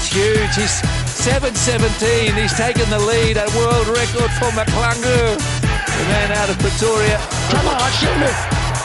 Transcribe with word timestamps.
is 0.00 0.12
huge. 0.12 0.54
He's 0.56 0.76
7.17. 1.20 2.34
He's 2.36 2.54
taken 2.54 2.88
the 2.90 2.98
lead. 2.98 3.36
A 3.36 3.46
world 3.56 3.88
record 3.88 4.30
for 4.38 4.50
McClungu. 4.56 5.36
The 5.36 6.04
man 6.08 6.32
out 6.32 6.48
of 6.48 6.58
Pretoria. 6.58 7.18
Come 7.52 7.68
on, 7.68 7.90
shoot 8.00 8.22
it. 8.30 8.38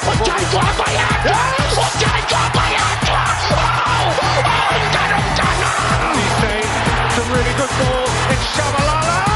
Ujaitwa 0.06 0.66
bayatwa! 0.80 1.40
Ujaitwa 1.72 2.44
bayatwa! 2.56 3.24
Oh! 3.52 4.14
Oh! 4.28 4.84
Dano, 4.94 5.20
Dano! 5.40 5.72
He's 6.18 6.36
saying 6.42 6.72
it's 7.06 7.18
a 7.18 7.26
really 7.34 7.54
good 7.60 7.74
ball. 7.80 8.06
It's 8.34 8.46
Shabalala. 8.56 9.35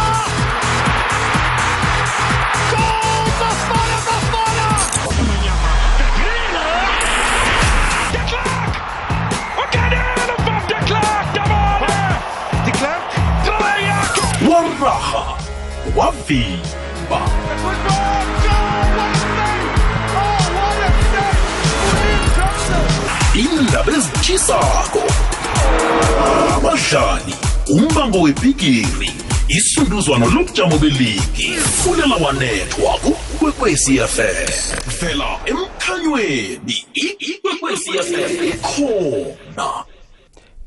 William 14.59 14.77
Johnson! 22.35 22.85
indaba 23.35 23.91
ezitshisako 23.91 25.03
abadlali 26.55 27.33
umbango 27.69 28.21
webhigiri 28.21 29.11
isunduzwano 29.47 30.25
lobujamo 30.25 30.77
beligi. 30.77 31.49
Fulela 31.83 32.15
wanethwa 32.15 32.93
kukwekwecfm 33.03 34.49
vela 34.99 35.39
emkhanyweni. 35.45 36.85
Ikwekwecfm 36.93 38.51
khona 38.61 39.85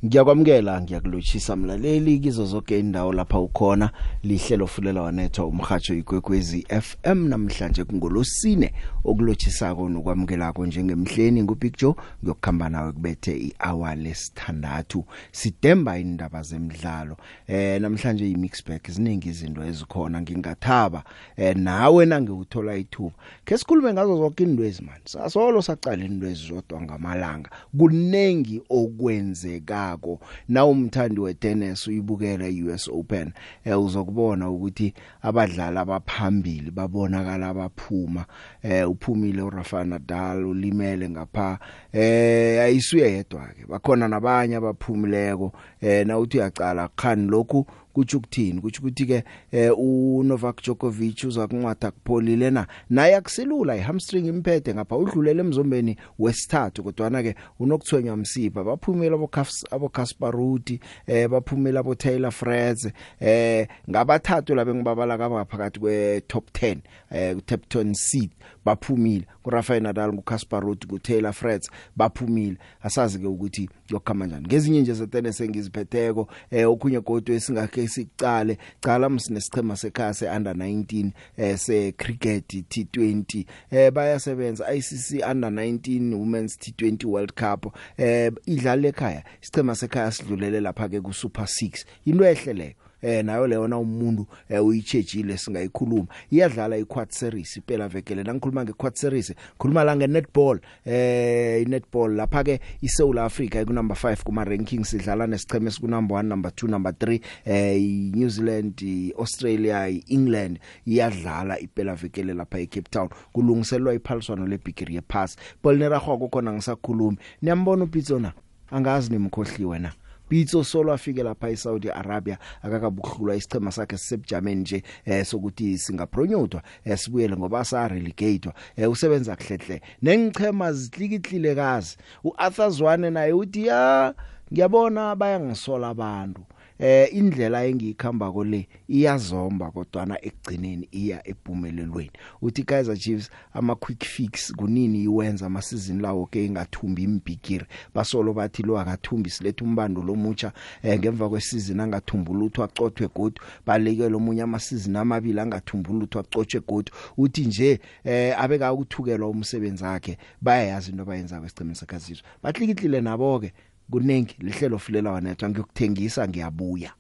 ngiyakwamukela 0.05 0.81
ngiyakulotshisa 0.81 1.57
mlaleli 1.57 2.19
kizo 2.19 2.47
zonke 2.47 2.81
indawo 2.81 3.13
lapha 3.13 3.39
ukhona. 3.39 3.91
Lihlelo 4.23 4.67
fulela 4.67 5.03
wanethwa 5.03 5.47
umhajo 5.47 5.95
igwegwezi 5.95 6.67
FM 6.81 7.29
namhlanje 7.29 7.85
kungolosine 7.85 8.73
okulothisako 9.05 9.89
nokwamukelako 9.89 10.67
njengemhleni. 10.67 11.43
Ngubig 11.43 11.77
Joe 11.79 11.95
ngiyokukhamba 12.23 12.69
nawe 12.69 12.93
kubethe 12.93 13.37
ihour 13.37 13.97
lesithandathu. 13.97 15.05
Sidemba 15.33 15.99
indaba 15.99 16.43
zemidlalo. 16.43 17.17
Eh 17.47 17.81
namhlanje 17.81 18.31
imix 18.31 18.67
bag 18.67 18.81
ziningi 18.89 19.29
izinto 19.29 19.65
ezikhona 19.65 20.21
ngingathaba. 20.21 21.05
Eh 21.37 21.57
nawe 21.57 22.07
nangiwuthola 22.07 22.77
ithuba 22.77 23.15
ke 23.45 23.59
sikhulume 23.59 23.93
ngazo 23.93 24.17
zonke 24.17 24.43
indwezi 24.43 24.83
man. 24.83 25.01
Sasolo 25.05 25.63
saqala 25.63 26.05
indwezi 26.05 26.47
zodwa 26.47 26.83
ngamalanga. 26.83 27.51
Kunengi 27.79 28.63
okwenzeka 28.71 29.92
yakho 29.93 30.21
na 30.49 30.65
umthandi 30.65 31.21
wetennis 31.21 31.87
uyibukela 31.87 32.49
iUS 32.49 32.89
Open. 32.89 33.33
Eh 33.65 33.81
uzokubona 33.81 34.51
ukuthi 34.51 34.95
abadlali 35.23 35.79
abaphambili 35.79 36.71
babonakala 36.71 37.49
abaphuma 37.49 38.25
eh 38.63 38.91
uphumile 38.91 39.43
uRafa 39.43 39.85
Nadal 39.85 40.45
ulimele 40.45 41.09
ngapha. 41.09 41.59
Eh 41.93 42.63
ayisuye 42.63 43.13
yedwa 43.13 43.47
ke 43.47 43.67
bakhona 43.69 44.09
nabanye 44.09 44.57
abaphumileko. 44.57 45.53
Eh 45.81 46.07
na 46.07 46.19
uthi 46.19 46.39
uyacala 46.39 46.89
khani 46.97 47.29
lokhu? 47.29 47.67
Kuthi 47.93 48.17
ukuthini? 48.17 48.61
Kuthi 48.61 48.79
ukuthi 48.79 49.07
ke 49.07 49.25
eh, 49.53 49.73
uNovak 49.79 50.63
Djokovic 50.63 51.25
uza 51.25 51.47
kunqwatha 51.47 51.91
kupholile 51.91 52.51
na? 52.51 52.67
Naye 52.91 53.17
akusilula 53.17 53.77
ihamstring 53.77 54.27
imphethe 54.27 54.75
ngapha 54.75 54.97
udlulele 54.97 55.41
emzombeni 55.41 55.97
wesithathu 56.19 56.83
kodwa 56.83 57.11
na 57.11 57.23
ke 57.23 57.35
unokuthwenywa 57.61 58.17
msipha 58.17 58.65
baphumela 58.65 59.15
abo 59.15 59.31
abo 59.71 59.89
Kasparuti 59.89 60.81
eh 61.07 61.29
baphumela 61.29 61.81
abo 61.81 61.95
Taylor 61.95 62.33
Fritz 62.33 62.89
eh 63.21 63.69
ngabathathu 63.91 64.55
labe 64.55 64.75
ngibabala 64.75 65.19
kaba 65.19 65.45
phakathi 65.45 65.81
kwe 65.81 66.21
top 66.21 66.51
10 66.51 66.79
eh 67.11 67.37
top 67.47 67.61
10 67.69 67.95
seed 67.95 68.31
baphumile. 68.65 69.27
kuRafael 69.43 69.83
Nadal 69.83 70.13
nguKasparuti 70.13 70.87
kuTaylor 70.87 71.33
Fritz 71.33 71.71
baphumile. 71.97 72.57
Asazi 72.83 73.19
ke 73.19 73.27
ukuthi 73.27 73.69
yokukhama 73.91 74.25
kanjani 74.25 74.47
ngezinye 74.47 74.81
nje 74.81 74.95
zetennis 74.95 75.41
engiziphetheko 75.41 76.29
eh 76.51 76.71
okunye 76.71 77.01
kodwa 77.01 77.35
esingakhe 77.35 77.82
sicale 77.89 78.59
cala 78.81 79.09
msinesichema 79.09 79.77
sekhaya 79.77 80.15
seUnder 80.15 80.55
19 80.55 81.11
eh 81.37 81.59
se 81.59 81.93
cricket 81.93 82.53
T20 82.53 83.45
eh 83.71 83.91
bayasebenza. 83.93 84.75
ICC 84.75 85.25
Under 85.31 85.51
19 85.51 86.15
Women's 86.15 86.59
T20 86.59 87.07
World 87.07 87.33
Cup. 87.33 87.77
Eh 87.97 88.33
idlala 88.47 88.89
ekhaya. 88.89 89.25
Isichema 89.43 89.75
sekhaya 89.75 90.11
sidlulele 90.11 90.61
lapha 90.61 90.89
ke 90.89 91.01
ku 91.01 91.13
Super 91.13 91.45
6 91.45 91.85
into 92.05 92.25
ehle 92.25 92.53
leyo. 92.53 92.75
Eh 93.03 93.25
nayo 93.25 93.47
leyo 93.47 93.69
na 93.69 93.79
umuntu 93.79 94.27
eh, 94.49 94.65
uyichejile 94.65 95.37
singayikhuluma. 95.37 96.07
Iyadlala 96.31 96.77
iquad 96.77 97.11
series 97.11 97.57
iphela 97.57 97.89
vekele 97.89 98.23
nangikhuluma 98.23 98.65
ngequad 98.65 98.95
series 98.95 99.35
khuluma 99.59 99.85
la 99.85 99.97
ngenetball 99.97 100.61
eh 100.85 101.63
inetball. 101.63 102.15
Lapha 102.17 102.45
ke 102.45 102.61
iSouth 102.83 103.19
Africa 103.19 103.63
iku 103.63 103.73
number 103.73 103.97
5 103.97 104.23
kuma 104.25 104.45
rankings 104.45 104.93
idlala 104.93 105.27
nesicheme 105.27 105.71
siku 105.71 105.89
number 105.89 106.17
1 106.17 106.23
number 106.23 106.51
2 106.51 106.69
number 106.71 106.93
3 106.93 107.21
eh 107.45 107.81
New 108.15 108.29
Zealand 108.29 108.83
Australia 109.19 109.89
England 110.09 110.59
iyadlala 110.87 111.61
iphela 111.61 111.95
vekele 111.95 112.35
lapha 112.35 112.59
eCape 112.59 112.91
Town. 112.91 113.09
Kulungiselwa 113.33 113.95
iphaliswano 113.95 114.47
lebigiri 114.47 114.95
yepass 114.95 115.37
Paulnera 115.63 116.01
khoko 116.01 116.29
khona 116.29 116.53
ngisakhulumi. 116.53 117.17
Niyambona 117.43 117.85
uPitso 117.85 118.19
na? 118.19 118.33
Angazi 118.71 119.11
nimkhohliwe 119.11 119.79
na? 119.79 119.93
Pitso 120.29 120.65
solo 120.65 120.93
afike 120.93 121.23
lapha 121.23 121.51
eSaudi 121.51 121.91
Arabia 121.91 122.39
akakabuhlulwa 122.63 123.37
isichema 123.37 123.73
sakhe 123.73 123.99
sisebujameni 123.99 124.61
nje 124.61 124.83
eh 125.05 125.25
sokuthi 125.27 125.79
singapronyuthwa 125.79 126.63
esibuyele 126.85 127.37
ngoba 127.37 127.65
sa 127.65 127.89
relegatewa 127.89 128.55
eh 128.77 128.91
usebenza 128.91 129.37
kuhlehle 129.37 129.83
nengichema 130.03 130.73
zihlikihlile 130.73 131.55
kazi. 131.55 131.97
uArthur 132.25 132.71
Zwane 132.71 133.11
naye 133.11 133.33
uthi 133.33 133.67
ya 133.67 134.15
ngiyabona 134.53 135.17
bayangisola 135.17 135.89
abantu. 135.89 136.43
Eh 136.83 137.09
indlela 137.15 137.65
engiyikhamba 137.67 138.33
kole 138.33 138.69
iyazomba 138.89 139.71
kodwana 139.71 140.19
ekugcineni 140.25 140.89
iya 140.91 141.29
epumelelweni. 141.29 142.11
Uthi 142.43 142.63
Kaizer 142.65 142.97
Chiefs 142.97 143.31
ama 143.55 143.75
quick 143.75 144.05
fix 144.05 144.53
kunini 144.53 145.03
iwenza 145.03 145.47
ama 145.47 145.63
season 145.63 146.01
lawo 146.01 146.27
ke 146.27 146.45
ingathumbi 146.47 147.03
imbigiri 147.03 147.67
basolo 147.95 148.33
bathi 148.33 148.63
lo 148.63 148.79
akathumbi 148.79 149.31
silethe 149.31 149.65
umbando 149.65 150.03
lomutsha 150.03 150.53
eh, 150.83 150.99
ngemva 150.99 151.29
kwesizini 151.29 151.83
angathumbulutho 151.83 152.65
acothwe 152.65 153.09
godu 153.15 153.41
balekele 153.67 154.17
omunye 154.17 154.43
ama 154.43 154.59
season 154.59 154.97
amabili 154.97 155.41
angathumbulutho 155.41 156.19
acotshwe 156.19 156.61
godu. 156.69 156.93
Uthi 157.17 157.45
nje 157.47 157.81
eh 158.05 158.41
abeka 158.41 158.73
ukuthukelwa 158.73 159.29
umsebenzi 159.29 159.85
wakhe 159.85 160.19
bayayazi 160.41 160.91
into 160.91 161.03
abayenza 161.03 161.39
kwesicemeni 161.41 161.77
sekazizwe 161.77 162.27
bahlikihlile 162.43 163.01
nabo 163.01 163.41
ke 163.41 163.53
kunengi 163.93 164.37
lihlelo 164.39 164.79
fulela 164.79 165.11
wanethwa. 165.11 165.49
Ngiyokuthengisa 165.49 166.29
ngiyabuya. 166.29 166.93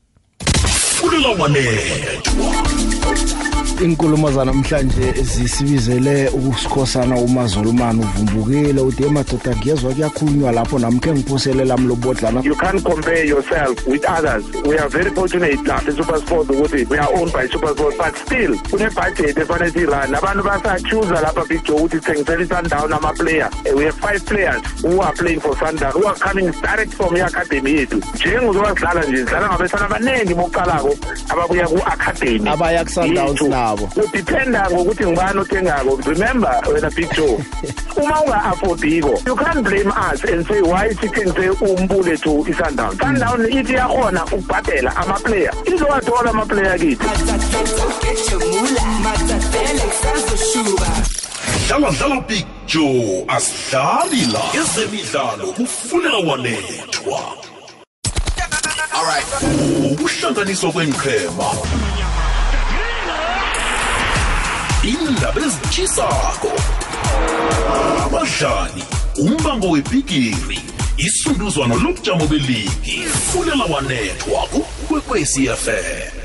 Fulela 1.02 1.28
wanethwa 1.28 1.96
inkulumo 3.82 4.30
zanamhlanje 4.32 5.12
zisibizele 5.22 6.28
ukusikhosana 6.28 7.16
umazolumani 7.16 8.00
uvumbukile 8.04 8.80
uthi 8.80 9.04
emadoda 9.04 9.56
ngiyezwa 9.56 9.92
kuyakhulunywa 9.92 10.52
lapho 10.52 10.78
namkhe 10.78 11.12
ngiphosele 11.12 11.64
lami 11.64 11.86
lobodlana 11.88 12.40
you 12.44 12.54
can't 12.56 12.82
compare 12.82 13.24
yourself 13.28 13.86
with 13.86 14.04
others. 14.08 14.44
We 14.64 14.78
are 14.78 14.88
very 14.88 15.10
fortunate 15.10 15.58
lapha 15.66 15.90
eSuperSport 15.90 16.50
ukuthi 16.50 16.86
we 16.90 16.98
are 16.98 17.12
owned 17.14 17.32
by 17.32 17.46
SuperSport 17.48 17.96
but 17.98 18.16
still 18.16 18.56
kune 18.70 18.88
budget 18.90 19.38
efanele 19.38 19.70
sirun 19.70 20.14
abantu 20.14 20.42
basachuza 20.44 21.20
lapha 21.20 21.44
big 21.48 21.64
joe 21.64 21.76
ukuthi 21.76 22.00
thengisela 22.00 22.42
isundown 22.42 22.92
ama 22.92 23.12
player 23.12 23.50
Eh, 23.64 23.72
we 23.76 23.84
have 23.84 23.96
five 23.96 24.24
players 24.26 24.62
who 24.82 25.00
are 25.00 25.12
playing 25.12 25.40
for 25.40 25.56
sundown 25.56 25.92
who 25.92 26.06
are 26.06 26.14
coming 26.16 26.50
direct 26.62 26.92
from 26.94 27.16
i-academy 27.16 27.70
yethu. 27.74 27.96
Njengozoba 28.14 28.68
sidlala 28.74 29.02
nje 29.04 29.16
sidlala 29.16 29.48
ngabesana 29.48 29.84
abaningi 29.86 30.34
bokuqalako. 30.34 30.91
Ababuya 31.28 31.66
ku-academy. 31.68 32.48
Abaya 32.50 32.84
ku-Sundowns 32.84 33.40
nabo. 33.42 33.86
kudependa 33.86 34.70
ngokuthi 34.70 35.04
ngubani 35.06 35.38
othengako? 35.40 35.92
Remember 36.06 36.54
wena 36.72 36.90
big 36.96 37.08
joe 37.14 37.38
uma 37.96 38.16
unga-affordiko 38.24 39.12
you 39.26 39.36
can't 39.36 39.62
blame 39.64 39.92
us 39.92 40.24
and 40.24 40.46
say 40.46 40.60
why 40.62 40.88
sithengise 40.94 41.50
umbule 41.60 42.16
to 42.22 42.44
isundown 42.50 42.92
sundown 42.98 43.40
ithi 43.52 43.74
yakhona 43.74 44.24
ukubhadela 44.24 44.90
amaplayer. 44.96 45.52
Izowathola 45.66 46.30
amaplayer 46.30 46.78
kithi? 46.78 47.06
Dlala 51.68 51.90
dlala 51.90 52.20
big 52.28 52.46
joe 52.66 53.24
asidlali 53.28 54.26
la. 54.32 54.42
Ezemidlalo 54.60 55.54
kufunela 59.02 59.40
wanethwa 59.42 59.92
ukuhlanganiswa 59.92 60.72
kwenqhema 60.72 61.48
indaba 64.82 65.40
ezitshisako 65.46 66.52
abadlali 68.04 68.82
umbango 69.18 69.70
webhigiri 69.70 70.60
isunduzwano 70.96 71.74
lobujamo 71.74 72.26
beligi 72.26 73.02
fulela 73.02 73.64
wanethwa 73.64 74.42
kukwekwezi 74.52 75.48
fm 75.48 76.22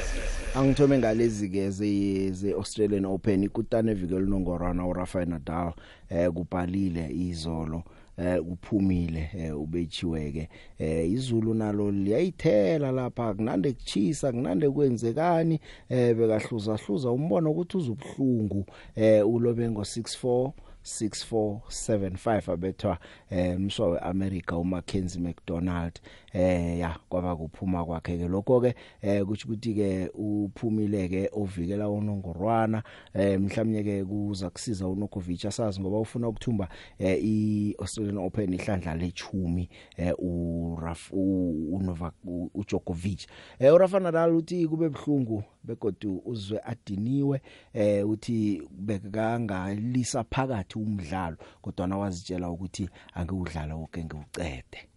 angithome 0.55 0.97
ngalezi 0.97 1.49
ke 1.49 1.69
ze 1.69 2.31
ze 2.31 2.51
Australian 2.53 3.05
Open 3.05 3.43
ikutane 3.43 3.91
evike 3.91 4.19
linongorana 4.19 4.87
uRafael 4.87 5.29
Nadal 5.29 5.73
eh 6.09 6.29
kubhalile 6.29 7.09
izolo. 7.09 7.83
Eh 8.17 8.47
uphumile 8.51 9.29
eh 9.37 9.59
ubechiweke 9.59 10.49
eh 10.79 11.11
izulu 11.11 11.53
nalo 11.53 11.91
liyayithela 11.91 12.91
lapha 12.91 13.33
kunande 13.33 13.73
kuchisa 13.73 14.31
kunande 14.31 14.69
kwenzekani. 14.69 15.59
Eh 15.89 16.15
bekahluza 16.15 16.75
hluza 16.77 17.11
umbono 17.11 17.51
ukuthi 17.51 17.77
uzubhlungu 17.77 18.65
eh 18.95 19.27
ulobe 19.29 19.69
ngo 19.69 19.81
64 19.81 20.51
6475 20.87 22.51
abethwa 22.51 22.97
eh 23.29 23.55
umswa 23.57 23.87
weAmerica 23.89 24.51
uMackenzie 24.57 25.21
McDonald 25.21 25.99
eh 26.37 26.79
ya 26.79 26.99
kwaba 27.09 27.35
kuphuma 27.35 27.85
kwakhe 27.85 28.17
ke. 28.17 28.27
Lokho 28.27 28.61
ke 28.61 28.75
eh 29.01 29.25
kuthi 29.25 29.45
ukuthi 29.45 29.73
ke 29.73 30.09
uphumile 30.13 31.09
ke 31.09 31.29
ovikela 31.33 31.89
unongorwana. 31.89 32.83
Eh 33.13 33.39
mhlawumnye 33.39 33.83
ke 33.83 34.05
kuza 34.05 34.49
kusiza 34.49 34.87
uNokovic 34.87 35.45
asazi 35.45 35.81
ngoba 35.81 35.99
ufuna 35.99 36.27
ukuthumba 36.27 36.69
eh 36.99 37.17
iAustralian 37.23 38.17
Open 38.17 38.53
ihlandla 38.53 38.95
lechumi 38.95 39.69
eh 39.97 40.13
uRaf 40.19 41.11
uNovak 41.11 42.13
uJokovic. 42.53 43.27
Eh 43.59 43.73
uRafa 43.73 43.99
Nadal 43.99 44.35
uthi 44.35 44.67
kube 44.67 44.89
bhlungu 44.89 45.43
begodu 45.63 46.21
uzwe 46.25 46.59
adiniwe 46.63 47.41
eh 47.73 48.09
uthi 48.09 48.61
bekangalisa 48.71 50.23
phakathi 50.23 50.79
umdlalo 50.79 51.37
kodwa 51.61 51.87
nawazitshela 51.87 52.51
ukuthi 52.51 52.89
angiwudlala 53.13 53.75
wonke 53.75 54.05
ngiwucede 54.05 54.96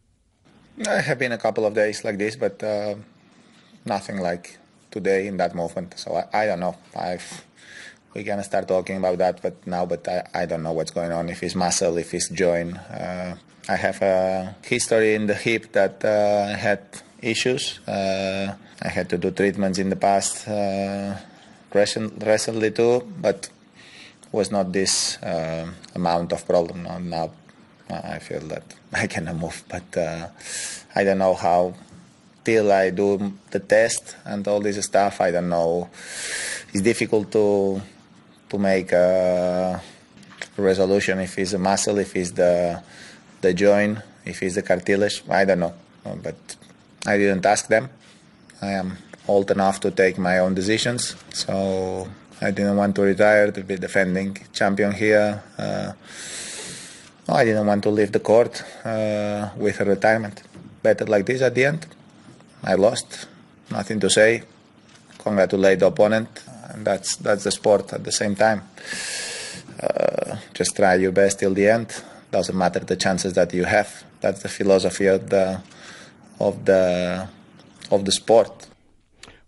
I 0.87 1.03
have 1.03 1.19
been 1.19 1.33
a 1.33 1.39
couple 1.39 1.67
of 1.67 1.75
days 1.75 2.05
like 2.05 2.17
this 2.17 2.37
but 2.37 2.63
uh, 2.63 2.95
nothing 3.85 4.19
like 4.19 4.59
today 4.91 5.27
in 5.27 5.37
that 5.37 5.55
movement 5.55 5.99
so 5.99 6.15
I, 6.15 6.43
I 6.43 6.47
don't 6.47 6.61
know 6.61 6.75
I've 6.97 7.45
we 8.15 8.25
can 8.25 8.43
start 8.43 8.67
talking 8.67 8.97
about 8.97 9.19
that 9.19 9.43
but 9.43 9.67
now 9.67 9.85
but 9.85 10.09
I, 10.09 10.27
I 10.35 10.47
don't 10.47 10.63
know 10.63 10.73
what's 10.73 10.91
going 10.91 11.13
on 11.13 11.29
if 11.29 11.43
it's 11.43 11.55
muscle 11.55 11.99
if 11.99 12.15
it's 12.15 12.31
joint. 12.31 12.79
Uh, 12.79 13.35
I 13.69 13.77
have 13.77 14.01
a 14.01 14.57
history 14.65 15.15
in 15.15 15.27
the 15.27 15.35
hip 15.35 15.73
that 15.73 16.03
uh, 16.03 16.57
had 16.57 16.81
issues. 17.21 17.79
Uh, 17.87 18.55
I 18.81 18.89
had 18.89 19.11
to 19.11 19.19
do 19.19 19.31
treatments 19.31 19.79
in 19.79 19.91
the 19.91 19.97
past 19.97 20.49
uh, 20.49 21.15
recent, 21.75 22.25
recently 22.25 22.71
too 22.71 23.07
but 23.21 23.51
was 24.33 24.51
not 24.51 24.73
this 24.73 25.19
uh, 25.23 25.69
amount 25.95 26.33
of 26.33 26.47
problem. 26.47 26.85
Now 27.11 27.33
I 27.91 28.19
feel 28.19 28.41
that 28.49 28.63
I 28.93 29.07
cannot 29.07 29.37
move 29.37 29.65
but 29.69 29.97
uh, 29.97 30.29
I 30.95 31.05
don't 31.05 31.19
know 31.19 31.35
how 31.35 31.75
till 32.45 32.73
I 32.73 32.91
do 32.91 33.33
the 33.51 33.61
test 33.61 34.17
and 34.25 34.47
all 34.49 34.61
this 34.61 34.83
stuff 34.85 35.21
I 35.21 35.31
don't 35.31 35.49
know 35.49 35.91
it's 36.73 36.83
difficult 36.83 37.33
to 37.33 37.81
to 38.51 38.59
make 38.59 38.93
a 38.93 39.81
resolution 40.57 41.21
if 41.21 41.39
it's 41.39 41.53
a 41.53 41.59
muscle, 41.59 41.99
if 41.99 42.15
it's 42.17 42.33
the 42.33 42.83
the 43.41 43.55
joint, 43.55 43.99
if 44.25 44.43
it's 44.43 44.55
the 44.57 44.63
cartilage. 44.63 45.23
I 45.29 45.45
don't 45.45 45.61
know, 45.61 45.75
but 46.23 46.37
I 47.07 47.17
didn't 47.17 47.47
ask 47.47 47.69
them. 47.69 47.89
I 48.61 48.73
am 48.73 48.99
old 49.27 49.51
enough 49.51 49.81
to 49.81 49.91
take 49.91 50.19
my 50.19 50.39
own 50.39 50.55
decisions, 50.55 51.15
so 51.33 52.09
I 52.41 52.51
didn't 52.51 52.77
want 52.77 52.95
to 52.97 53.03
retire 53.03 53.51
to 53.53 53.63
be 53.63 53.77
defending 53.77 54.37
champion 54.53 54.93
here. 54.93 55.43
Uh, 55.57 55.93
I 57.33 57.45
didn't 57.45 57.67
want 57.67 57.83
to 57.85 57.91
leave 57.91 58.13
the 58.13 58.21
court 58.21 58.63
uh, 58.85 59.51
with 59.57 59.81
a 59.81 59.85
retirement. 59.85 60.43
Better 60.83 61.07
like 61.07 61.27
this 61.27 61.43
at 61.43 61.55
the 61.55 61.65
end. 61.65 61.87
I 62.63 62.75
lost, 62.75 63.27
nothing 63.71 64.01
to 64.01 64.11
say. 64.11 64.43
Congratulate 65.19 65.79
the 65.79 65.87
opponent 65.87 66.29
and 66.73 66.87
that's 66.87 67.17
that's 67.17 67.45
the 67.45 67.51
sport 67.51 67.93
at 67.93 68.05
the 68.05 68.13
same 68.13 68.35
time. 68.35 68.63
Uh, 69.83 70.37
just 70.55 70.77
try 70.77 70.95
your 70.95 71.13
best 71.13 71.39
till 71.39 71.55
the 71.55 71.69
end. 71.69 72.03
Doesn't 72.31 72.57
matter 72.57 72.81
the 72.81 72.97
chances 72.97 73.35
that 73.35 73.53
you 73.53 73.65
have. 73.65 74.05
That's 74.21 74.43
the 74.43 74.49
philosophy 74.49 75.07
of 75.07 75.29
the 75.29 75.61
of 76.39 76.65
the 76.65 77.29
of 77.91 78.05
the 78.05 78.13
sport. 78.13 78.70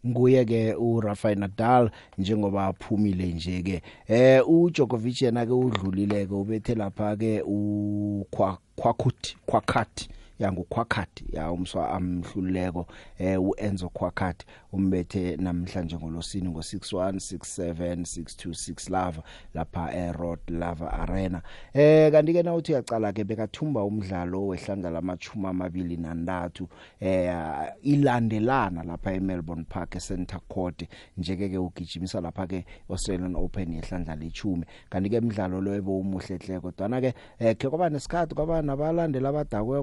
Nguye 0.07 0.45
ke 0.45 0.75
uRafael 0.75 1.39
Nadal 1.39 1.91
njengoba 2.19 2.67
aphumile 2.67 3.27
nje 3.27 3.63
ke 3.63 3.83
eh 4.09 4.49
uJokovic 4.49 5.23
yena 5.23 5.47
ke 5.47 5.53
udlulile 5.53 6.27
ke 6.27 6.35
ubethe 6.35 6.75
lapha 6.75 7.17
ke 7.17 7.43
uKwakuthi 7.43 9.37
Kwakati 9.47 10.09
yangukhwakhati 10.43 11.25
ya 11.33 11.53
umswa 11.53 11.91
amhluleko 11.91 12.87
eh 13.19 13.43
uEnzo 13.43 13.89
Khwakhati 13.89 14.47
umbethe 14.73 15.37
namhlanje 15.37 15.97
ngolosini 15.97 16.49
ngo616762 16.49 18.91
lava 18.91 19.23
lapha 19.55 19.95
eRoad 19.95 20.39
Lava 20.49 20.93
Arena. 20.93 21.43
Eh 21.75 22.13
kanti 22.13 22.33
ke 22.33 22.43
na 22.43 22.55
uthi 22.55 22.73
uyacala 22.73 23.13
ke 23.13 23.25
bekathumba 23.25 23.85
umdlalo 23.85 24.47
wehlandla 24.47 24.91
lamachuma 24.91 25.49
amabili 25.49 25.97
nantathu 25.97 26.69
eh 27.01 27.35
ilandelana 27.83 28.83
lapha 28.83 29.13
eMelbourne 29.13 29.65
Park 29.69 29.97
eCenter 29.97 30.41
Court 30.49 30.89
njeke 31.17 31.49
ke 31.49 31.59
ugijimisa 31.59 32.21
lapha 32.21 32.47
ke 32.47 32.65
Australian 32.91 33.37
Open 33.37 33.73
yehlandla 33.73 34.17
lechumi 34.17 34.65
kanti 34.91 35.11
ke 35.11 35.17
imidlalo 35.17 35.61
lo 35.61 35.75
ebe 35.75 35.91
umuhle 35.91 36.37
hle 36.37 36.61
kodwa 36.61 36.89
na 36.89 37.01
ke 37.01 37.15
eh 37.39 37.57
ke 37.57 37.69
kwaba 37.69 37.91
nesikhathi 37.91 38.35
kwaba 38.35 38.63
nabalandela 38.63 39.29
abadakwe 39.29 39.83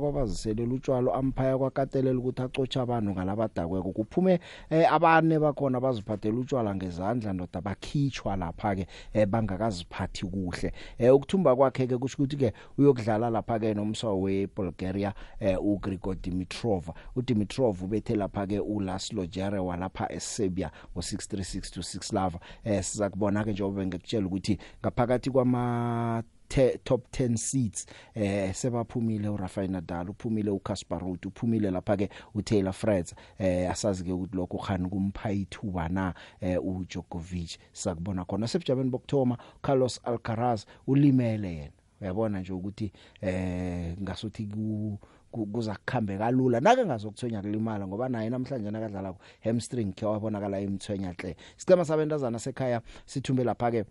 kwabaziselela 0.50 0.74
utshwalo 0.74 1.14
ampaya 1.14 1.58
kwakatelela 1.58 2.20
ukuthi 2.20 2.42
acotsha 2.42 2.82
abantu 2.82 3.12
ngalabadakwe 3.12 3.82
kuphume 3.82 4.40
eh, 4.70 4.92
abane 4.94 5.40
bakhona 5.40 5.80
baziphathela 5.80 6.40
utshwala 6.40 6.76
ngezandla 6.76 7.34
ndoda 7.34 7.62
bakhitshwa 7.62 8.36
lapha 8.36 8.76
ke 8.76 8.88
eh, 9.14 9.28
bangakaziphathi 9.28 10.26
kuhle. 10.26 10.74
Eh, 10.98 11.14
ukuthumba 11.14 11.56
kwakhe 11.56 11.88
ke 11.88 11.98
kusho 11.98 12.18
ukuthi 12.24 12.38
ke 12.38 12.54
uyokudlala 12.78 13.30
lapha 13.30 13.60
ke 13.60 13.74
nomswa 13.74 14.14
weBulgaria 14.16 15.14
eh, 15.40 15.58
uGrigor 15.62 16.16
Dimitrov. 16.16 16.90
uDimitrov 17.16 17.84
ubethe 17.84 18.16
lapha 18.16 18.48
ke 18.48 18.60
uLaslo 18.60 19.26
Jarewa 19.26 19.78
lapha 19.78 20.12
eSerbia 20.12 20.72
ngo6362 20.96 22.14
lava 22.14 22.40
eh 22.64 22.84
siza 22.84 23.10
kubona 23.10 23.44
ke 23.44 23.52
njengoba 23.52 23.86
ngikutshela 23.86 24.26
ukuthi 24.26 24.58
ngaphakathi 24.82 25.32
kwama 25.32 26.24
te, 26.50 26.80
top 26.84 27.08
10 27.12 27.38
seats 27.38 27.86
eh 28.16 28.54
sebaphumile 28.54 29.30
uRafael 29.30 29.72
Nadal 29.72 30.10
uphumile 30.10 30.52
uCasper 30.52 31.00
Ruud 31.00 31.26
uphumile 31.26 31.72
lapha 31.72 31.98
ke 31.98 32.10
uTaylor 32.36 32.74
Fritz 32.74 33.14
eh 33.38 33.72
asazi 33.72 34.04
ke 34.04 34.12
ukuthi 34.12 34.38
lokho 34.38 34.58
khani 34.58 34.90
kumpha 34.90 35.32
ithuba 35.32 35.90
na 35.90 36.14
eh 36.42 36.58
uJokovic 36.58 37.58
sakubona 37.74 38.26
khona. 38.26 38.48
Sebujabeni 38.48 38.90
bokthoma 38.90 39.38
Carlos 39.62 40.00
Alcaraz 40.04 40.66
ulimele 40.88 41.54
yena. 41.56 41.72
Uyabona 42.02 42.40
nje 42.40 42.54
ukuthi 42.54 42.92
eh 43.22 43.96
ngasuthi 44.02 44.46
ku 44.46 45.46
kuza 45.46 45.76
kukhambe 45.76 46.18
kalula 46.18 46.60
nake 46.60 46.86
ngazokuthonya 46.86 47.42
kulimala 47.42 47.88
ngoba 47.88 48.10
naye 48.10 48.30
namhlanje 48.30 48.72
nakadlala 48.72 49.14
ku 49.14 49.20
hamstring 49.44 49.94
ke 49.94 50.06
wabonakala 50.06 50.60
emthwenya 50.60 51.14
hle 51.14 51.36
sicema 51.58 51.86
sabentazana 51.86 52.40
sekhaya 52.40 52.82
sithumbe 53.06 53.44
lapha 53.44 53.72
ke 53.72 53.86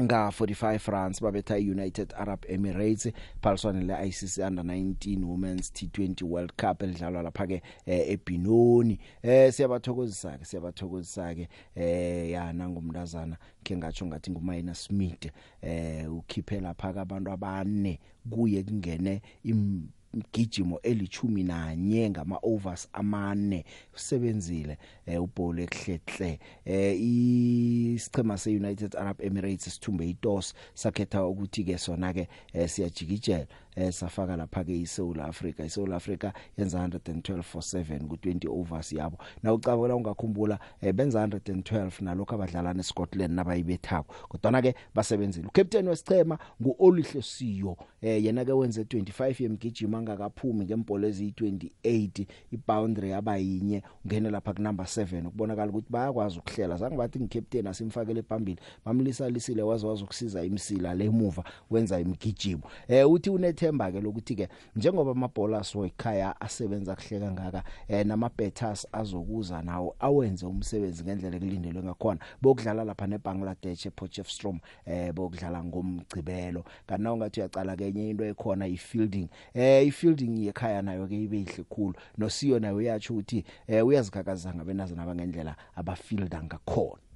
nga 0.00 0.28
45 0.28 0.78
France 0.78 1.20
babetha 1.20 1.58
iUnited 1.58 2.14
Arab 2.16 2.44
Emirates 2.48 3.12
phaliswane 3.42 3.84
le 3.84 3.94
ICC 4.08 4.38
under 4.38 4.64
19 4.64 5.24
Women's 5.24 5.70
T20 5.70 6.22
World 6.22 6.52
Cup 6.56 6.82
elidlalwa 6.82 7.22
lapha 7.22 7.46
ke 7.46 7.62
eh, 7.86 8.10
eBinoni. 8.10 8.98
Eh 9.22 9.52
siyabathokozisa 9.52 10.38
ke 10.38 10.44
siyabathokozisa 10.44 11.34
ke 11.34 11.48
eh 11.74 12.30
ya 12.30 12.52
nangumntazana 12.52 13.36
ke 13.64 13.76
ngatsho 13.76 14.06
ngathi 14.06 14.30
ngumayina 14.30 14.74
Smith 14.74 15.30
eh 15.62 16.12
ukhiphe 16.12 16.60
lapha 16.60 16.88
abantu 17.00 17.30
abane 17.30 18.00
kuye 18.30 18.62
kungene 18.62 19.22
im 19.44 19.88
gijimo 20.32 20.80
elithumi 20.82 21.42
nanye 21.42 22.10
ngama 22.10 22.38
overs 22.42 22.88
amane 22.92 23.64
usebenzile 23.94 24.78
eh 25.06 25.22
ubhola 25.22 25.62
ekhlekhle 25.62 26.38
eh 26.64 27.00
isichema 27.00 28.38
seUnited 28.38 28.96
Arab 28.96 29.20
Emirates 29.20 29.74
sithumbe 29.74 30.08
itos 30.08 30.54
sakhetha 30.74 31.26
ukuthi 31.26 31.64
ke 31.64 31.78
sona 31.78 32.12
ke 32.12 32.28
eh, 32.52 32.68
siyajikijela. 32.68 33.46
Eh 33.76 33.92
safaka 33.92 34.36
lapha 34.36 34.64
ke 34.64 34.80
iSouth 34.82 35.18
Africa. 35.18 35.60
iSouth 35.64 35.92
Africa 35.92 36.32
yenza 36.58 36.78
112 36.78 37.42
for 37.42 37.62
7 37.62 38.08
ku 38.08 38.16
20 38.16 38.48
overs 38.48 38.92
yabo. 38.92 39.18
Na 39.42 39.52
ucabula 39.54 39.96
ungakhumbula 39.96 40.58
eh, 40.80 40.94
benza 40.94 41.26
112 41.26 41.90
nalokho 42.04 42.34
abadlala 42.34 42.74
neScotland 42.74 43.34
nabayibethako. 43.34 44.14
Kodwa 44.28 44.62
ke 44.62 44.74
basebenzile. 44.94 45.46
Ucaptain 45.48 45.88
wesichema 45.88 46.38
nguOlihle 46.62 47.22
Siyo 47.22 47.76
eh 48.02 48.24
yena 48.24 48.44
ke 48.44 48.52
wenze 48.52 48.82
25 48.82 49.42
yemgijima 49.42 49.98
angakaphumi 49.98 50.64
ngempolo 50.64 51.08
eziyi28 51.08 52.26
iboundary 52.52 53.12
abayinye 53.12 53.82
ungene 54.04 54.30
lapha 54.30 54.52
ku 54.52 54.62
number 54.62 54.86
7 54.86 55.26
ukubonakala 55.26 55.70
ukuthi 55.70 55.86
bayakwazi 55.90 56.38
ukuhlela. 56.38 56.76
Zange 56.76 56.96
bathi 56.96 57.20
ngicaptain 57.20 57.66
asimfakele 57.66 58.22
phambili. 58.22 58.60
Bamlisa 58.84 59.30
lisile 59.30 59.62
wazi 59.62 59.86
wazi 59.86 60.04
ukusiza 60.04 60.44
imsila 60.44 60.94
lemuva 60.94 61.44
wenza 61.70 62.00
imgijimo. 62.00 62.62
Eh 62.88 63.10
uthi 63.10 63.30
une 63.30 63.52
sinethemba 63.60 63.92
ke 63.92 64.00
lokuthi 64.00 64.36
ke 64.36 64.48
njengoba 64.76 65.10
amabholas 65.10 65.74
wekhaya 65.74 66.40
asebenza 66.40 66.96
kuhle 66.96 67.20
kangaka 67.20 67.64
eh 67.88 68.06
nama 68.06 68.28
betters 68.28 68.86
azokuza 68.92 69.62
nawo 69.62 69.96
awenze 70.00 70.46
umsebenzi 70.46 71.04
ngendlela 71.04 71.36
ekulindelwe 71.36 71.82
ngakhona. 71.82 72.20
Bokudlala 72.42 72.84
lapha 72.84 73.06
neBangladesh 73.06 73.86
ePotchefstroom 73.86 74.60
eh 74.86 75.12
bokudlala 75.12 75.64
ngomgcibelo. 75.64 76.64
Kana 76.86 77.12
ungathi 77.12 77.40
uyacala 77.40 77.76
kenye 77.76 78.10
into 78.10 78.24
ekhona 78.24 78.66
ifielding. 78.66 79.28
Eh 79.54 79.86
ifielding 79.86 80.46
yekhaya 80.46 80.82
nayo 80.82 81.06
ke 81.06 81.22
ibe 81.22 81.40
ihle 81.40 81.64
khulu. 81.68 81.94
Nosiyo 82.18 82.58
nayo 82.58 82.76
uyatsho 82.76 83.14
ukuthi 83.14 83.44
eh 83.68 83.86
uyazikakaza 83.86 84.54
ngabenazana 84.54 85.02
abangendlela 85.02 85.56
abafielda 85.76 86.42
ngakhona. 86.42 87.09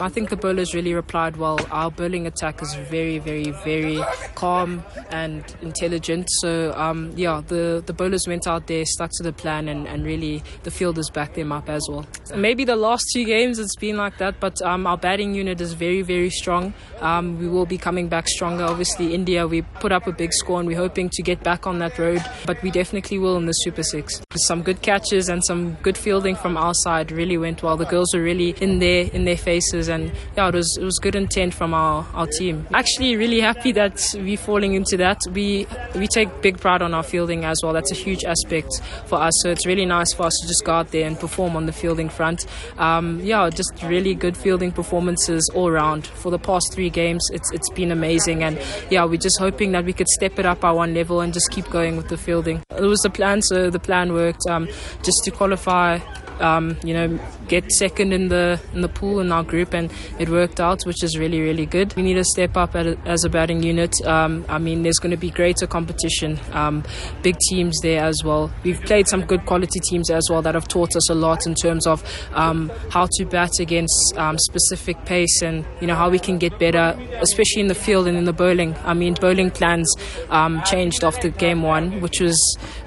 I 0.00 0.08
think 0.08 0.28
the 0.28 0.36
bowlers 0.36 0.74
really 0.74 0.92
replied 0.92 1.36
well. 1.36 1.56
Our 1.70 1.88
bowling 1.88 2.26
attack 2.26 2.60
is 2.62 2.74
very, 2.74 3.20
very, 3.20 3.52
very 3.52 4.02
calm 4.34 4.82
and 5.10 5.44
intelligent. 5.62 6.28
So, 6.40 6.72
um, 6.72 7.12
yeah, 7.14 7.42
the, 7.46 7.80
the 7.86 7.92
bowlers 7.92 8.26
went 8.26 8.48
out 8.48 8.66
there, 8.66 8.84
stuck 8.86 9.12
to 9.18 9.22
the 9.22 9.32
plan, 9.32 9.68
and, 9.68 9.86
and 9.86 10.04
really 10.04 10.42
the 10.64 10.72
fielders 10.72 11.10
backed 11.10 11.36
them 11.36 11.52
up 11.52 11.68
as 11.68 11.86
well. 11.88 12.04
Maybe 12.34 12.64
the 12.64 12.74
last 12.74 13.04
two 13.12 13.24
games 13.24 13.60
it's 13.60 13.76
been 13.76 13.96
like 13.96 14.18
that, 14.18 14.40
but 14.40 14.60
um, 14.62 14.84
our 14.84 14.98
batting 14.98 15.32
unit 15.32 15.60
is 15.60 15.74
very, 15.74 16.02
very 16.02 16.30
strong. 16.30 16.74
Um, 17.00 17.38
we 17.38 17.48
will 17.48 17.66
be 17.66 17.78
coming 17.78 18.08
back 18.08 18.26
stronger. 18.26 18.64
Obviously, 18.64 19.14
India, 19.14 19.46
we 19.46 19.62
put 19.62 19.92
up 19.92 20.08
a 20.08 20.12
big 20.12 20.32
score 20.32 20.58
and 20.58 20.66
we're 20.66 20.76
hoping 20.76 21.08
to 21.10 21.22
get 21.22 21.44
back 21.44 21.68
on 21.68 21.78
that 21.78 22.00
road, 22.00 22.20
but 22.46 22.60
we 22.64 22.72
definitely 22.72 23.20
will 23.20 23.36
in 23.36 23.46
the 23.46 23.52
Super 23.52 23.84
Six. 23.84 24.20
Some 24.38 24.62
good 24.62 24.82
catches 24.82 25.28
and 25.28 25.44
some 25.44 25.74
good 25.82 25.96
fielding 25.96 26.34
from 26.34 26.56
our 26.56 26.74
side 26.74 27.12
really 27.12 27.38
went 27.38 27.62
well. 27.62 27.76
The 27.76 27.84
girls 27.84 28.12
were 28.12 28.22
really 28.22 28.56
in 28.60 28.80
there, 28.80 29.08
in 29.12 29.24
their 29.24 29.36
faces 29.36 29.83
and 29.88 30.12
yeah, 30.36 30.48
it 30.48 30.54
was 30.54 30.76
it 30.80 30.84
was 30.84 30.98
good 30.98 31.14
intent 31.14 31.54
from 31.54 31.74
our, 31.74 32.06
our 32.14 32.26
team. 32.26 32.66
Actually, 32.72 33.16
really 33.16 33.40
happy 33.40 33.72
that 33.72 34.00
we're 34.14 34.36
falling 34.36 34.74
into 34.74 34.96
that. 34.96 35.18
We 35.32 35.66
we 35.94 36.06
take 36.06 36.42
big 36.42 36.58
pride 36.58 36.82
on 36.82 36.94
our 36.94 37.02
fielding 37.02 37.44
as 37.44 37.60
well. 37.62 37.72
That's 37.72 37.92
a 37.92 37.94
huge 37.94 38.24
aspect 38.24 38.80
for 39.06 39.20
us. 39.20 39.32
So 39.42 39.50
it's 39.50 39.66
really 39.66 39.86
nice 39.86 40.12
for 40.14 40.24
us 40.26 40.38
to 40.40 40.48
just 40.48 40.64
go 40.64 40.72
out 40.72 40.90
there 40.90 41.06
and 41.06 41.18
perform 41.18 41.56
on 41.56 41.66
the 41.66 41.72
fielding 41.72 42.08
front. 42.08 42.46
Um, 42.78 43.20
yeah, 43.22 43.50
just 43.50 43.72
really 43.82 44.14
good 44.14 44.36
fielding 44.36 44.72
performances 44.72 45.48
all 45.54 45.68
around 45.68 46.06
for 46.06 46.30
the 46.30 46.38
past 46.38 46.72
three 46.72 46.90
games. 46.90 47.26
It's 47.32 47.50
it's 47.52 47.70
been 47.70 47.90
amazing, 47.90 48.42
and 48.42 48.58
yeah, 48.90 49.04
we're 49.04 49.18
just 49.18 49.38
hoping 49.38 49.72
that 49.72 49.84
we 49.84 49.92
could 49.92 50.08
step 50.08 50.38
it 50.38 50.46
up 50.46 50.60
by 50.60 50.72
one 50.72 50.94
level 50.94 51.20
and 51.20 51.32
just 51.32 51.50
keep 51.50 51.68
going 51.70 51.96
with 51.96 52.08
the 52.08 52.16
fielding. 52.16 52.62
It 52.70 52.82
was 52.82 53.00
the 53.00 53.10
plan, 53.10 53.42
so 53.42 53.70
the 53.70 53.78
plan 53.78 54.12
worked. 54.12 54.46
Um, 54.48 54.68
just 55.02 55.24
to 55.24 55.30
qualify 55.30 55.98
um, 56.40 56.76
you 56.84 56.94
know, 56.94 57.18
get 57.48 57.70
second 57.70 58.12
in 58.12 58.28
the 58.28 58.60
in 58.72 58.80
the 58.80 58.88
pool 58.88 59.20
in 59.20 59.32
our 59.32 59.42
group, 59.42 59.74
and 59.74 59.92
it 60.18 60.28
worked 60.28 60.60
out, 60.60 60.82
which 60.84 61.02
is 61.02 61.18
really 61.18 61.40
really 61.40 61.66
good. 61.66 61.94
We 61.96 62.02
need 62.02 62.14
to 62.14 62.24
step 62.24 62.56
up 62.56 62.74
a, 62.74 62.96
as 63.04 63.24
a 63.24 63.28
batting 63.28 63.62
unit. 63.62 63.94
Um, 64.04 64.44
I 64.48 64.58
mean, 64.58 64.82
there's 64.82 64.98
going 64.98 65.10
to 65.10 65.16
be 65.16 65.30
greater 65.30 65.66
competition, 65.66 66.38
um, 66.52 66.84
big 67.22 67.36
teams 67.48 67.78
there 67.82 68.04
as 68.04 68.22
well. 68.24 68.50
We've 68.62 68.80
played 68.80 69.08
some 69.08 69.22
good 69.22 69.46
quality 69.46 69.80
teams 69.80 70.10
as 70.10 70.28
well 70.30 70.42
that 70.42 70.54
have 70.54 70.68
taught 70.68 70.96
us 70.96 71.10
a 71.10 71.14
lot 71.14 71.46
in 71.46 71.54
terms 71.54 71.86
of 71.86 72.02
um, 72.32 72.70
how 72.90 73.06
to 73.18 73.24
bat 73.24 73.52
against 73.60 74.14
um, 74.16 74.38
specific 74.38 75.04
pace 75.04 75.42
and 75.42 75.64
you 75.80 75.86
know 75.86 75.94
how 75.94 76.10
we 76.10 76.18
can 76.18 76.38
get 76.38 76.58
better, 76.58 76.98
especially 77.20 77.62
in 77.62 77.68
the 77.68 77.74
field 77.74 78.06
and 78.06 78.16
in 78.16 78.24
the 78.24 78.32
bowling. 78.32 78.74
I 78.84 78.94
mean, 78.94 79.14
bowling 79.14 79.50
plans 79.50 79.94
um, 80.30 80.62
changed 80.64 81.04
after 81.04 81.28
game 81.28 81.62
one, 81.62 82.00
which 82.00 82.20
was 82.20 82.38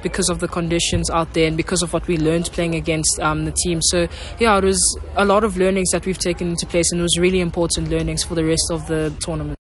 because 0.01 0.29
of 0.29 0.39
the 0.39 0.47
conditions 0.47 1.09
out 1.09 1.33
there 1.33 1.47
and 1.47 1.57
because 1.57 1.81
of 1.81 1.93
what 1.93 2.07
we 2.07 2.17
learned 2.17 2.45
playing 2.51 2.75
against. 2.75 3.19
Um, 3.19 3.36
the 3.45 3.53
team. 3.63 3.81
So 3.81 4.07
yeah, 4.39 4.57
it 4.57 4.63
was 4.63 4.99
a 5.15 5.25
lot 5.25 5.43
of 5.43 5.57
learnings 5.57 5.89
that 5.91 6.05
we've 6.05 6.17
taken 6.17 6.49
into 6.49 6.65
place, 6.65 6.91
and 6.91 6.99
it 6.99 7.03
was 7.03 7.17
really 7.17 7.39
important 7.39 7.89
learnings 7.89 8.23
for 8.23 8.35
the 8.35 8.45
rest 8.45 8.69
of 8.71 8.87
the 8.87 9.13
tournament. 9.19 9.57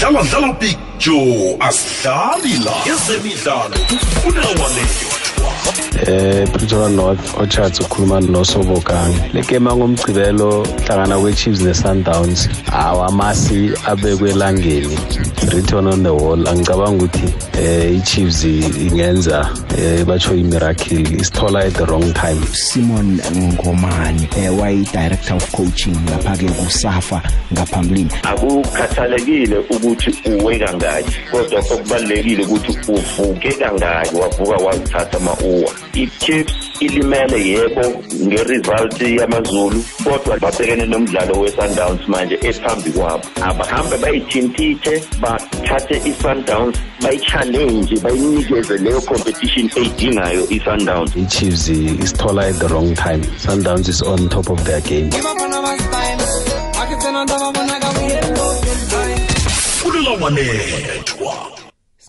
dlala 0.00 0.22
dlala 0.24 0.52
picture 0.54 1.56
asidlali 1.60 2.58
la 2.64 2.74
ezemidlalo 2.92 3.76
kufunela 3.88 4.48
wanethwa 4.48 5.11
eh 6.06 6.48
Pretoria 6.52 6.88
North 6.88 7.38
Orchards 7.38 7.80
ukhuluma 7.80 8.20
noSobokang 8.20 9.14
le 9.32 9.42
game 9.42 9.70
ngomgcibelo 9.70 10.66
hlangana 10.86 11.18
kweChiefs 11.18 11.60
neSundowns 11.60 12.48
awamasi 12.72 13.70
abekwe 13.86 14.30
elangeni. 14.30 14.98
Written 15.52 15.86
on 15.86 16.02
the 16.02 16.14
wall. 16.14 16.48
Angicabanga 16.48 17.04
ukuthi 17.04 17.34
eh 17.58 17.96
iChiefs 17.96 18.44
ingenza 18.44 19.50
eh 19.78 20.04
batsho 20.04 20.34
imiracle 20.34 21.00
isithola 21.00 21.64
at 21.64 21.74
the 21.74 21.84
wrong 21.86 22.12
time. 22.14 22.40
Simon 22.52 23.18
Ngomani 23.18 24.28
eh 24.36 24.58
wayi 24.58 24.84
director 24.92 25.36
of 25.36 25.52
coaching 25.52 25.96
lapha 26.10 26.36
ke 26.36 26.46
kusafa 26.46 27.22
ngaphambilini. 27.52 28.10
Akukhathalekile 28.22 29.58
ukuthi 29.70 30.14
uwe 30.30 30.58
kangaki 30.58 31.16
kodwa 31.30 31.60
okubalekile 31.60 32.44
ukuthi 32.44 32.78
uvuke 32.88 33.52
kangaki 33.52 34.16
wavuka 34.16 34.56
wazithatha 34.56 35.18
ama-uwa 35.52 35.72
i-chiefs 35.94 36.52
ilimele 36.80 37.48
yebo 37.48 38.02
nge-result 38.22 39.00
yamazulu 39.02 39.84
kodwa 40.04 40.38
babhekene 40.38 40.86
nomdlalo 40.86 41.40
we-sundowns 41.40 42.08
manje 42.08 42.38
ephambi 42.42 42.90
kwabo. 42.90 43.24
Abahambe 43.42 43.96
bayithinthithe 43.98 45.02
bathathe 45.20 45.96
i-sundowns 46.10 46.76
bayi-challenge 47.02 47.96
bayinikeze 48.00 48.78
leyo 48.78 49.00
competition 49.00 49.70
eyidingayo 49.76 50.46
i-sundowns. 50.50 51.16
iChiefs 51.16 51.68
isithola 51.68 52.42
at 52.48 52.54
the 52.58 52.68
wrong 52.68 52.94
time. 52.94 53.22
Sundowns 53.38 53.88
is 53.88 54.02
on 54.02 54.28
top 54.28 54.50
of 54.50 54.64
their 54.64 54.80
game. 54.80 55.10
Kufunela 59.82 60.10
wanethwa 60.20 61.61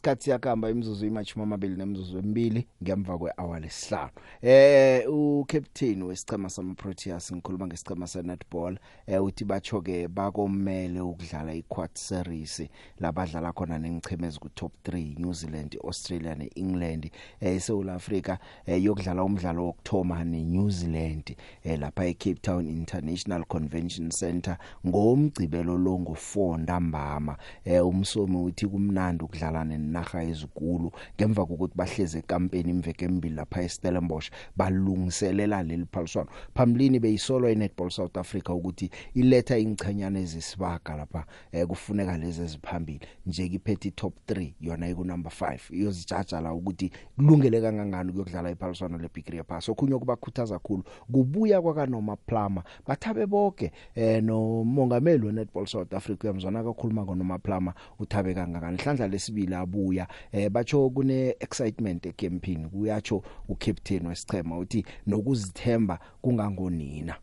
isikhathi 0.04 0.30
yakamba 0.30 0.70
imizuzu 0.70 1.06
imachuma 1.06 1.44
amabili 1.44 1.76
nemizuzu 1.76 2.18
emibili 2.18 2.68
ngemva 2.84 3.18
kwehour 3.18 3.60
lesihlanu. 3.60 4.12
Eh 4.42 5.04
ucaptain 5.08 6.04
wesichema 6.04 6.50
sama 6.50 6.74
Proteas 6.74 7.34
ngikhuluma 7.34 7.68
ngesichema 7.68 8.08
se 8.08 8.22
netball 8.22 8.78
eh 9.08 9.24
uthi 9.24 9.46
bacho 9.46 9.82
ke 9.82 10.08
bakomele 10.08 11.02
ukudlala 11.02 11.54
iquad 11.54 11.90
series 11.94 12.64
labadlala 13.00 13.54
khona 13.54 13.80
nengichemezi 13.80 14.40
ku 14.40 14.50
top 14.50 14.72
3 14.86 15.20
New 15.20 15.34
Zealand 15.34 15.78
Australia 15.84 16.36
neEngland 16.36 17.12
eh 17.40 17.62
South 17.62 17.90
Africa 17.90 18.38
eh 18.66 18.84
yokudlala 18.84 19.24
umdlalo 19.24 19.66
wokthoma 19.66 20.24
neNew 20.24 20.70
Zealand 20.70 21.36
eh 21.64 21.80
lapha 21.80 22.06
eCape 22.06 22.42
Town 22.42 22.68
International 22.68 23.46
Convention 23.46 24.10
Center 24.10 24.58
ngomgcibelo 24.88 25.78
lo 25.78 25.96
ngo4 25.96 26.58
ntambama 26.58 27.38
eh 27.66 27.88
umsomi 27.88 28.38
uthi 28.38 28.68
kumnandi 28.68 29.24
ukudlala 29.24 29.64
nenarha 29.94 30.24
ezikulu 30.24 30.92
ngemva 31.16 31.46
kokuthi 31.46 31.76
bahleze 31.76 32.20
ekampeni 32.20 32.70
imveke 32.70 33.06
emibili 33.06 33.36
lapha 33.36 33.62
eStellenbosch 33.62 34.32
balungiselela 34.58 35.64
leli 35.64 35.86
phaliswano. 35.92 36.30
Phambilini 36.56 37.00
beyisolo 37.00 37.50
eNetball 37.50 37.90
South 37.90 38.18
Africa 38.18 38.50
ukuthi 38.50 38.90
iletha 39.14 39.58
ingchanyana 39.58 40.20
ezisibaga 40.20 40.96
lapha 40.96 41.26
eh, 41.52 41.68
kufuneka 41.68 42.18
lezi 42.18 42.42
eziphambili. 42.42 43.00
Nje 43.26 43.50
kiphethe 43.50 43.92
top 43.92 44.14
3 44.28 44.54
yona 44.62 44.90
iku 44.90 45.04
number 45.04 45.32
5 45.32 45.60
iyozijaja 45.76 46.42
la 46.42 46.54
ukuthi 46.54 46.92
kulungele 47.16 47.62
kangangani 47.62 48.10
ukuyodlala 48.10 48.52
iphaliswano 48.52 48.98
leBig 48.98 49.28
Ria 49.30 49.44
Pass 49.44 49.70
okhunye 49.70 49.98
kubakhuthaza 49.98 50.54
kakhulu 50.60 50.84
kubuya 51.12 51.62
kwakanoma 51.62 52.16
Plama 52.16 52.64
bathabe 52.88 53.26
bonke 53.26 53.72
eh 53.96 54.24
nomongameli 54.24 55.26
weNetball 55.26 55.66
South 55.68 55.94
Africa 55.94 56.24
uyamzwana 56.24 56.64
kakhuluma 56.64 57.04
ngonoma 57.04 57.40
Plama 57.40 57.74
uthabe 58.00 58.34
kangangani. 58.34 58.78
Hlandla 58.78 59.08
lesibili 59.08 59.56
abuya 59.84 60.08
eh 60.32 60.50
batsho 60.50 60.90
kune 60.90 61.36
excitement 61.40 62.06
ecampini 62.06 62.66
kuyatsho 62.66 63.24
ucaptain 63.50 64.08
wesichema 64.08 64.58
uthi 64.58 64.86
nokuzithemba 65.08 66.00
kungangonina 66.22 67.16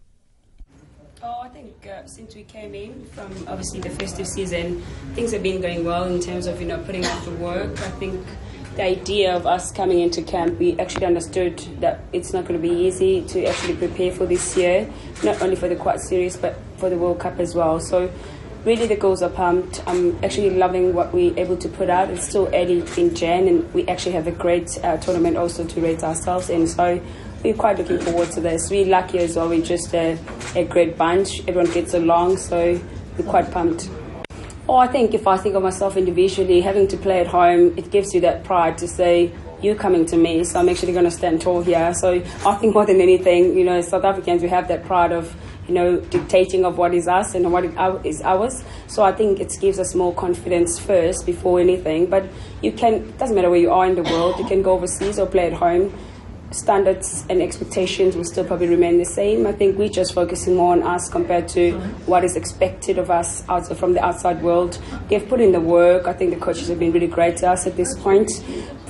Oh, 1.22 1.42
I 1.42 1.50
think 1.50 1.86
uh, 1.86 2.06
since 2.06 2.34
we 2.34 2.44
came 2.44 2.74
in 2.74 3.04
from 3.12 3.30
obviously 3.46 3.78
the 3.78 3.90
festive 3.90 4.26
season, 4.26 4.82
things 5.14 5.32
have 5.32 5.42
been 5.42 5.60
going 5.60 5.84
well 5.84 6.04
in 6.04 6.18
terms 6.18 6.46
of 6.46 6.62
you 6.62 6.66
know 6.66 6.78
putting 6.78 7.04
out 7.04 7.22
the 7.26 7.30
work. 7.32 7.72
I 7.82 7.90
think 8.00 8.24
the 8.76 8.84
idea 8.84 9.36
of 9.36 9.46
us 9.46 9.70
coming 9.70 10.00
into 10.00 10.22
camp, 10.22 10.58
we 10.58 10.80
actually 10.80 11.04
understood 11.04 11.58
that 11.80 12.00
it's 12.14 12.32
not 12.32 12.46
going 12.46 12.58
to 12.58 12.66
be 12.66 12.74
easy 12.74 13.20
to 13.20 13.44
actually 13.44 13.76
prepare 13.76 14.12
for 14.12 14.24
this 14.24 14.56
year, 14.56 14.88
not 15.22 15.42
only 15.42 15.56
for 15.56 15.68
the 15.68 15.76
quad 15.76 16.00
series 16.00 16.38
but 16.38 16.56
for 16.78 16.88
the 16.88 16.96
World 16.96 17.18
Cup 17.18 17.38
as 17.38 17.54
well. 17.54 17.80
So. 17.80 18.10
Really, 18.62 18.86
the 18.86 18.96
girls 18.96 19.22
are 19.22 19.30
pumped. 19.30 19.82
I'm 19.86 20.22
actually 20.22 20.50
loving 20.50 20.92
what 20.92 21.14
we're 21.14 21.34
able 21.38 21.56
to 21.56 21.68
put 21.68 21.88
out. 21.88 22.10
It's 22.10 22.28
still 22.28 22.46
early 22.52 22.84
in 22.98 23.14
Jan, 23.14 23.48
and 23.48 23.72
we 23.72 23.88
actually 23.88 24.12
have 24.12 24.26
a 24.26 24.32
great 24.32 24.78
uh, 24.84 24.98
tournament 24.98 25.38
also 25.38 25.64
to 25.66 25.80
rate 25.80 26.02
ourselves 26.04 26.50
in. 26.50 26.66
So 26.66 27.00
we're 27.42 27.54
quite 27.54 27.78
looking 27.78 27.98
forward 28.00 28.30
to 28.32 28.40
this. 28.42 28.70
We're 28.70 28.84
lucky 28.84 29.20
as 29.20 29.36
well. 29.36 29.48
We're 29.48 29.64
just 29.64 29.94
a, 29.94 30.18
a 30.54 30.64
great 30.64 30.98
bunch. 30.98 31.40
Everyone 31.48 31.72
gets 31.72 31.94
along, 31.94 32.36
so 32.36 32.78
we're 33.16 33.30
quite 33.30 33.50
pumped. 33.50 33.88
Oh, 34.68 34.76
I 34.76 34.88
think 34.88 35.14
if 35.14 35.26
I 35.26 35.38
think 35.38 35.54
of 35.54 35.62
myself 35.62 35.96
individually, 35.96 36.60
having 36.60 36.86
to 36.88 36.98
play 36.98 37.20
at 37.20 37.28
home, 37.28 37.72
it 37.78 37.90
gives 37.90 38.14
you 38.14 38.20
that 38.20 38.44
pride 38.44 38.76
to 38.78 38.86
say, 38.86 39.32
you're 39.62 39.74
coming 39.74 40.04
to 40.06 40.16
me, 40.18 40.44
so 40.44 40.60
I'm 40.60 40.68
actually 40.68 40.92
going 40.92 41.06
to 41.06 41.10
stand 41.10 41.40
tall 41.40 41.62
here. 41.62 41.94
So 41.94 42.22
I 42.46 42.54
think 42.56 42.74
more 42.74 42.84
than 42.84 43.00
anything, 43.00 43.56
you 43.56 43.64
know, 43.64 43.80
South 43.80 44.04
Africans, 44.04 44.42
we 44.42 44.48
have 44.48 44.68
that 44.68 44.84
pride 44.84 45.12
of, 45.12 45.34
you 45.70 45.76
know, 45.76 46.00
dictating 46.00 46.64
of 46.64 46.78
what 46.78 46.92
is 46.92 47.06
us 47.06 47.36
and 47.36 47.52
what 47.52 47.64
is 48.04 48.20
ours. 48.22 48.64
So 48.88 49.04
I 49.04 49.12
think 49.12 49.38
it 49.38 49.56
gives 49.60 49.78
us 49.78 49.94
more 49.94 50.12
confidence 50.12 50.80
first 50.80 51.24
before 51.24 51.60
anything. 51.60 52.06
But 52.06 52.24
you 52.60 52.72
can, 52.72 52.94
it 52.94 53.18
doesn't 53.18 53.36
matter 53.36 53.48
where 53.48 53.60
you 53.60 53.70
are 53.70 53.86
in 53.86 53.94
the 53.94 54.02
world, 54.02 54.36
you 54.40 54.46
can 54.46 54.62
go 54.62 54.72
overseas 54.72 55.20
or 55.20 55.26
play 55.26 55.46
at 55.46 55.52
home. 55.52 55.96
Standards 56.50 57.24
and 57.28 57.40
expectations 57.40 58.16
will 58.16 58.24
still 58.24 58.44
probably 58.44 58.68
remain 58.68 58.98
the 58.98 59.04
same. 59.04 59.46
I 59.46 59.52
think 59.52 59.78
we're 59.78 59.88
just 59.88 60.14
focusing 60.14 60.56
more 60.56 60.72
on 60.72 60.82
us 60.82 61.08
compared 61.08 61.48
to 61.48 61.78
what 62.06 62.24
is 62.24 62.36
expected 62.36 62.98
of 62.98 63.10
us 63.10 63.48
out, 63.48 63.66
from 63.76 63.92
the 63.92 64.04
outside 64.04 64.42
world. 64.42 64.80
They've 65.08 65.26
put 65.26 65.40
in 65.40 65.52
the 65.52 65.60
work. 65.60 66.08
I 66.08 66.12
think 66.12 66.34
the 66.34 66.40
coaches 66.40 66.68
have 66.68 66.78
been 66.78 66.92
really 66.92 67.06
great 67.06 67.36
to 67.38 67.50
us 67.50 67.66
at 67.66 67.76
this 67.76 67.96
point 68.00 68.30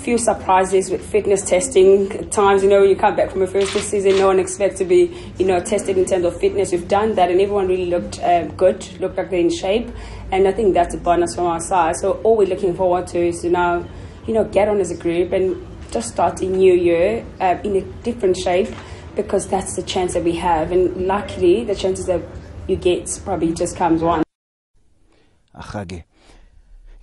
few 0.01 0.17
surprises 0.17 0.91
with 0.91 1.05
fitness 1.05 1.43
testing. 1.45 2.11
At 2.13 2.33
times, 2.33 2.63
you 2.63 2.71
know, 2.71 2.83
you 2.83 2.97
come 2.97 3.17
back 3.17 3.31
from 3.31 3.43
a 3.43 3.47
first 3.47 3.73
season, 3.73 4.17
no 4.17 4.29
one 4.29 4.41
expects 4.41 4.79
to 4.79 4.85
be, 4.85 5.15
you 5.39 5.47
know, 5.47 5.61
tested 5.61 5.99
in 5.99 6.07
terms 6.07 6.25
of 6.25 6.39
fitness. 6.41 6.73
We've 6.73 6.89
done 6.89 7.15
that, 7.17 7.31
and 7.31 7.41
everyone 7.41 7.69
really 7.69 7.87
looked 7.87 8.19
um, 8.23 8.49
good, 8.57 8.85
looked 9.01 9.17
like 9.17 9.31
they're 9.31 9.41
in 9.41 9.51
shape, 9.51 9.89
and 10.33 10.49
I 10.49 10.53
think 10.53 10.75
that's 10.75 10.95
a 10.95 10.99
bonus 10.99 11.35
from 11.35 11.45
our 11.47 11.61
side. 11.61 11.97
So 11.97 12.13
all 12.25 12.37
we're 12.37 12.49
looking 12.49 12.75
forward 12.75 13.07
to 13.09 13.19
is 13.19 13.43
to 13.43 13.51
now, 13.51 13.85
you 14.27 14.35
know, 14.35 14.45
get 14.45 14.69
on 14.69 14.81
as 14.81 14.91
a 14.91 14.97
group 14.97 15.33
and 15.33 15.67
just 15.91 16.09
start 16.09 16.43
a 16.43 16.47
new 16.47 16.75
year 16.75 17.25
uh, 17.41 17.59
in 17.65 17.77
a 17.77 17.81
different 18.03 18.37
shape, 18.37 18.75
because 19.17 19.49
that's 19.49 19.77
the 19.77 19.83
chance 19.83 20.15
that 20.15 20.25
we 20.25 20.37
have, 20.37 20.73
and 20.73 21.07
luckily, 21.07 21.65
the 21.65 21.75
chances 21.75 22.07
that 22.07 22.21
you 22.69 22.77
get 22.77 23.21
probably 23.25 23.53
just 23.53 23.77
comes 23.77 24.03
one. 24.03 24.23
Ahage 25.55 26.05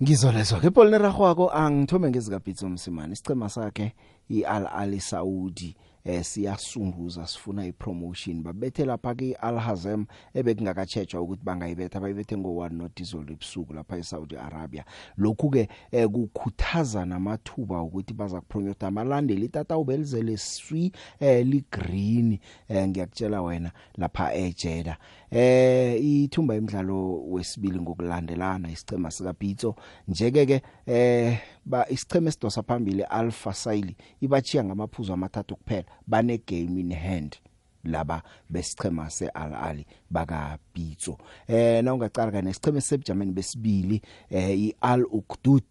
Ngizolezwa 0.02 0.60
ke 0.60 0.70
Paul 0.70 0.90
Neragwako 0.90 1.50
angithome 1.50 2.10
ngezika 2.10 2.40
Pitso 2.40 2.68
Msimani 2.68 3.12
isicema 3.12 3.48
sakhe 3.48 3.92
iAl 4.30 4.66
Ali 4.66 5.00
Saudi. 5.00 5.76
Eh 6.04 6.24
siyasunduza 6.24 7.26
sifuna 7.26 7.66
ipromotion. 7.66 8.42
Babethe 8.42 8.84
lapha 8.84 9.14
ke 9.14 9.34
Al 9.40 9.58
Hazem 9.58 10.06
ebekungakatshejwa 10.34 11.20
ukuthi 11.20 11.44
bangayibetha 11.44 12.00
bayibethe 12.00 12.36
ngo1 12.36 12.72
nodizol 12.72 13.30
ebusuku 13.30 13.74
lapha 13.74 13.96
eSaudi 13.96 14.36
Arabia. 14.36 14.84
Lokhu 15.16 15.50
ke 15.50 15.68
eh, 15.90 16.08
kukhuthaza 16.08 17.04
namathuba 17.04 17.82
ukuthi 17.82 18.14
baza 18.14 18.40
kupromote 18.40 18.86
amalandeli. 18.86 19.44
Itata 19.44 19.78
ubelizele 19.78 20.36
swi 20.36 20.92
eh 21.20 21.46
li 21.46 21.64
green 21.70 22.38
eh 22.68 22.88
ngiyakutshela 22.88 23.42
wena 23.42 23.72
lapha 23.96 24.34
eJeda. 24.34 24.90
eh 24.90 24.96
ithumba 25.30 26.54
imidlalo 26.56 27.22
wesibili 27.28 27.80
ngokulandelana 27.80 28.70
isicema 28.70 29.10
sika 29.10 29.32
Pitso 29.32 29.74
njeke 30.08 30.46
ke 30.46 30.62
eh 30.86 31.38
ba 31.64 31.88
isicheme 31.88 32.30
sidosa 32.30 32.62
phambili 32.62 33.02
Alpha 33.02 33.52
Saili 33.54 33.96
ibachiya 34.20 34.64
ngamaphuzu 34.64 35.12
amathathu 35.12 35.56
kuphela 35.56 35.84
bane 36.06 36.38
game 36.46 36.80
in 36.80 36.92
hand 36.94 37.36
laba 37.84 38.22
besichema 38.50 39.10
seAl 39.10 39.54
Ali 39.54 39.86
baka 40.10 40.58
Pitso 40.72 41.18
eh 41.48 41.84
na 41.84 41.94
ungacala 41.94 42.32
ka 42.32 42.42
nesicheme 42.42 42.80
sebujameni 42.80 43.32
besibili 43.32 44.02
eh 44.30 44.60
iAl 44.60 45.04
Ukdud 45.10 45.64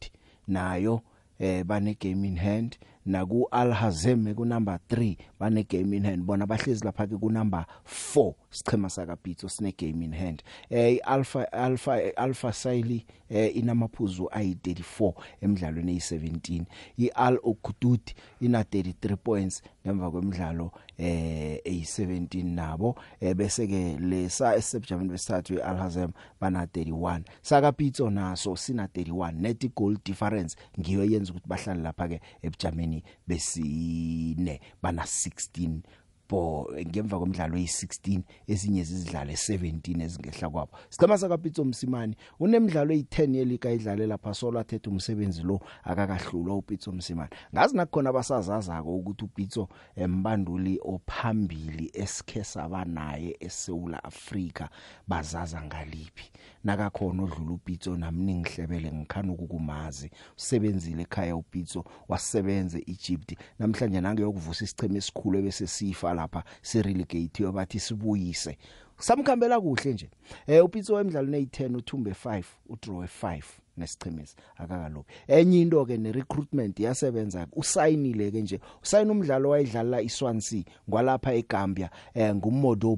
nayo 0.47 1.01
eh 1.39 1.63
bane 1.63 1.97
game 1.99 2.27
in 2.27 2.37
hand 2.37 2.77
naku 3.07 3.47
Al 3.51 3.71
Hazem 3.73 4.33
ku 4.35 4.45
number 4.45 4.79
3 4.89 5.17
bane 5.39 5.63
game 5.63 5.93
in 5.97 6.05
hand. 6.05 6.23
Bona 6.23 6.45
bahlezi 6.45 6.85
lapha 6.85 7.07
ke 7.07 7.17
ku 7.19 7.29
number 7.29 7.65
4 7.85 8.33
sichema 8.51 8.89
saka 8.89 9.15
Pitso 9.15 9.49
sine 9.49 9.71
game 9.77 10.05
in 10.05 10.13
hand. 10.13 10.43
Eh 10.69 10.99
Alpha 11.05 11.51
Alpha 11.51 11.99
Alpha 12.17 12.53
Saili 12.53 13.05
eh 13.29 13.55
inamaphuzu 13.55 14.23
ayi34 14.31 15.13
emidlalweni 15.41 15.95
eyi17 15.97 16.63
iAl 16.97 17.39
Okudud 17.43 18.01
ina 18.41 18.61
33 18.61 19.15
points. 19.15 19.61
Ngemva 19.87 20.11
kwemidlalo 20.11 20.71
eh 20.97 21.59
eyi17 21.65 22.43
nabo 22.43 22.95
eh 23.19 23.35
bese 23.35 23.67
ke 23.67 23.97
lesa 23.99 24.55
esebujameni 24.55 25.09
besithathu 25.09 25.53
iAl 25.53 25.77
Hazem 25.77 26.11
bana 26.41 26.65
31 26.65 27.21
saka 27.41 27.71
Pitso 27.71 28.09
naso 28.09 28.55
sina 28.55 28.85
31 28.85 29.31
net 29.31 29.75
goal 29.75 29.97
difference 30.05 30.57
ngiyo 30.79 31.05
yenza 31.05 31.31
ukuthi 31.31 31.47
bahlale 31.47 31.81
lapha 31.81 32.07
ke 32.07 32.21
ebujameni 32.41 33.03
besine 33.27 34.59
bana 34.81 35.03
16 35.03 35.79
bo 36.29 36.69
ngemva 36.87 37.17
kwemidlalo 37.19 37.57
eyi16 37.57 38.21
ezinye 38.47 38.83
zizidlala 38.83 39.31
e17 39.33 40.03
ezingehla 40.03 40.49
kwabo. 40.49 40.71
Sicema 40.89 41.17
sakapitso 41.17 41.65
msimani 41.65 42.15
unemidlalo 42.39 42.93
eyi10 42.93 43.35
yelika 43.35 43.71
idlale 43.71 44.07
lapha 44.07 44.33
solo 44.33 44.59
athethe 44.59 44.89
umsebenzi 44.89 45.41
lo 45.43 45.59
akakahlulwa 45.83 46.55
upitso 46.55 46.91
msimani 46.91 47.29
ngazi 47.53 47.77
nakukhona 47.77 48.09
abasazazako 48.09 48.95
ukuthi 48.95 49.25
upitso 49.25 49.69
embanduli 49.95 50.79
ophambili 50.83 51.91
esikhe 51.93 52.43
saba 52.43 52.85
naye 52.85 53.37
eSouth 53.39 53.93
Africa 54.03 54.67
bazaza 55.07 55.61
ngaliphi? 55.61 56.31
Nakakhona 56.63 57.23
odlula 57.23 57.51
upitso 57.51 57.97
nami 57.97 58.23
ningihlebele 58.23 58.91
ngikhana 58.91 59.33
ukukumazi. 59.33 60.11
Usebenzile 60.37 61.01
ekhaya 61.01 61.35
upitso 61.35 61.85
wasebenza 62.07 62.77
eEgypt. 62.77 63.37
Namhlanje 63.59 64.01
nange 64.01 64.21
yokuvusa 64.21 64.63
isicheme 64.65 64.97
esikhulu 64.97 65.41
bese 65.41 65.67
sifa 65.67 66.13
lapha 66.17 66.43
sirelegate 66.61 67.43
yobathi 67.43 67.79
sibuyise. 67.79 68.57
Samkhambela 68.99 69.61
kuhle 69.61 69.93
nje. 69.93 70.09
Eh 70.47 70.65
upitso 70.65 70.99
emidlalweni 70.99 71.45
eyi10 71.45 71.75
uthumbe 71.75 72.11
5 72.11 72.43
udraw 72.69 73.03
5 73.03 73.43
nesichemezi 73.77 74.35
akakalobi 74.57 75.07
enye 75.27 75.61
into 75.61 75.85
ke 75.85 75.97
ne 75.97 76.11
recruitment 76.11 76.79
yasebenza 76.79 77.47
usayinile 77.53 78.31
ke 78.31 78.41
nje. 78.41 78.59
Usayina 78.83 79.11
umdlalo 79.11 79.49
wayidlala 79.49 80.01
iSwansea 80.01 80.63
ngwalapha 80.89 81.33
eGambia 81.33 81.89
eh 82.13 82.35
ngumodo 82.35 82.95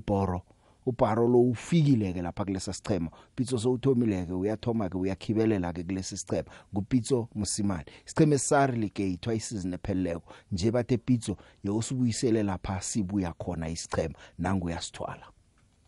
Ubharo 0.90 1.28
lo 1.28 1.42
ufikile 1.42 2.14
ke 2.14 2.22
lapha 2.22 2.46
kulesa 2.46 2.74
sichema 2.74 3.10
Pitso 3.36 3.58
sowuthomile 3.58 4.26
ke 4.26 4.34
uyathoma 4.34 4.90
ke 4.90 4.98
uyakhibelela 4.98 5.74
ke 5.74 5.84
kulesi 5.84 6.18
sichema 6.18 6.50
ngupitso 6.74 7.28
Musimani 7.36 7.86
sicheme 8.06 8.38
sarelegate 8.38 9.18
twice 9.18 9.56
nepheleleko 9.68 10.34
nje 10.52 10.72
bathe 10.72 10.98
Pitso 10.98 11.38
yosubuyisele 11.64 12.44
lapha 12.44 12.82
sibuya 12.82 13.34
khona 13.34 13.70
isichema 13.70 14.16
nangu 14.40 14.66
uyasithwala. 14.68 15.26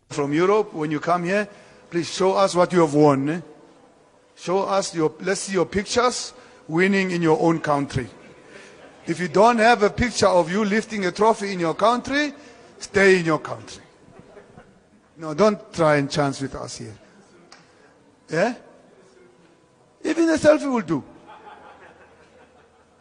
From 0.08 0.32
Europe 0.32 0.76
when 0.76 0.92
you 0.92 1.00
come 1.00 1.24
here 1.24 1.48
please 1.90 2.12
show 2.12 2.44
us 2.44 2.54
what 2.54 2.72
you 2.72 2.80
have 2.80 2.94
won 2.94 3.28
eh? 3.28 3.40
show 4.36 4.62
us 4.78 4.94
your 4.94 5.12
let's 5.20 5.40
see 5.40 5.54
your 5.54 5.66
pictures 5.66 6.32
winning 6.68 7.10
in 7.10 7.22
your 7.22 7.38
own 7.40 7.60
country. 7.60 8.06
If 9.06 9.18
you 9.20 9.28
don't 9.28 9.58
have 9.58 9.82
a 9.82 9.90
picture 9.90 10.28
of 10.28 10.50
you 10.52 10.64
lifting 10.64 11.06
a 11.06 11.10
trophy 11.12 11.52
in 11.52 11.60
your 11.60 11.74
country 11.74 12.32
stay 12.78 13.18
in 13.18 13.26
your 13.26 13.40
country. 13.40 13.82
No, 15.16 15.34
don't 15.34 15.72
try 15.72 15.96
and 15.96 16.10
chance 16.10 16.40
with 16.40 16.54
us 16.54 16.78
here. 16.78 16.96
Yeah? 18.30 18.54
Even 20.04 20.30
a 20.30 20.34
selfie 20.34 20.72
will 20.72 20.80
do. 20.80 21.04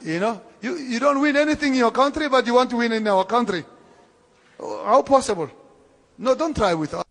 You 0.01 0.19
know, 0.19 0.41
you, 0.61 0.77
you 0.77 0.99
don't 0.99 1.21
win 1.21 1.35
anything 1.35 1.73
in 1.73 1.79
your 1.79 1.91
country, 1.91 2.27
but 2.27 2.45
you 2.45 2.55
want 2.55 2.69
to 2.71 2.77
win 2.77 2.91
in 2.91 3.07
our 3.07 3.25
country. 3.25 3.63
How 4.59 5.01
possible? 5.03 5.49
No, 6.17 6.35
don't 6.35 6.55
try 6.55 6.73
with 6.73 6.93
us. 6.93 7.05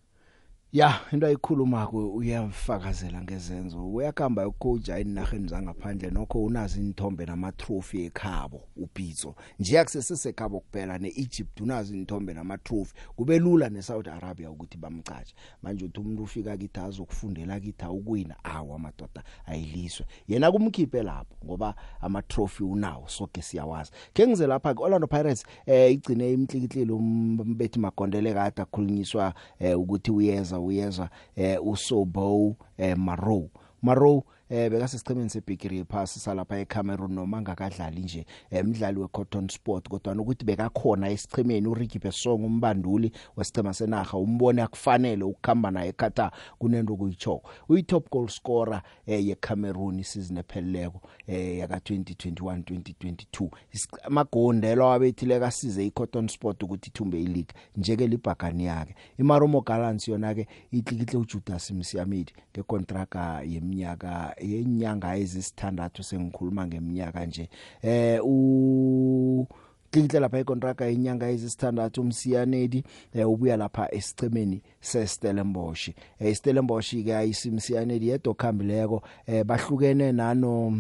Ya 0.73 1.01
into 1.13 1.27
ayikhuluma 1.27 1.87
ku 1.87 1.99
uyafakazela 1.99 3.23
ngezenzo. 3.23 3.93
Uyakhamba 3.93 4.49
ucoacha 4.49 4.99
enaheni 4.99 5.49
zangaphandle 5.49 6.11
nokho 6.11 6.45
unazi 6.45 6.81
inthombe 6.81 7.27
nama 7.27 7.53
trophy 7.53 8.05
ekhabo 8.05 8.61
upitso 8.77 9.35
nje 9.59 9.77
yakusesekhabo 9.77 10.61
kuphela 10.61 10.99
neEgypt 10.99 11.61
unazi 11.61 11.99
inthombe 11.99 12.35
nama 12.35 12.59
trophy 12.59 12.95
kube 13.17 13.39
lula 13.39 13.69
neSaudi 13.69 14.11
Arabia 14.11 14.51
ukuthi 14.51 14.79
bamcatshe 14.79 15.35
manje 15.63 15.85
uthi 15.85 16.01
umuntu 16.01 16.23
ufika 16.23 16.57
kithi 16.57 16.81
azokufundela 16.81 17.61
kithi 17.61 17.85
ukuwina 17.85 18.45
awu 18.45 18.75
amadoda 18.75 19.23
ayiliswe. 19.47 20.07
Yena 20.29 20.53
kumkhiphe 20.53 21.03
lapho 21.03 21.35
ngoba 21.45 21.75
ama 22.01 22.23
trophy 22.23 22.65
unawo 22.65 23.09
sonke 23.09 23.43
siyawazi. 23.43 23.91
Ke 24.13 24.27
ngize 24.27 24.47
lapha 24.47 24.75
ke 24.75 24.83
Orlando 24.83 25.07
Pirates 25.07 25.45
eh 25.67 25.93
igcine 25.93 26.33
imhlikihlilo 26.33 26.97
umbethi 26.97 27.79
magondele 27.79 28.35
kade 28.35 28.63
akhulunyiswa 28.63 29.35
eh, 29.59 29.79
ukuthi 29.81 30.11
uyeza 30.11 30.60
uyezwa 30.61 31.11
eh 31.37 31.59
uSobo 31.67 32.57
eh 32.79 32.97
Maro 32.97 33.51
Maro 33.83 34.25
eh 34.51 34.71
bekasesichemeni 34.71 35.31
sebhigiri 35.31 35.85
pass 35.85 36.25
salapha 36.25 36.59
eCameroon 36.59 37.13
noma 37.13 37.41
ngakadlali 37.41 38.01
nje 38.01 38.27
emidlali 38.51 38.99
weCotton 38.99 39.49
Sport. 39.49 39.89
Kodwa 39.89 40.15
ukuthi 40.15 40.45
bekakhona 40.45 41.11
esichemeni 41.11 41.69
uRicky 41.69 41.99
Besong 41.99 42.45
umbanduli 42.45 43.13
wesicema 43.37 43.75
senaga 43.75 44.19
umbone 44.19 44.63
akufanele 44.63 45.25
ukukhamba 45.25 45.71
naye 45.71 45.89
eQatar 45.89 46.33
kunento 46.59 46.97
kuyicho 46.97 47.43
uyitop 47.69 48.11
goal 48.11 48.29
scorer 48.29 48.83
eh 49.07 49.27
yeCameroon 49.27 49.99
isizini 49.99 50.41
epheleleko 50.41 51.01
eh 51.27 51.59
yaka 51.59 51.77
2021 51.77 52.57
2022 52.59 53.49
amagondelo 54.03 54.93
abethile 54.93 55.41
kasize 55.41 55.87
iCotton 55.87 56.29
Sport 56.29 56.63
ukuthi 56.63 56.89
ithumbe 56.89 57.23
ileague 57.23 57.55
njeke 57.77 58.07
libhagani 58.07 58.65
yake. 58.65 58.95
iMaromo 59.19 59.61
Gallants 59.61 60.09
yona 60.09 60.35
ke 60.35 60.47
itlikihle 60.73 61.19
uJudas 61.19 61.71
Msiamedi 61.71 62.33
ngekontraka 62.53 63.43
yeminyaka 63.43 64.35
yenyanga 64.43 65.17
ezisithandathu 65.17 66.03
sengikhuluma 66.03 66.67
ngeminyaka 66.67 67.27
nje. 67.27 67.49
Eh 67.83 68.21
u 68.25 69.47
hlikihle 69.93 70.21
lapha 70.21 70.41
ikontraga 70.41 70.85
yenyanga 70.87 71.31
ezisithandathu 71.31 72.01
umsiyanedi 72.01 72.85
eh, 73.15 73.29
ubuya 73.29 73.57
lapha 73.57 73.95
esicemeni 73.95 74.63
seStellenbosch. 74.81 75.89
Eh, 76.19 76.33
iStellenbosch 76.33 76.95
ke 77.05 77.17
ayisimsiyanedi 77.17 78.09
yedwa 78.09 78.35
khambileko 78.35 79.03
eh, 79.27 79.45
bahlukene 79.45 80.13
nano 80.13 80.79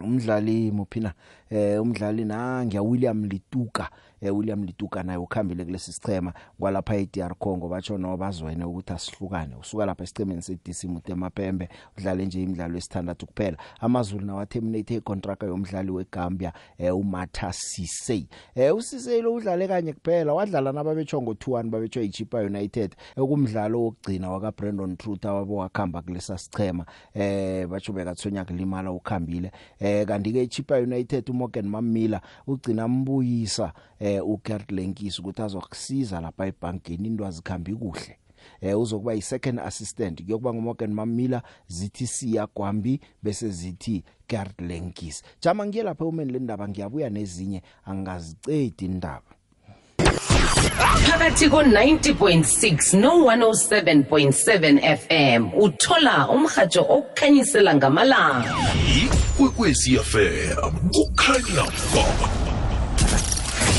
umdlali 0.00 0.70
muphina 0.70 1.12
eh 1.50 1.82
umdlali 1.82 2.24
na 2.24 2.64
ngiya 2.64 2.82
William 2.82 3.24
Lituka. 3.24 3.90
Eh 4.20 4.36
William 4.36 4.64
Lituka 4.64 5.02
naye 5.02 5.18
ukhambile 5.18 5.64
kulesi 5.64 5.92
sichema 5.92 6.32
kwalapha 6.58 6.96
eDR 6.96 7.34
Congo. 7.38 7.68
Batsho 7.68 7.98
no 7.98 8.16
bazwene 8.16 8.64
ukuthi 8.64 8.92
asihlukane. 8.92 9.56
Usuka 9.56 9.86
lapha 9.86 10.04
esichemeni 10.04 10.42
seDC 10.42 10.84
Mutemapembe 10.84 11.68
udlale 11.98 12.26
nje 12.26 12.42
imidlalo 12.42 12.78
esithandathu 12.78 13.26
kuphela. 13.26 13.56
Amazulu 13.80 14.26
nawa 14.26 14.46
terminate 14.46 14.94
icontract 14.94 15.42
yomdlali 15.42 15.90
weGambia 15.90 16.52
eh 16.78 16.96
uMatha 16.96 17.52
Sisey. 17.52 18.26
Eh 18.54 18.76
uSisey 18.76 19.22
lo 19.22 19.34
udlale 19.34 19.68
kanye 19.68 19.92
kuphela. 19.92 20.34
Wadlala 20.34 20.72
nababetshwa 20.72 21.20
ngo2-1 21.20 21.70
babetshwa 21.70 22.02
iChipa 22.02 22.38
United. 22.38 22.96
Ekumdlalo 23.16 23.82
wokugcina 23.82 24.30
waka 24.30 24.52
Brandon 24.52 24.96
Truth 24.96 25.24
wabo 25.24 25.56
wakhamba 25.56 26.02
kulesa 26.02 26.38
sichema 26.38 26.86
eh 27.14 27.66
batsho 27.66 27.92
bekathonya 27.92 28.44
kulimala 28.44 28.92
ukhambile. 28.92 29.52
Eh 29.78 30.06
kanti 30.06 30.32
ke 30.32 30.42
iChipa 30.42 30.76
United 30.76 31.30
uMorgan 31.30 31.68
Mamila 31.68 32.20
ugcina 32.46 32.88
mbuyisa 32.88 33.72
eh 34.00 34.28
uGert 34.28 34.72
Lenkisi 34.72 35.20
ukuthi 35.20 35.42
azokusiza 35.42 36.20
lapha 36.20 36.46
ebankeni 36.46 37.08
into 37.08 37.26
azikhambi 37.26 37.74
kuhle. 37.74 38.16
Eh 38.60 38.80
uzokuba 38.80 39.12
yi 39.12 39.22
second 39.22 39.60
assistant. 39.60 40.22
Kuyokuba 40.22 40.54
nguMorgan 40.54 40.92
Mamila 40.92 41.42
zithi 41.68 42.06
siya 42.06 42.48
Gwambi 42.54 43.00
bese 43.22 43.48
zithi 43.48 44.04
Gert 44.28 44.60
Lenkisi 44.60 45.22
jama 45.40 45.66
ngiye 45.66 45.84
lapha 45.84 46.04
umeni 46.04 46.32
lendaba 46.32 46.68
ngiyabuya 46.68 47.10
nezinye. 47.10 47.62
Angazicedi 47.84 48.84
indaba. 48.84 49.22
Phakathi 51.06 51.48
ko-90.6 51.48 52.98
no-107.7 53.00 54.96
fm 54.96 55.50
uthola 55.60 56.28
umrhatsho 56.28 56.86
okukhanyisela 56.88 57.74
ngamalanga. 57.74 58.54
Ikwekwezi 59.02 59.98
fm 59.98 60.72
kukhanya 60.92 61.64
ba 61.94 62.04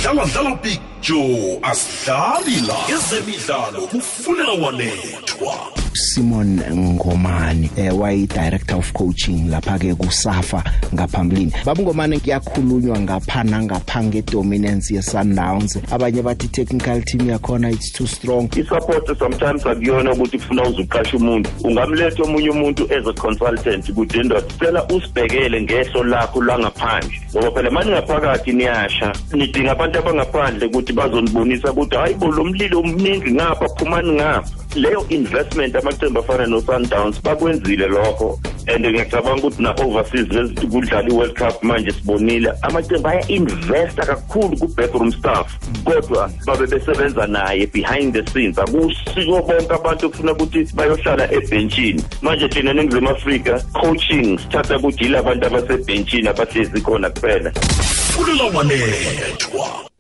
dlala 0.02 0.26
dlala 0.26 0.56
picture 0.56 1.60
asidlali 1.62 2.62
la. 2.68 2.76
Ezemidlalo 2.96 3.82
kufunela 3.88 4.52
wanethwa. 4.52 5.81
Simon 5.94 6.60
Ngomane 6.72 7.70
eh 7.78 7.92
wayi 7.92 8.28
director 8.28 8.78
of 8.78 8.94
coaching 8.94 9.50
lapha 9.50 9.80
ke 9.80 9.96
kusafa 9.96 10.64
ngaphambilini. 10.94 11.52
Babungomane 11.66 12.20
kuyakhulunywa 12.20 13.00
ngapha 13.00 13.44
nangapha 13.44 14.04
ngedominance 14.04 14.94
ye 14.94 15.02
Sundowns 15.02 15.78
abanye 15.92 16.22
bathi 16.22 16.48
technical 16.48 17.02
team 17.02 17.28
yakhona 17.28 17.72
it's 17.72 17.92
too 17.92 18.08
strong. 18.08 18.50
I-support 18.56 19.08
sometimes 19.18 19.64
akuyona 19.64 20.14
ukuthi 20.14 20.38
kufuna 20.38 20.64
uzuqasha 20.64 21.18
umuntu. 21.18 21.50
Ungamletha 21.64 22.24
omunye 22.24 22.50
umuntu 22.50 22.84
as 22.92 23.08
a 23.08 23.14
consultant 23.14 23.94
kude 23.94 24.24
ndoda 24.24 24.48
cela 24.60 24.88
usibhekele 24.88 25.62
ngehlo 25.62 26.04
lakho 26.04 26.42
langaphandle. 26.42 27.22
Ngoba 27.36 27.52
phela 27.52 27.72
manje 27.72 27.92
ngaphakathi 27.92 28.54
niyasha 28.54 29.14
nidinga 29.34 29.72
abantu 29.72 30.00
abangaphandle 30.00 30.68
ukuthi 30.68 30.94
bazonibonisa 30.94 31.72
ukuthi 31.72 31.96
hayi 31.96 32.16
bo 32.16 32.32
lo 32.32 32.44
mlilo 32.44 32.80
omningi 32.80 33.32
ngapha 33.32 33.70
phumani 33.78 34.12
ngapha. 34.12 34.50
Leyo 34.76 35.06
investment 35.10 35.76
amaqembu 35.82 36.20
afana 36.20 36.46
no-sundowns 36.46 37.22
bakwenzile 37.22 37.88
lokho. 37.88 38.40
And 38.68 38.86
ngiyacabanga 38.86 39.48
ukuthi 39.48 39.62
na-overseas 39.64 40.28
lezi 40.30 40.68
kudlala 40.68 41.10
i-world 41.10 41.36
cup 41.36 41.64
manje 41.64 41.92
sibonile 41.92 42.54
amaqembu 42.62 43.08
aya-investa 43.08 44.06
kakhulu 44.06 44.58
ku-backroom 44.58 45.12
staff. 45.12 45.48
Kodwa 45.84 46.32
babe 46.46 46.68
besebenza 46.68 47.28
naye 47.28 47.66
behind 47.66 48.14
the 48.14 48.26
scenes. 48.32 48.58
Akusiko 48.58 49.42
bonke 49.42 49.74
abantu 49.74 50.06
okufuna 50.06 50.32
ukuthi 50.32 50.68
bayohlala 50.76 51.32
ebhentshini. 51.34 52.04
Manje 52.22 52.48
thina 52.48 52.74
ningizimu 52.74 53.10
afrika 53.10 53.60
coaching 53.74 54.38
sithatha 54.40 54.78
ukuthi 54.78 55.04
yila 55.04 55.20
abantu 55.20 55.46
abasebhentshini 55.48 56.28
abahlezi 56.28 56.82
khona 56.82 57.10
kuphela. 57.10 57.52
Funela 57.52 58.44
wanethwa 58.44 59.91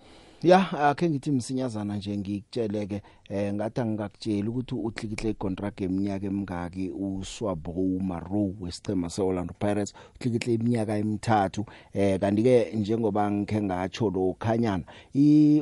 ya 0.43 0.71
akhe 0.71 1.09
ngithi 1.09 1.31
msinyazana 1.31 1.95
nje 1.95 2.17
ngikutsheleke 2.17 3.01
eh 3.29 3.53
ngathi 3.53 3.81
angikakutshela 3.81 4.49
ukuthi 4.49 4.75
uhlikihle 4.75 5.29
icontract 5.29 5.81
eminyaka 5.81 6.25
emingaki 6.25 6.89
uSwabo 6.89 7.99
Maro 7.99 8.53
wesicema 8.59 9.09
seOrlando 9.09 9.53
Pirates. 9.59 9.93
Uhlikihle 10.19 10.53
iminyaka 10.53 10.97
emithathu. 10.97 11.65
Eh 11.93 12.19
kanti 12.19 12.43
ke 12.43 12.71
njengoba 12.73 13.31
ngikhe 13.31 13.61
ngatsho 13.61 14.09
lo 14.09 14.35
khanyana 14.39 14.83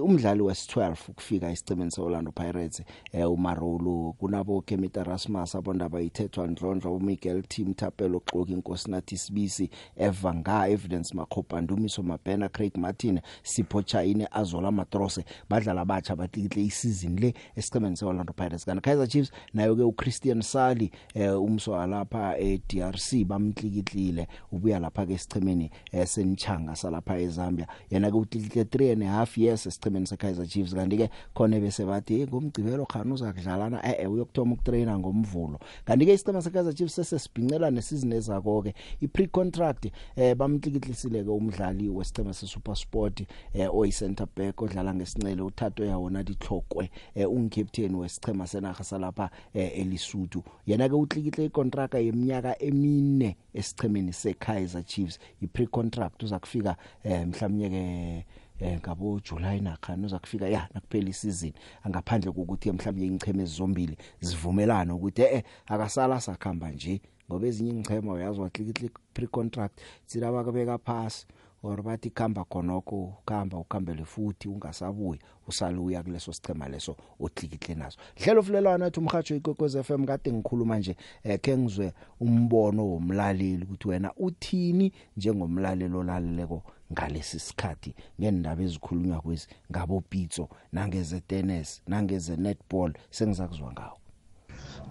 umdlali 0.01 0.41
wes12 0.41 0.95
ukufika 1.09 1.51
isicemeni 1.51 1.91
seOrlando 1.91 2.31
Pirates 2.31 2.83
eh 3.11 3.31
uMaro 3.31 3.77
lo 3.77 4.15
kunabo 4.19 4.61
Kemita 4.61 5.03
Rasmus 5.03 5.55
abondaba 5.55 6.01
ithethwa 6.01 6.47
ndlondlo 6.47 6.95
uMiguel 6.95 7.43
Team 7.43 7.73
Thapelo 7.73 8.21
Xoki 8.31 8.53
inkosi 8.53 8.91
nathi 8.91 9.17
sibisi 9.17 9.69
Evanga 9.97 10.67
Evidence 10.69 11.13
Makhopa 11.13 11.61
Ndumiso 11.61 12.03
Mabena 12.03 12.49
Craig 12.49 12.77
Martin 12.77 13.19
Sipho 13.43 13.81
Chaine 13.81 14.27
azola 14.31 14.68
matrose 14.71 15.25
badlala 15.49 15.85
batsha 15.85 16.15
batlikihle 16.15 16.65
isizini 16.65 17.21
le 17.21 17.33
esicemeni 17.55 17.97
seOrlando 17.97 18.33
Pirates. 18.33 18.65
Kana 18.65 18.81
Kaizer 18.81 19.07
Chiefs 19.07 19.31
nayo 19.53 19.75
ke 19.75 19.83
uChristian 19.83 20.41
Sali 20.41 20.91
eh 21.15 21.41
umswa 21.41 21.87
lapha 21.87 22.37
eDRC 22.37 23.25
bamtlikihlile 23.25 24.27
ubuya 24.51 24.79
lapha 24.79 25.05
ke 25.05 25.13
esicemeni 25.13 25.71
esenchanga 25.91 26.75
salapha 26.75 27.19
eZambia. 27.19 27.67
Yena 27.91 28.11
ke 28.11 28.17
utlikihle 28.17 28.63
3 28.63 28.91
and 28.91 29.03
a 29.03 29.07
half 29.07 29.37
years 29.37 29.65
esicemeni 29.65 30.07
seKaizer 30.07 30.47
Chiefs. 30.47 30.73
Kanti 30.73 30.97
ke 30.97 31.09
khona 31.33 31.59
bese 31.59 31.85
bathi 31.85 32.27
ngomgcibelo 32.27 32.85
khana 32.85 33.13
uzakudlalana? 33.13 33.83
Eh 33.83 33.95
eh 33.99 34.11
uyokuthoma 34.11 34.53
ukutraina 34.53 34.99
ngomvulo. 34.99 35.59
Kanti 35.85 36.05
ke 36.05 36.13
isicema 36.13 36.41
seKaizer 36.41 36.73
Chiefs 36.73 36.95
sesesibhincela 36.95 37.71
nesizini 37.71 38.15
ezako 38.15 38.61
ke 38.61 38.73
iPre 39.01 39.27
contract 39.27 39.91
eh 40.15 40.35
bamtlikihlisile 40.35 41.23
ke 41.23 41.29
umdlali 41.29 41.89
wesicema 41.89 42.33
seSuper 42.33 42.75
Sport 42.75 43.21
eh 43.53 43.75
oyi 43.75 43.91
center 43.91 44.27
back 44.35 44.58
odlala 44.63 44.93
ngesincele 44.93 45.41
uthatho 45.41 45.85
yawona 45.85 46.23
dihlokwe 46.23 46.89
eh 47.15 47.31
ungicaptain 47.31 47.95
wesichema 47.95 48.47
senaga 48.47 48.83
salapha 48.83 49.29
eh, 49.53 49.79
elisuthu 49.79 50.43
yena 50.65 50.89
ke 50.89 50.95
utlikihle 50.95 51.45
icontract 51.45 51.93
yeminyaka 51.93 52.61
emine 52.61 53.37
esichemeni 53.53 54.13
seKaizer 54.13 54.85
Chiefs. 54.85 55.19
iPre 55.41 55.67
contract 55.67 56.23
uza 56.23 56.39
kufika 56.39 56.75
eh, 57.03 57.27
mhlawumnye 57.27 57.69
ke 57.69 58.25
eh 58.59 58.79
ngabo 58.79 59.19
July 59.19 59.61
nakhana 59.61 60.05
uza 60.05 60.19
kufika 60.19 60.47
ya 60.47 60.69
nakuphela 60.73 61.09
isizini 61.09 61.53
angaphandle 61.83 62.31
kokuthi 62.31 62.71
mhlawumbe 62.71 63.05
ingcheme 63.05 63.43
ezizombili 63.43 63.97
zivumelana 64.21 64.95
ukuthi 64.95 65.21
eh 65.21 65.43
akasala 65.67 66.21
sakhamba 66.21 66.71
nje. 66.71 67.01
Ngoba 67.29 67.47
ezinye 67.47 67.71
ingchema 67.71 68.13
uyazi 68.13 68.39
watlikihle 68.41 68.89
pre 69.13 69.27
contract 69.27 69.79
silaba 70.05 70.43
kabeka 70.43 70.77
phasi. 70.77 71.25
Or 71.63 71.81
bathi 71.81 72.09
khamba 72.09 72.45
khonoko 72.45 73.17
khamba 73.25 73.57
ukhambele 73.57 74.05
futhi 74.05 74.47
ungasabuyi 74.47 75.19
usaluya 75.47 76.03
kuleso 76.03 76.33
sichema 76.33 76.69
leso 76.69 76.95
otlikihle 77.19 77.75
naso. 77.75 77.99
Hlelo 78.15 78.43
fulelwana 78.43 78.85
athi 78.85 78.99
umhajo 78.99 79.35
ikokwez 79.35 79.77
FM 79.81 80.05
kade 80.05 80.31
ngikhuluma 80.33 80.79
nje 80.79 80.95
eh 81.23 81.39
ke 81.41 81.57
ngizwe 81.57 81.93
umbono 82.19 82.87
womlaleli 82.87 83.63
ukuthi 83.63 83.87
wena 83.87 84.13
uthini 84.17 84.91
njengomlaleli 85.17 85.95
olaleleko 85.95 86.63
ngalesi 86.93 87.39
sikhathi 87.39 87.93
ngendaba 88.21 88.63
ezikhulunywa 88.63 89.21
kwezi 89.21 89.47
ngabo 89.71 90.01
Pitso 90.01 90.49
nangeze 90.73 91.19
tennis 91.21 91.81
nangeze 91.87 92.35
netball 92.35 92.93
sengizakuzwa 93.09 93.71
ngawo. 93.71 93.97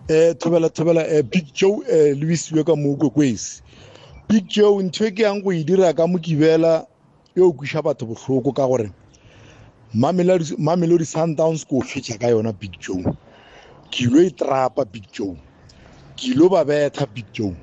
Eh 0.08 0.36
thobela 0.38 0.68
thobela 0.68 1.08
eh 1.08 1.24
Big 1.24 1.52
Joe 1.54 1.82
eh 1.88 2.18
Louis 2.18 2.52
Weka 2.52 2.76
moko 2.76 3.10
kwesi 3.10 3.62
Big 4.28 4.48
Joe 4.48 4.82
ntwe 4.82 5.10
ke 5.16 5.22
yang 5.22 5.42
go 5.42 5.52
e 5.52 5.64
dira 5.64 5.94
ka 5.94 6.06
mokibela 6.06 6.86
yo 7.36 7.52
go 7.52 7.64
sha 7.64 7.82
batho 7.82 8.06
bohloko 8.06 8.52
ka 8.56 8.66
gore 8.68 8.90
Mamelodi 9.94 10.56
Mamelodi 10.58 11.06
Sundowns 11.06 11.64
go 11.68 11.80
fetša 11.80 12.18
ka 12.20 12.28
yona 12.28 12.52
Big 12.52 12.76
Joe 12.80 13.04
ke 13.92 14.06
lo 14.10 14.20
e 14.20 14.30
trapa 14.30 14.84
Big 14.84 15.06
Joe 15.12 15.36
ke 16.16 16.34
lo 16.36 16.48
ba 16.48 16.64
betha 16.64 17.06
Big 17.06 17.26
Joe 17.32 17.56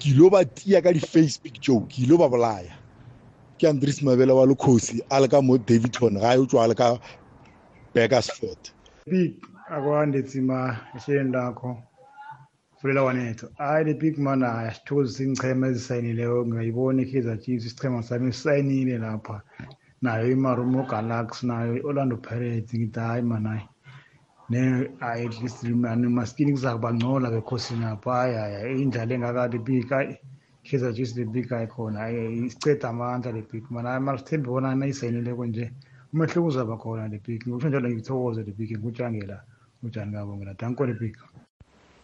ke 0.00 0.14
lo 0.16 0.30
ba 0.30 0.44
tia 0.44 0.82
ka 0.82 0.92
di 0.92 1.00
face 1.00 1.38
Big 1.42 1.60
Joe 1.60 1.86
ke 1.88 2.06
lo 2.08 2.18
ba 2.18 2.28
bolaya. 2.28 2.72
Ke 3.58 3.68
Andries 3.68 4.02
Mabela 4.02 4.34
wa 4.36 4.46
lokhosi 4.46 5.00
a 5.10 5.20
le 5.20 5.28
ka 5.28 5.40
mo 5.42 5.58
Davidton 5.58 6.20
ga 6.20 6.34
yo 6.36 6.46
tswa 6.46 6.68
le 6.68 6.74
ka 6.74 6.98
Bakersford 7.94 8.72
big 9.10 9.34
akwandetsima 9.70 10.58
ehlelweni 10.96 11.32
lakho 11.32 11.70
fulela 12.80 13.02
wanetho 13.02 13.46
hayi 13.58 13.84
le 13.84 13.94
big 13.94 14.18
man 14.18 14.42
hayi 14.42 14.68
asithokozisa 14.68 15.24
ingchema 15.24 15.66
ezisayinileyo 15.68 16.46
ngayibona 16.46 17.02
i-kaizer 17.02 17.38
chiefs 17.42 17.66
isichema 17.66 18.02
sami 18.02 18.32
sisayinile 18.32 18.98
lapha. 18.98 19.42
Nayo 20.02 20.30
imarumo 20.30 20.82
galaxy 20.90 21.46
nayo 21.46 21.76
i-orlando 21.76 22.16
pirates 22.16 22.74
ngithi 22.74 23.00
hayi 23.00 23.22
man 23.22 23.44
hayi. 23.46 23.68
Ne 24.50 24.60
hayi 25.00 25.26
at 25.26 25.40
least 25.42 25.64
mani 25.64 26.08
maskini 26.08 26.52
kuzakuba 26.52 26.94
ngcola 26.94 27.30
bekhosini 27.30 27.84
apha. 27.84 28.12
Hayi 28.12 28.34
hayi 28.34 28.82
indlala 28.82 29.14
engakade 29.14 29.58
big 29.58 29.88
hayi 29.90 30.16
Kaizer 30.64 30.94
Chiefs 30.94 31.16
le 31.16 31.24
big 31.24 31.48
guy 31.48 31.66
khona 31.66 31.98
hayi 32.00 32.46
isiceda 32.46 32.88
amandla 32.88 33.32
le 33.32 33.42
big 33.42 33.64
man 33.70 33.84
hayi 33.84 34.00
masithembe 34.00 34.48
bona 34.48 34.74
nayisayinile 34.74 35.34
konje 35.34 35.70
umehluko 36.12 36.48
uzaba 36.48 36.76
khona 36.78 37.08
le 37.08 37.18
big. 37.18 37.44
Ngokusho 37.46 37.68
njalo 37.68 37.88
ngithokoze 37.90 38.42
le 38.42 38.52
big 38.52 38.78
ngutshangela 38.78 39.44
unjani 39.82 40.12
kabongela 40.12 40.54
danko 40.54 40.86
le 40.86 40.94
big. 40.94 41.16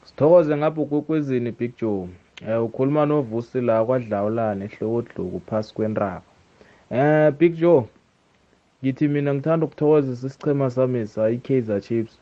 Sithokoze 0.07 0.57
ngapha 0.57 0.81
ukwekwezini 0.81 1.51
big 1.53 1.73
joe. 1.81 2.09
Um 2.49 2.65
ukhuluma 2.65 3.07
novusi 3.07 3.61
la 3.61 3.85
kwadlawulane 3.85 4.65
ehlokodluku 4.65 5.41
phasi 5.47 5.75
kwentraba 5.75 6.23
um 6.91 7.31
big 7.39 7.55
joe 7.55 7.85
ngithi 8.83 9.09
mina 9.09 9.35
ngithanda 9.35 9.67
ukuthokozisa 9.67 10.27
isichema 10.27 10.71
sami 10.71 11.07
sa 11.07 11.31
i-kaizer 11.31 11.81
chiefs. 11.81 12.19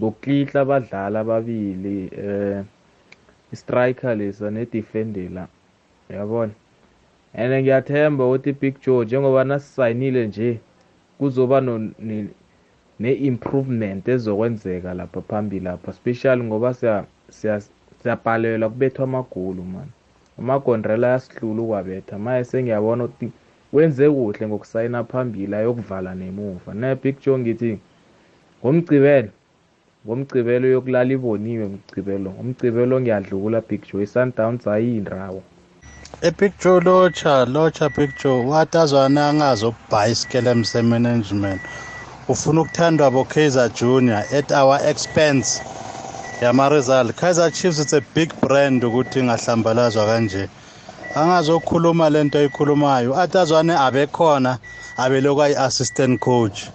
Ngokuklihla 0.00 0.60
abadlali 0.60 1.16
ababili 1.16 2.10
um 2.24 2.64
istriker 3.52 4.16
lesa 4.16 4.50
nedefendela 4.50 5.48
uyabona? 6.10 6.52
And 7.34 7.52
ngiyathemba 7.52 8.26
ukuthi 8.26 8.52
big 8.52 8.80
joe 8.80 9.04
njengoba 9.04 9.44
nasisayinile 9.44 10.26
nje 10.26 10.60
kuzoba 11.18 11.60
ne-improvement 13.00 14.08
ezokwenzeka 14.08 14.94
lapha 14.94 15.20
phambili 15.20 15.64
lapha 15.64 15.90
especially 15.90 16.42
ngoba 16.42 16.74
siyabhalelwa 17.30 18.68
kubethwa 18.72 19.04
amagolu 19.04 19.62
mani 19.72 19.92
amagondrela 20.38 21.06
ayasihlula 21.08 21.62
ukwabetha 21.62 22.18
maye 22.18 22.44
sengiyabona 22.44 23.04
ukuthi 23.04 23.30
wenze 23.72 24.10
kuhle 24.10 24.44
ngokusayina 24.48 25.04
phambili 25.04 25.54
ayokuvala 25.54 26.14
nemuva. 26.14 26.74
Ne-big 26.74 27.16
joe 27.22 27.38
ngithi 27.38 27.78
ngomgcibelo 28.62 29.30
ngomgcibelo 30.06 30.66
yokulala 30.74 31.12
iboniwe 31.16 31.64
mgcibelo 31.72 32.28
ngomgcibelo 32.34 32.94
ngiyadlula 33.00 33.60
big 33.68 33.82
joe. 33.88 34.02
I-sundowns 34.02 34.66
ayiyindawo. 34.66 35.42
eBig 36.22 36.52
Joe 36.62 36.80
locha 36.80 37.44
locha 37.44 37.88
Big 37.88 38.10
Joe. 38.22 38.44
Watazwana 38.46 39.28
angazobhaya 39.28 40.12
iskelem 40.12 40.64
semanagement 40.64 41.60
ufuna 42.28 42.60
ukuthandwa 42.60 43.10
bo 43.10 43.24
Kaizer 43.24 43.70
Junior 43.74 44.24
at 44.38 44.50
our 44.52 44.78
expense. 44.90 45.62
Yama-result 46.40 47.12
Kaizer 47.16 47.52
Chiefs 47.52 47.78
it's 47.80 47.92
a 47.92 48.00
big 48.14 48.32
brand 48.40 48.82
ukuthi 48.82 49.18
ingahlambalazwa 49.20 50.06
kanje. 50.06 50.48
Angazokhuluma 51.14 52.10
lento 52.10 52.38
ayikhulumayo. 52.38 53.14
Atazwane 53.14 53.76
abekhona 53.76 54.58
abelokhu 54.96 55.42
ayi-assistant 55.42 56.20
coach. 56.20 56.68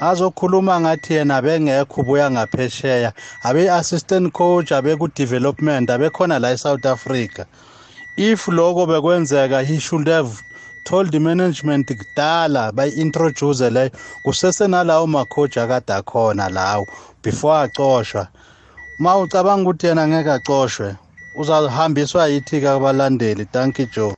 Azokhuluma 0.00 0.80
ngathi 0.80 1.14
yena 1.14 1.42
bengekho 1.42 2.00
ubuya 2.00 2.30
ngaphesheya. 2.30 3.12
Abe-assistant 3.42 4.32
coach 4.32 4.72
abeku-development 4.72 5.90
abekhona 5.90 6.38
la 6.40 6.52
e-south 6.52 6.86
africa. 6.86 7.46
If 8.16 8.46
lokho 8.46 8.86
bekwenzeka 8.86 9.64
he 9.64 9.80
should 9.80 10.06
have 10.06 10.40
told 10.84 11.10
the 11.10 11.18
management 11.18 11.88
kudala 11.88 12.72
bayi-introduce 12.72 13.70
leyo 13.70 13.90
kusesenalawo 14.24 15.06
makhoji 15.06 15.60
akade 15.60 15.92
akhona 15.92 16.48
lawo 16.48 16.86
before 17.22 17.68
acoshwa. 17.68 18.28
Ma 18.98 19.16
ucabanga 19.18 19.62
ukuthi 19.70 19.86
yena 19.86 20.08
ngeke 20.08 20.30
acoshwe. 20.30 20.96
Uzahambiswa 21.36 22.28
yithi-ke 22.28 22.68
abalandeli 22.68 23.46
you 23.78 23.86
joe. 23.86 24.14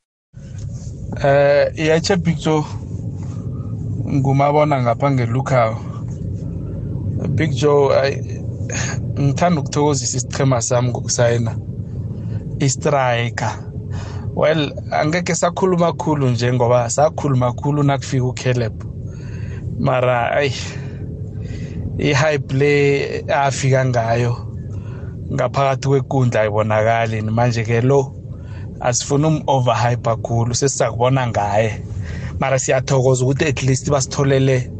Eh 1.24 1.72
yache 1.76 2.16
picture 2.16 2.64
ngumabona 4.06 4.82
ngapha 4.82 5.10
ngelukayo 5.10 5.76
big 7.28 7.52
joe 7.52 8.20
ngithanda 9.18 9.60
ukuthokozisa 9.60 10.16
isichema 10.16 10.60
sami 10.62 10.88
ngokusayina. 10.88 11.56
Istriker. 12.60 13.52
Well 14.34 14.72
angeke 14.92 15.34
sakhuluma 15.34 15.92
khulu 15.92 16.28
nje 16.30 16.52
ngoba 16.52 16.90
sakhuluma 16.90 17.52
khulu 17.52 17.82
nakufika 17.82 18.24
uCaleb 18.24 18.82
mara 19.78 20.30
ay 20.30 20.52
i-high 21.98 22.38
play 22.38 23.24
afika 23.28 23.84
ngayo. 23.84 24.45
Ngaphakathi 25.32 25.88
kwekundla 25.88 26.40
ayibonakali 26.40 27.22
manje 27.22 27.64
ke 27.64 27.80
lo 27.80 28.12
asifuna 28.80 29.28
um-overhype 29.28 30.02
kakhulu 30.02 30.54
sesizakubona 30.54 31.26
ngaye 31.26 31.80
mara 32.40 32.58
siyathokoza 32.58 33.24
ukuthi 33.24 33.44
at 33.44 33.62
least 33.62 33.90
basitholele 33.90 34.70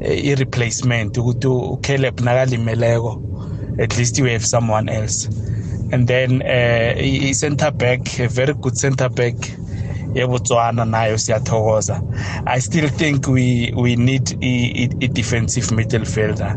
i-replacement 0.00 1.16
ukuthi 1.16 1.46
uCaleb 1.46 2.20
nakalimeleko 2.20 3.22
at 3.78 3.98
least 3.98 4.18
we 4.18 4.32
have 4.32 4.46
someone 4.46 4.92
else 4.92 5.28
and 5.92 6.08
then 6.08 6.42
uh, 6.42 6.92
i-center 7.28 7.70
back 7.70 8.20
a 8.20 8.28
very 8.28 8.54
good 8.54 8.74
center 8.74 9.08
back 9.08 9.36
yeBotswana 10.16 10.84
nayo 10.84 11.18
siyathokoza. 11.18 12.02
I 12.46 12.60
still 12.60 12.88
think 12.88 13.28
we 13.28 13.72
we 13.76 13.96
need 13.96 14.26
i 14.42 15.08
defensive 15.12 15.66
midfielder 15.74 16.56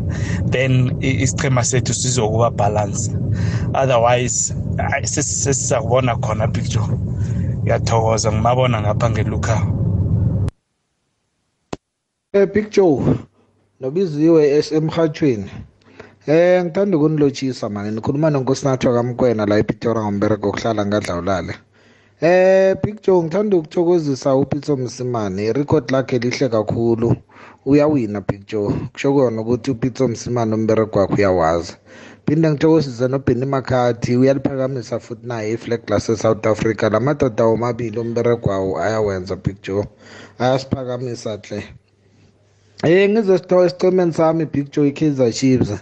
then 0.50 0.96
isichema 1.00 1.64
sethu 1.64 1.94
sizokuba 1.94 2.50
balance. 2.50 3.10
Otherwise 3.74 4.54
sesizakubona 5.04 6.16
khona 6.16 6.48
picture. 6.48 6.88
Ngiyathokoza 7.62 8.32
ngimabona 8.32 8.80
ngapha 8.80 9.10
ngeluka. 9.10 9.66
Eh 12.32 12.46
big 12.54 12.70
joe 12.70 13.16
nobiziwe 13.80 14.50
esemhathweni 14.50 15.50
Eh 16.26 16.64
ngithanda 16.64 16.96
ukunilotshisa 16.96 17.68
mani 17.68 17.90
nikhuluma 17.90 18.30
nonkosinathwa 18.30 18.94
kamkwena 18.94 19.46
la 19.46 19.58
ePitora 19.58 20.02
ngombereko 20.02 20.48
okuhlala 20.48 20.86
ngadlawulale. 20.86 21.54
Eh 22.22 22.76
Big 22.82 23.00
Joe 23.02 23.22
ngithanda 23.22 23.56
ukuthokozisa 23.56 24.34
uPitso 24.34 24.76
Msimane 24.76 25.44
irecord 25.44 25.90
lakhe 25.90 26.18
lihle 26.18 26.48
kakhulu 26.48 27.16
uyawina 27.66 28.20
Big 28.20 28.46
Joe 28.46 28.74
kusho 28.92 29.12
kona 29.14 29.40
ukuthi 29.40 29.70
uPitso 29.70 30.08
Msimane 30.08 30.54
umbereko 30.54 30.98
wakhe 30.98 31.14
uyawazi. 31.14 31.72
Phinde 32.26 32.50
ngithokozise 32.50 33.08
noBenny 33.08 33.46
McCarthy 33.46 34.16
uyaliphakamisa 34.16 35.00
futhi 35.00 35.26
naye 35.26 35.52
iflag 35.52 35.86
glass 35.86 36.08
eSouth 36.08 36.46
Africa 36.46 36.82
lamadoda 36.92 37.44
omabili 37.44 37.98
umbereko 37.98 38.50
wawo 38.50 38.78
ayawenza 38.80 39.36
Big 39.36 39.56
Joe 39.62 39.84
ayasiphakamisa 40.38 41.40
hle. 41.48 41.64
Eh 42.82 43.10
ngizosithola 43.10 43.66
esicemeni 43.66 44.12
sami 44.12 44.44
Big 44.44 44.70
Joe 44.70 44.88
iKaizer 44.88 45.32
Chiefs. 45.32 45.72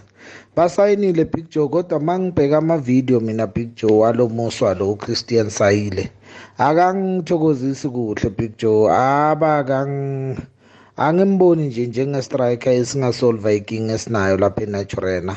Basayinile 0.55 1.25
Big 1.25 1.49
Joe 1.49 1.67
kodwa 1.67 1.99
mangibheka 1.99 2.57
ama-video 2.57 3.19
mina 3.19 3.47
Big 3.47 3.75
Joe 3.75 3.91
walomuswa 3.91 4.73
lo 4.73 4.95
Christian 4.95 5.49
Sayile. 5.49 6.11
Akangithokozisi 6.57 7.89
kuhle 7.89 8.29
Big 8.29 8.57
Joe 8.57 8.91
aba 8.91 9.63
kang 9.63 10.35
angimboni 11.05 11.63
nje 11.67 11.83
njenge-striker 11.87 12.73
esingasolva 12.81 13.49
inkinga 13.57 13.93
esinayo 13.97 14.35
lapha 14.37 14.61
eNaturena. 14.63 15.35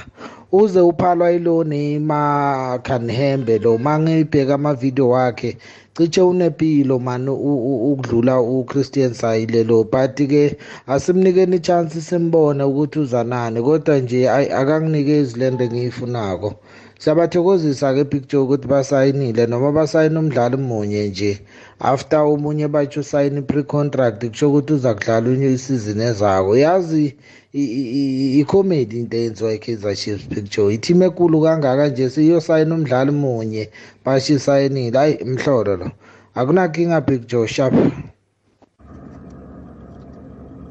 Uze 0.53 0.81
uphalwa 0.81 1.33
ilo 1.33 1.65
Neymar 1.65 2.83
Kanhembe 2.87 3.59
lo 3.59 3.79
mangibheka 3.79 4.55
ama-video 4.55 5.09
wakhe 5.09 5.57
cishe 5.95 6.23
unepilo 6.23 6.99
mani 6.99 7.31
ukudlula 7.31 8.41
uChristian 8.41 9.15
Sayile 9.15 9.65
lo. 9.65 9.85
But 9.85 10.17
ke 10.17 10.57
asimnikeni 10.87 11.59
chance 11.61 12.01
simbone 12.01 12.65
ukuthi 12.65 12.99
uzanani 12.99 13.63
kodwa 13.63 13.99
nje 13.99 14.31
akanginikezi 14.31 15.39
lento 15.39 15.65
engiyifunako. 15.65 16.55
Siyabathokozisa 17.03 17.95
ke 17.95 18.05
Big 18.05 18.29
Joe 18.29 18.43
ukuthi 18.43 18.69
basayinile 18.69 19.47
noma 19.47 19.73
basayina 19.73 20.21
umdlali 20.21 20.57
munye 20.57 21.09
nje. 21.09 21.41
After 21.81 22.21
omunye 22.21 22.69
bathi 22.69 23.01
usayina 23.01 23.39
i-pre-contract 23.39 24.29
kusho 24.29 24.49
ukuthi 24.49 24.73
uza 24.73 24.95
kudlala 24.95 25.31
unye 25.31 25.53
isizini 25.53 26.03
ezako. 26.03 26.57
Yazi 26.57 27.17
i-comedy 27.53 29.01
into 29.01 29.17
eyenziwa 29.17 29.53
i-Kaizer 29.55 29.97
Chiefs 29.97 30.29
Big 30.29 30.51
Joe 30.51 30.75
i-team 30.75 31.03
ekulu 31.03 31.43
kangaka 31.43 31.89
nje 31.89 32.11
siyosayina 32.11 32.75
umdlali 32.75 33.11
munye 33.11 33.71
basho 34.05 34.35
isayinile. 34.35 34.99
Hayi 34.99 35.25
mhlolo 35.25 35.77
lo. 35.77 35.91
Akunakinga 36.35 37.01
Big 37.01 37.27
Joe 37.27 37.49
sharp 37.49 37.75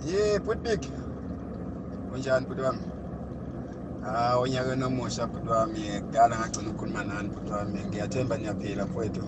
ye 0.08 0.40
butbig. 0.40 0.80
Unjani 2.16 2.46
bhuti 2.46 2.62
wami 2.62 2.80
hawu 4.02 4.44
onyakeni 4.44 4.84
omusha 4.84 5.28
bhuti 5.28 5.50
wami 5.50 6.02
kudala 6.02 6.38
ngagcina 6.40 6.70
ukukhuluma 6.70 7.04
nani 7.04 7.30
bhuti 7.30 7.52
wami? 7.52 7.80
Ngiyathemba 7.86 8.38
niyaphila 8.38 8.86
mfowethu. 8.86 9.24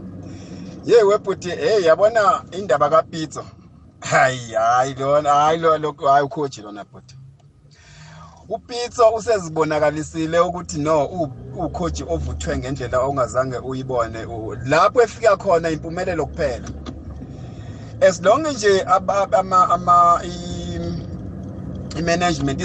Ye 0.85 1.03
webhuti 1.03 1.49
hey 1.49 1.83
yabona 1.85 2.43
indaba 2.51 2.89
kapitso? 2.89 3.45
Hayi 3.99 4.53
hayi 4.53 4.93
lona 4.93 5.33
hayi 5.33 5.59
lo 5.59 5.91
hayi 6.07 6.25
ukhoji 6.25 6.61
lona 6.61 6.83
bhuti. 6.83 7.15
Upitso 8.49 9.09
usezibonakalisile 9.09 10.39
ukuthi 10.39 10.79
no 10.79 11.05
ukhoji 11.55 12.03
ovuthwe 12.09 12.57
ngendlela 12.57 12.99
ongazange 12.99 13.57
uyibone. 13.57 14.25
Lapho 14.65 15.01
efika 15.01 15.37
khona 15.37 15.69
impumelelo 15.69 16.25
kuphela. 16.25 16.67
As 18.01 18.21
long 18.21 18.47
nje 18.47 18.81
ama 18.81 19.69
ama 19.69 20.21
i-management 21.99 22.61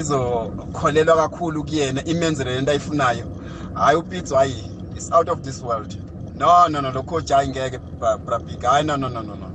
izokholelwa 0.00 1.16
kakhulu 1.16 1.64
kuyena 1.64 2.04
imenzele 2.04 2.54
lento 2.54 2.70
ayifunayo. 2.70 3.26
Hayi 3.74 3.96
upitso 3.98 4.36
hayi 4.36 4.70
it's 4.96 5.12
out 5.12 5.28
of 5.28 5.40
this 5.42 5.62
world. 5.62 5.96
No 6.36 6.68
no 6.68 6.80
no 6.80 6.90
lo 6.90 7.02
coach 7.02 7.30
hayi 7.30 7.48
ngeke 7.48 7.78
bra- 8.00 8.18
bra 8.18 8.38
big 8.38 8.60
hayi 8.62 8.84
no 8.86 8.96
no 8.96 9.08
no 9.08 9.22
no 9.22 9.34
no 9.34 9.50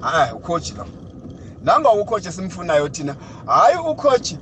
hayi 0.00 0.32
ucoach 0.32 0.76
lo. 0.76 0.86
Nanga 1.62 1.90
ucoach 1.90 2.26
esimfunayo 2.26 2.88
thina 2.88 3.16
hayi 3.46 3.76
ucoach 3.76 4.32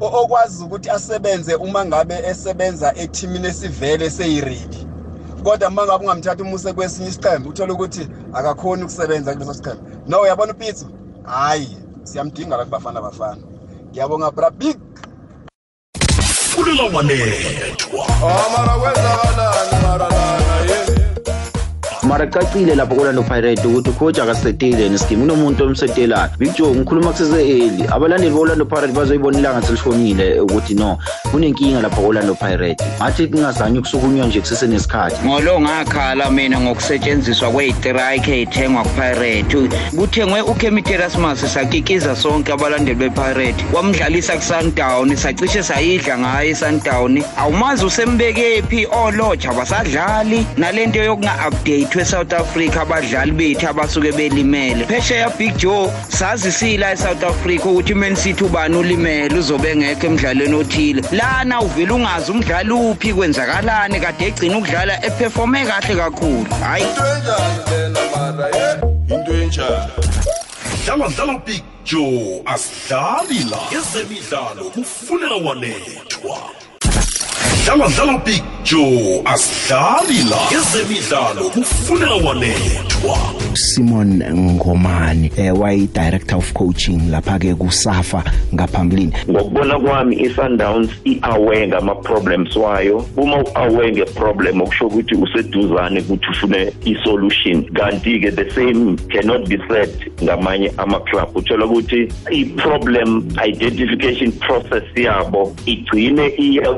o- 0.00 0.22
okwazi 0.24 0.64
ukuthi 0.64 0.90
asebenze 0.90 1.54
uma 1.54 1.84
ngabe 1.84 2.14
esebenza 2.14 2.94
ethimini 2.96 3.46
esivele 3.48 4.10
seyiridi 4.10 4.86
kodwa 5.44 5.68
uma 5.68 5.84
ngabe 5.84 6.04
ungamthatha 6.04 6.42
umuse 6.42 6.72
kwesinye 6.72 7.08
isiqembu 7.08 7.48
uthole 7.48 7.72
ukuthi 7.72 8.08
akakhoni 8.32 8.82
ukusebenza 8.82 9.32
kuleso 9.32 9.54
siqembu 9.54 9.82
no 10.06 10.20
uyabona 10.20 10.52
upitso? 10.52 10.86
Hayi 11.24 11.76
siyamdinga 12.04 12.56
la 12.56 12.64
kubafana 12.64 13.00
bafana. 13.02 13.42
Ngiyabonga 13.90 14.30
bra 14.30 14.50
big. 14.50 14.78
Fulela 16.50 16.82
wanethwa 16.94 18.06
mara 18.52 18.74
kwenzakalani 18.80 19.76
mara 19.82 20.08
lana 20.08 20.44
ye 20.44 20.49
mara 22.10 22.26
cacile 22.26 22.74
lapho 22.74 22.96
kolando 22.96 23.22
pirate 23.22 23.64
ukuthi 23.64 23.92
coach 23.92 24.18
akasetile 24.18 24.88
nesikimu 24.88 25.22
kunomuntu 25.22 25.64
omsetelayo 25.64 26.30
big 26.38 26.52
joe 26.56 26.74
ngikhuluma 26.74 27.12
kusese-eli 27.12 27.84
abalandeli 27.92 28.34
be-orlando 28.34 28.64
pirate 28.64 28.92
bazoyibona 28.92 29.38
ilanga 29.38 29.62
selishonile 29.62 30.40
ukuthi 30.40 30.74
no 30.74 30.98
kunenkinga 31.30 31.80
lapho 31.80 32.02
ko-orlando 32.02 32.34
pirate 32.34 32.84
ngathi 32.98 33.26
kungazange 33.26 33.78
ukusukunywa 33.78 34.26
nje 34.26 34.40
kusesenesikhathi 34.40 35.26
ngolo 35.26 35.60
ngakhala 35.60 36.30
mina 36.30 36.60
ngokusetshenziswa 36.60 37.50
kweyitrike 37.50 38.32
eyithengwa 38.34 38.82
kupirate 38.82 39.68
kuthengwe 39.96 40.40
ukhemiterasmas 40.40 41.54
sakikiza 41.54 42.16
sonke 42.16 42.52
abalandeli 42.52 42.98
bepirate 42.98 43.64
wamdlalisa 43.72 44.36
kusundown 44.36 45.16
sacishe 45.16 45.62
sayidla 45.62 46.18
ngayo 46.18 46.50
isundown 46.50 47.22
awumazi 47.36 47.84
usembekephi 47.84 48.86
olotsha 48.86 49.52
basadlali 49.52 50.46
nale 50.56 50.86
nto 50.86 50.98
yokunga-updatwe 50.98 51.99
e-south 52.00 52.32
africa 52.32 52.80
abadlali 52.82 53.32
bethu 53.32 53.68
abasuke 53.68 54.12
belimele. 54.12 54.84
Phesheya 54.86 55.30
big 55.38 55.56
joe 55.56 55.90
sazisila 56.08 56.92
e-south 56.92 57.24
africa 57.24 57.66
ukuthi 57.66 57.92
uman 57.92 58.16
city 58.16 58.44
ubani 58.44 58.76
ulimele 58.76 59.38
uzobe 59.38 59.76
ngekho 59.76 60.06
emdlalweni 60.06 60.54
othile. 60.54 61.02
Lana 61.12 61.60
uvele 61.60 61.92
ungazi 61.92 62.32
umdlali 62.32 62.72
uphi 62.72 63.14
kwenzakalani? 63.14 64.00
Kade 64.00 64.26
egcina 64.26 64.58
ukudlala 64.58 65.04
eperforme 65.06 65.66
kahle 65.66 65.94
kakhulu. 65.96 66.46
Hhayi 66.60 66.86
into 69.10 69.32
enjani 69.32 69.90
dlala 70.84 71.08
dlala 71.08 71.38
big 71.44 71.62
joe 71.84 72.42
asidlali 72.46 73.44
la. 73.50 73.58
Ezemidlalo 73.78 74.64
kufunela 74.70 75.36
wanethwa 75.36 76.38
dlala 77.64 77.88
dlala 77.88 78.18
big 78.24 78.42
joe 78.64 79.22
asidlali 79.24 80.22
la 80.30 80.58
ezemidlalo 80.58 81.50
kufunela 81.50 82.14
wanethwa. 82.14 83.18
Simon 83.54 84.22
Ngomani 84.34 85.30
eh 85.36 85.60
wayi 85.60 85.86
director 85.92 86.38
of 86.38 86.52
coaching 86.52 87.10
lapha 87.10 87.38
ke 87.38 87.54
kusafa 87.54 88.24
ngaphambilini. 88.54 89.12
Ngokubona 89.28 89.78
kwami 89.78 90.16
i-sundowns 90.16 90.90
i-aware 91.04 91.66
ngama-problems 91.68 92.56
wayo. 92.56 93.04
Uma 93.16 93.36
u-aware 93.36 93.92
nge-problem 93.92 94.60
okusho 94.60 94.86
ukuthi 94.86 95.14
useduzane 95.14 96.00
ukuthi 96.00 96.26
ufune 96.30 96.72
i-solution 96.84 97.64
kanti-ke 97.74 98.30
the 98.30 98.50
same 98.50 98.96
cannot 99.08 99.48
be 99.48 99.58
said 99.68 99.90
ngamanye 100.22 100.72
ama-club. 100.76 101.36
Uthola 101.36 101.66
ukuthi 101.66 102.12
i-problem 102.30 103.28
identification 103.44 104.32
process 104.32 104.84
yabo 104.96 105.56
igcine 105.66 106.28
iya 106.38 106.70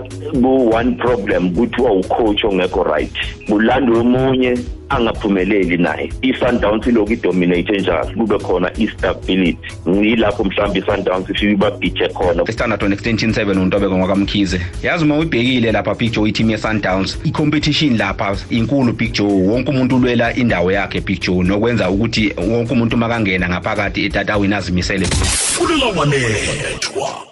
ku-one 0.72 0.94
problem 0.94 1.54
kuthiwa 1.54 1.92
ucoach 1.92 2.44
ongekho 2.44 2.85
right. 2.85 3.12
Kulandwe 3.46 3.98
omunye 3.98 4.58
angaphumeleli 4.88 5.76
naye. 5.76 6.12
I-sundowns 6.22 6.87
ilokhu 6.87 7.12
idominate 7.12 7.78
njalo 7.78 8.06
kube 8.06 8.38
khona 8.38 8.70
i-stability. 8.78 9.58
Yilapho 9.87 10.44
mhlawumbe 10.44 10.78
i-sundowns 10.78 11.30
ifike 11.30 11.52
ibabhithe 11.52 12.08
khona. 12.08 12.52
Standard 12.52 12.82
on 12.82 12.92
extension 12.92 13.30
7 13.30 13.58
untobeko 13.58 13.98
ngwakamkhize 13.98 14.61
yazi 14.82 15.04
uma 15.04 15.18
uyibhekile 15.18 15.72
lapha 15.72 15.94
big 15.94 16.12
joe 16.12 16.28
iteam 16.28 16.50
ye-sundowns 16.50 17.18
i-competition 17.24 17.96
lapha 17.96 18.37
inkulu 18.50 18.92
big 18.92 19.12
joe. 19.12 19.26
Wonke 19.26 19.70
umuntu 19.70 19.96
ulwela 19.96 20.35
indawo 20.35 20.72
yakhe 20.72 21.00
big 21.00 21.20
joe 21.20 21.44
nokwenza 21.44 21.90
ukuthi 21.90 22.32
wonke 22.37 22.72
umuntu 22.72 22.96
makangena 22.96 23.48
ngaphakathi 23.48 24.04
etatawini 24.04 24.54
azimisele. 24.54 25.06
Fulela 25.06 25.87
wanethwa 25.87 27.31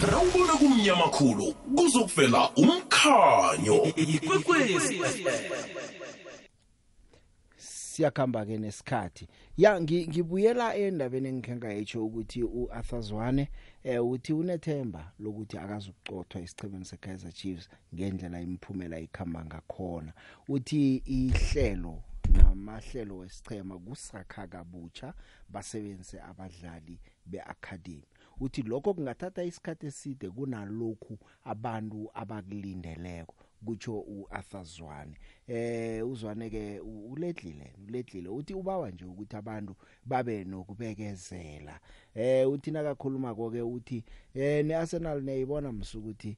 rawubona 0.00 0.52
kumnyama 0.52 1.08
khulu 1.08 1.52
kuzokuvela 1.76 2.50
umkhanyo. 2.56 3.84
Ikwekwezi. 3.96 5.00
Siyakhamba 7.56 8.46
ke 8.46 8.58
nesikhathi. 8.58 9.28
Ya 9.56 9.80
ngi- 9.80 10.08
ngibuyela 10.08 10.74
endabeni 10.76 11.28
engikhenga 11.28 11.72
yitsho 11.72 12.06
ukuthi 12.06 12.42
uArthur 12.42 13.02
Zwane 13.02 13.48
eh 13.84 14.06
uthi 14.06 14.32
unethemba 14.32 15.12
lokuthi 15.18 15.58
akazukucothwa 15.58 16.40
isichebeni 16.40 16.84
seKaizer 16.84 17.32
Chiefs 17.32 17.68
ngendlela 17.94 18.40
imphumela 18.40 18.98
ikhamba 19.00 19.44
ngakhona. 19.44 20.12
Uthi 20.48 20.96
ihlelo 21.06 22.02
namahlelo 22.32 23.16
wesichema 23.18 23.78
kusakha 23.78 24.46
kabutsha 24.46 25.14
basebenzise 25.48 26.20
abadlali 26.20 26.98
beacademy. 27.26 28.04
Uthi 28.40 28.62
lokho 28.62 28.94
kungathatha 28.94 29.42
isikhathi 29.44 29.86
eside 29.86 30.30
kunalokhu 30.30 31.18
abantu 31.44 32.10
abakulindeleko 32.14 33.34
kutsho 33.66 34.00
uArthur 34.00 34.64
Zwane 34.64 35.14
eh 35.48 36.08
uzwane 36.08 36.50
ke 36.50 36.80
uledlile 36.80 37.72
uledlile. 37.88 38.28
Uthi 38.28 38.54
ubawa 38.54 38.90
nje 38.90 39.04
ukuthi 39.04 39.36
abantu 39.36 39.74
babe 40.04 40.44
nokubekezela. 40.44 41.80
Eh 42.14 42.50
uthi 42.50 42.70
nakakhuluma 42.70 43.34
konke 43.34 43.62
uthi 43.62 44.04
eh 44.34 44.64
neArsenal 44.64 45.22
neyibona 45.22 45.72
msukuthi 45.72 46.36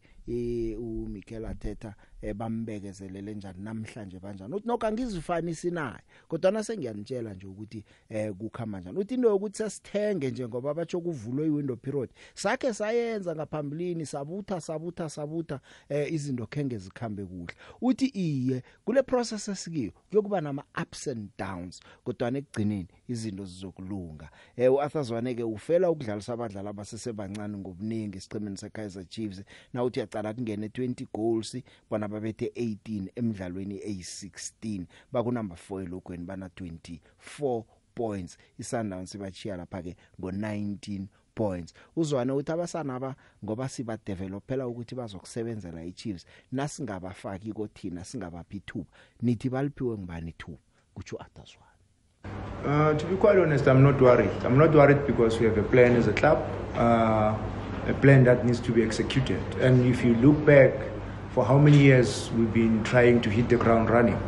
uMikel 0.79 1.45
Arteta 1.45 1.95
eh, 2.23 2.35
bambekezelele 2.35 3.35
njani 3.35 3.65
namhlanje 3.65 4.21
kanjani 4.21 4.55
uthi 4.55 4.69
nokho 4.69 4.87
angizifanisi 4.87 5.71
naye. 5.71 6.01
Kodwa 6.29 6.51
na 6.51 6.65
sengiyanitshela 6.65 7.35
nje 7.35 7.47
ukuthi 7.47 7.85
eh 8.09 8.33
kukhamba 8.33 8.81
njani. 8.81 8.99
Uthi 8.99 9.15
into 9.15 9.29
yokuthi 9.29 9.57
sesithenge 9.57 10.31
nje 10.31 10.49
ngoba 10.49 10.75
batsho 10.75 11.01
kuvulwe 11.01 11.47
iwindow 11.47 11.77
period 11.77 12.11
sakhe 12.35 12.75
sayenza 12.75 13.35
ngaphambilini 13.37 14.07
sabutha 14.07 14.61
sabutha 14.61 15.09
sabutha 15.09 15.61
eh 15.89 16.13
izinto 16.13 16.47
khenge 16.47 16.79
zikhambe 16.79 17.25
kuhle. 17.25 17.55
Uthi 17.81 18.07
iye 18.07 18.63
kule 18.85 19.00
process 19.03 19.49
esikiyo 19.49 19.93
kuyokuba 20.11 20.41
nama 20.41 20.65
ups 20.83 21.09
and 21.09 21.31
downs 21.39 21.81
kodwa 22.05 22.31
nekugcineni 22.31 22.89
izinto 23.09 23.45
zizokulunga. 23.45 24.31
Eh 24.57 24.73
uArthur 24.73 25.03
Zwane 25.05 25.35
ke 25.35 25.43
ufela 25.43 25.91
ukudlalisa 25.91 26.33
abadlali 26.33 26.69
abasesebancane 26.69 27.59
ngobuningi 27.59 28.19
isicemeni 28.19 28.57
seKaizer 28.57 29.09
Chiefs. 29.09 29.43
Na 29.73 29.85
uthi 29.85 30.01
yaqala 30.01 30.35
kungene 30.35 30.67
20 30.67 31.07
goals 31.15 31.57
bona 31.91 32.09
babethe 32.09 32.47
18 32.47 33.09
emidlalweni 33.17 33.79
eyi16 33.79 34.85
baku 35.13 35.33
number 35.33 35.59
4 35.71 35.83
elogweni 35.83 36.25
bana 36.25 36.47
24 36.47 37.63
points. 37.95 38.39
iSundowns 38.59 39.19
bachiya 39.19 39.57
lapha 39.57 39.83
ke 39.83 39.97
ngo19 40.21 41.07
points 41.35 41.75
uzwane 41.97 42.33
uthi 42.33 42.53
abasana 42.53 42.95
aba 42.95 43.15
ngoba 43.45 43.69
siba 43.69 43.99
developela 44.07 44.67
ukuthi 44.67 44.95
bazokusebenzela 44.95 45.85
iChiefs 45.85 46.27
nasingabafaki 46.53 47.53
kothina 47.53 48.05
singabaphi 48.05 48.57
ithuba 48.57 48.91
nithi 49.23 49.49
baliphiwe 49.49 49.99
ngibani 49.99 50.31
ithuba 50.31 50.59
kutsho 50.95 51.17
Atazwa 51.17 51.71
Uh, 52.65 52.93
to 52.93 53.07
be 53.07 53.17
quite 53.17 53.39
honest, 53.39 53.67
I'm 53.67 53.83
not 53.83 53.99
worried. 54.03 54.31
I'm 54.45 54.59
not 54.59 54.75
worried 54.75 55.07
because 55.07 55.41
we 55.41 55.47
have 55.47 55.57
a 55.57 55.63
plan 55.63 55.97
as 55.97 56.07
a 56.07 56.13
club, 56.13 56.47
uh, 56.75 57.35
a 57.89 57.95
plan 58.03 58.25
that 58.25 58.45
needs 58.45 58.61
to 58.61 58.73
be 58.73 58.83
executed. 58.83 59.41
And 59.63 59.87
if 59.87 60.05
you 60.05 60.15
look 60.17 60.45
back 60.45 60.75
for 61.31 61.43
how 61.43 61.57
many 61.57 61.79
years 61.79 62.31
we've 62.37 62.53
been 62.53 62.85
trying 62.85 63.23
to 63.23 63.31
hit 63.31 63.49
the 63.49 63.57
ground 63.57 63.89
running, 63.89 64.21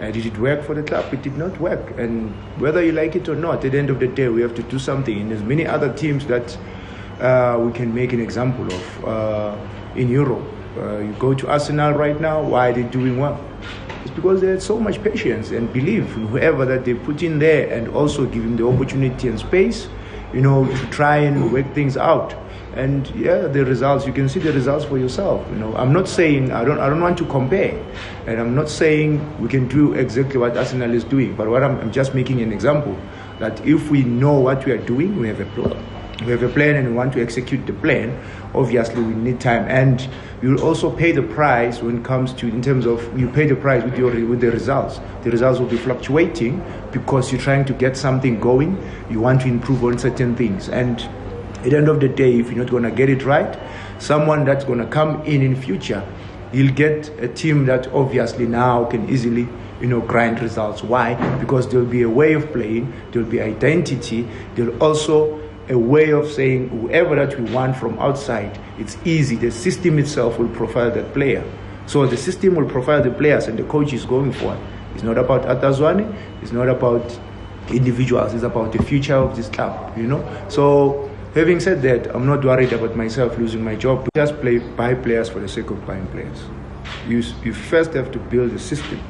uh, 0.00 0.10
did 0.10 0.26
it 0.26 0.38
work 0.38 0.64
for 0.64 0.74
the 0.74 0.82
club? 0.82 1.12
It 1.12 1.22
did 1.22 1.36
not 1.36 1.58
work. 1.60 1.98
And 1.98 2.32
whether 2.60 2.84
you 2.84 2.92
like 2.92 3.16
it 3.16 3.28
or 3.28 3.36
not, 3.36 3.64
at 3.64 3.72
the 3.72 3.78
end 3.78 3.90
of 3.90 4.00
the 4.00 4.08
day, 4.08 4.28
we 4.28 4.42
have 4.42 4.54
to 4.56 4.62
do 4.64 4.78
something. 4.78 5.20
And 5.20 5.30
there's 5.30 5.42
many 5.42 5.66
other 5.66 5.92
teams 5.92 6.26
that 6.26 6.56
uh, 7.20 7.58
we 7.60 7.72
can 7.72 7.94
make 7.94 8.12
an 8.12 8.20
example 8.20 8.66
of 8.66 9.04
uh, 9.04 9.56
in 9.96 10.08
Europe. 10.08 10.44
Uh, 10.76 10.98
you 10.98 11.12
go 11.18 11.32
to 11.34 11.48
Arsenal 11.48 11.92
right 11.92 12.20
now, 12.20 12.42
why 12.42 12.70
are 12.70 12.72
they 12.72 12.82
doing 12.82 13.18
well? 13.18 13.40
It's 14.02 14.10
because 14.10 14.40
they 14.40 14.48
had 14.48 14.62
so 14.62 14.78
much 14.78 15.02
patience 15.02 15.50
and 15.50 15.72
belief 15.72 16.04
in 16.16 16.26
whoever 16.26 16.64
that 16.64 16.84
they 16.84 16.94
put 16.94 17.22
in 17.22 17.38
there 17.38 17.72
and 17.72 17.88
also 17.88 18.26
give 18.26 18.42
him 18.42 18.56
the 18.56 18.66
opportunity 18.66 19.28
and 19.28 19.38
space, 19.38 19.88
you 20.32 20.40
know, 20.40 20.66
to 20.66 20.86
try 20.90 21.18
and 21.18 21.52
work 21.52 21.72
things 21.74 21.96
out. 21.96 22.34
And 22.74 23.08
yeah, 23.14 23.46
the 23.46 23.64
results, 23.64 24.06
you 24.06 24.12
can 24.12 24.28
see 24.28 24.40
the 24.40 24.52
results 24.52 24.84
for 24.84 24.98
yourself. 24.98 25.46
You 25.50 25.56
know, 25.56 25.74
I'm 25.76 25.92
not 25.92 26.08
saying, 26.08 26.50
I 26.50 26.64
don't, 26.64 26.80
I 26.80 26.88
don't 26.88 27.00
want 27.00 27.18
to 27.18 27.26
compare. 27.26 27.80
And 28.26 28.40
I'm 28.40 28.54
not 28.54 28.68
saying 28.68 29.40
we 29.40 29.48
can 29.48 29.68
do 29.68 29.92
exactly 29.94 30.38
what 30.38 30.56
Arsenal 30.56 30.92
is 30.92 31.04
doing. 31.04 31.36
But 31.36 31.48
what 31.48 31.62
I'm, 31.62 31.78
I'm 31.80 31.92
just 31.92 32.14
making 32.14 32.40
an 32.40 32.52
example 32.52 32.98
that 33.38 33.64
if 33.66 33.90
we 33.90 34.02
know 34.02 34.38
what 34.38 34.64
we 34.66 34.72
are 34.72 34.78
doing, 34.78 35.18
we 35.20 35.28
have 35.28 35.40
a 35.40 35.46
plan. 35.46 35.84
we 36.24 36.32
have 36.32 36.42
a 36.42 36.48
plan 36.48 36.76
and 36.76 36.88
we 36.88 36.94
want 36.94 37.12
to 37.12 37.22
execute 37.22 37.66
the 37.66 37.72
plan, 37.72 38.18
obviously 38.54 39.02
we 39.02 39.14
need 39.14 39.40
time. 39.40 39.66
And 39.68 40.06
you'll 40.42 40.62
also 40.62 40.90
pay 40.90 41.12
the 41.12 41.22
price 41.22 41.82
when 41.82 41.98
it 41.98 42.04
comes 42.04 42.32
to, 42.34 42.48
in 42.48 42.62
terms 42.62 42.86
of, 42.86 43.18
you 43.18 43.28
pay 43.28 43.46
the 43.46 43.56
price 43.56 43.82
with, 43.82 43.98
your, 43.98 44.10
with 44.26 44.40
the 44.40 44.50
results. 44.50 45.00
The 45.22 45.30
results 45.30 45.58
will 45.58 45.66
be 45.66 45.76
fluctuating 45.76 46.64
because 46.92 47.32
you're 47.32 47.40
trying 47.40 47.64
to 47.66 47.72
get 47.72 47.96
something 47.96 48.40
going. 48.40 48.78
You 49.10 49.20
want 49.20 49.42
to 49.42 49.48
improve 49.48 49.84
on 49.84 49.98
certain 49.98 50.36
things. 50.36 50.68
And 50.68 51.06
at 51.64 51.70
the 51.70 51.76
end 51.76 51.88
of 51.88 52.00
the 52.00 52.08
day, 52.08 52.38
if 52.38 52.50
you're 52.50 52.62
not 52.62 52.70
going 52.70 52.82
to 52.82 52.90
get 52.90 53.08
it 53.08 53.24
right, 53.24 53.58
someone 53.98 54.44
that's 54.44 54.64
going 54.64 54.78
to 54.78 54.86
come 54.86 55.22
in 55.22 55.42
in 55.42 55.56
future, 55.56 56.06
you'll 56.52 56.74
get 56.74 57.08
a 57.20 57.28
team 57.28 57.66
that 57.66 57.88
obviously 57.88 58.46
now 58.46 58.84
can 58.84 59.08
easily 59.08 59.48
you 59.80 59.86
know, 59.86 60.00
grind 60.00 60.40
results. 60.40 60.82
Why? 60.82 61.14
Because 61.38 61.68
there'll 61.68 61.86
be 61.86 62.02
a 62.02 62.08
way 62.08 62.34
of 62.34 62.52
playing, 62.52 62.92
there'll 63.10 63.28
be 63.28 63.40
identity, 63.40 64.28
there'll 64.54 64.80
also 64.82 65.40
a 65.68 65.78
way 65.78 66.10
of 66.10 66.30
saying 66.30 66.68
whoever 66.68 67.16
that 67.16 67.38
we 67.40 67.50
want 67.50 67.76
from 67.76 67.98
outside, 67.98 68.58
it's 68.78 68.98
easy. 69.04 69.36
The 69.36 69.50
system 69.50 69.98
itself 69.98 70.38
will 70.38 70.48
profile 70.48 70.90
that 70.90 71.14
player. 71.14 71.42
So 71.86 72.06
the 72.06 72.16
system 72.16 72.54
will 72.54 72.68
profile 72.68 73.02
the 73.02 73.10
players 73.10 73.46
and 73.46 73.58
the 73.58 73.64
coach 73.64 73.92
is 73.92 74.04
going 74.04 74.32
for 74.32 74.54
it. 74.54 74.60
It's 74.94 75.02
not 75.02 75.18
about 75.18 75.42
Atazwani, 75.42 76.14
it's 76.42 76.52
not 76.52 76.68
about 76.68 77.18
individuals, 77.68 78.34
it's 78.34 78.42
about 78.42 78.72
the 78.72 78.82
future 78.82 79.16
of 79.16 79.36
this 79.36 79.48
club, 79.48 79.96
you 79.96 80.06
know. 80.06 80.46
So 80.48 81.10
having 81.34 81.60
said 81.60 81.82
that, 81.82 82.14
I'm 82.14 82.26
not 82.26 82.44
worried 82.44 82.72
about 82.72 82.96
myself 82.96 83.36
losing 83.38 83.62
my 83.62 83.74
job. 83.74 84.08
Just 84.14 84.40
play 84.40 84.58
buy 84.58 84.94
players 84.94 85.28
for 85.28 85.40
the 85.40 85.48
sake 85.48 85.70
of 85.70 85.84
buying 85.86 86.06
players. 86.08 86.42
You, 87.08 87.22
you 87.42 87.52
first 87.52 87.92
have 87.94 88.10
to 88.12 88.18
build 88.18 88.52
a 88.52 88.58
system 88.58 89.00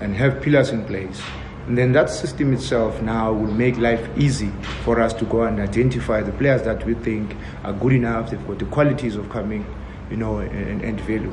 and 0.00 0.14
have 0.16 0.42
pillars 0.42 0.70
in 0.70 0.84
place. 0.84 1.20
And 1.66 1.76
then 1.76 1.92
that 1.92 2.08
system 2.08 2.52
itself 2.52 3.00
now 3.02 3.32
will 3.32 3.52
make 3.52 3.76
life 3.76 4.08
easy 4.16 4.50
for 4.84 5.00
us 5.00 5.12
to 5.14 5.24
go 5.26 5.42
and 5.42 5.60
identify 5.60 6.22
the 6.22 6.32
players 6.32 6.62
that 6.62 6.84
we 6.86 6.94
think 6.94 7.36
are 7.64 7.72
good 7.72 7.92
enough, 7.92 8.30
they've 8.30 8.46
got 8.46 8.58
the 8.58 8.64
qualities 8.66 9.16
of 9.16 9.28
coming, 9.28 9.66
you 10.10 10.16
know, 10.16 10.38
and, 10.38 10.80
and 10.80 11.00
value. 11.02 11.32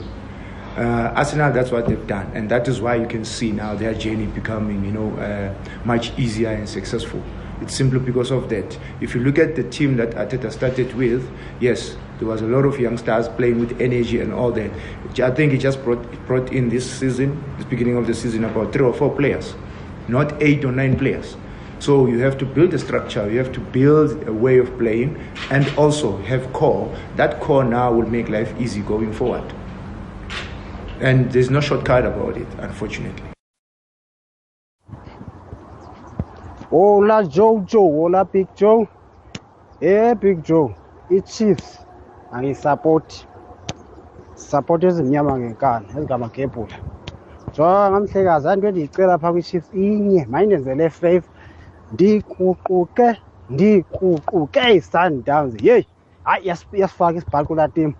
Uh, 0.78 1.14
Arsenal, 1.16 1.54
that's 1.54 1.72
what 1.72 1.88
they've 1.88 2.06
done, 2.06 2.30
and 2.36 2.52
that 2.52 2.68
is 2.68 2.82
why 2.82 2.96
you 2.96 3.08
can 3.08 3.24
see 3.24 3.50
now 3.54 3.74
their 3.76 3.94
journey 3.94 4.26
becoming, 4.26 4.84
you 4.84 4.92
know, 4.92 5.10
uh, 5.18 5.54
much 5.86 6.12
easier 6.20 6.50
and 6.50 6.68
successful. 6.68 7.24
It's 7.62 7.76
simply 7.76 8.00
because 8.00 8.32
of 8.32 8.50
that. 8.50 8.78
If 9.00 9.16
you 9.16 9.22
look 9.22 9.40
at 9.40 9.56
the 9.56 9.64
team 9.64 9.96
that 9.98 10.12
Ateta 10.12 10.52
started 10.52 10.94
with, 10.94 11.30
yes, 11.60 11.96
there 12.20 12.28
was 12.28 12.42
a 12.42 12.48
lot 12.48 12.66
of 12.66 12.80
young 12.80 12.98
stars 12.98 13.30
playing 13.30 13.60
with 13.60 13.80
energy 13.82 14.20
and 14.20 14.34
all 14.34 14.52
that. 14.52 14.72
I 15.22 15.32
think 15.32 15.54
he 15.54 15.58
just 15.58 15.84
brought 15.84 16.04
brought 16.26 16.52
in 16.52 16.70
this 16.70 16.90
season, 16.90 17.42
this 17.58 17.66
beginning 17.66 17.98
of 17.98 18.08
the 18.08 18.14
season, 18.14 18.44
about 18.44 18.74
three 18.74 18.86
or 18.86 18.94
four 18.94 19.16
players, 19.16 19.56
not 20.08 20.42
eight 20.42 20.66
or 20.66 20.72
nine 20.72 20.98
players. 20.98 21.38
So 21.80 22.08
you 22.08 22.20
have 22.20 22.38
to 22.40 22.46
build 22.46 22.74
a 22.74 22.80
structure, 22.80 23.30
you 23.30 23.38
have 23.38 23.52
to 23.54 23.60
build 23.60 24.28
a 24.28 24.34
way 24.34 24.58
of 24.60 24.78
playing, 24.78 25.22
and 25.50 25.68
also 25.78 26.18
have 26.24 26.52
core. 26.54 26.94
That 27.16 27.40
core 27.42 27.64
now 27.64 27.92
will 27.94 28.10
make 28.10 28.30
life 28.30 28.54
easy 28.60 28.82
going 28.82 29.14
forward. 29.14 29.54
And 31.00 31.32
there's 31.32 31.50
no 31.50 31.60
shortcut 31.60 32.06
about 32.06 32.38
it, 32.38 32.48
unfortunately. 32.60 33.35
Hola 36.78 37.24
Jojo, 37.24 37.80
hola 37.90 38.26
Big 38.26 38.48
Joe. 38.54 38.86
Eh 39.80 40.14
Big 40.16 40.44
Joe, 40.44 40.76
i-Chiefs 41.10 41.80
angisupport 42.32 43.28
support 44.36 44.84
ezimnyama 44.84 45.38
ngenkani 45.40 45.86
ezingamagebhula. 45.90 46.76
Jonga 47.54 48.00
mhlekazi 48.00 48.48
anto 48.50 48.68
endiyicela 48.68 49.18
phaa 49.18 49.32
kwi-chiefs 49.32 49.74
inye 49.74 50.26
mayindenzele 50.30 50.90
favor 50.90 51.30
ndikuquke 51.94 53.08
ndikuquke 53.50 54.60
i-sundowns. 54.76 55.54
Yeyi 55.64 55.88
hayi 56.24 56.44
iyasifaka 56.46 57.18
isibhali 57.18 57.48
kulaa 57.48 57.68
timu. 57.68 57.94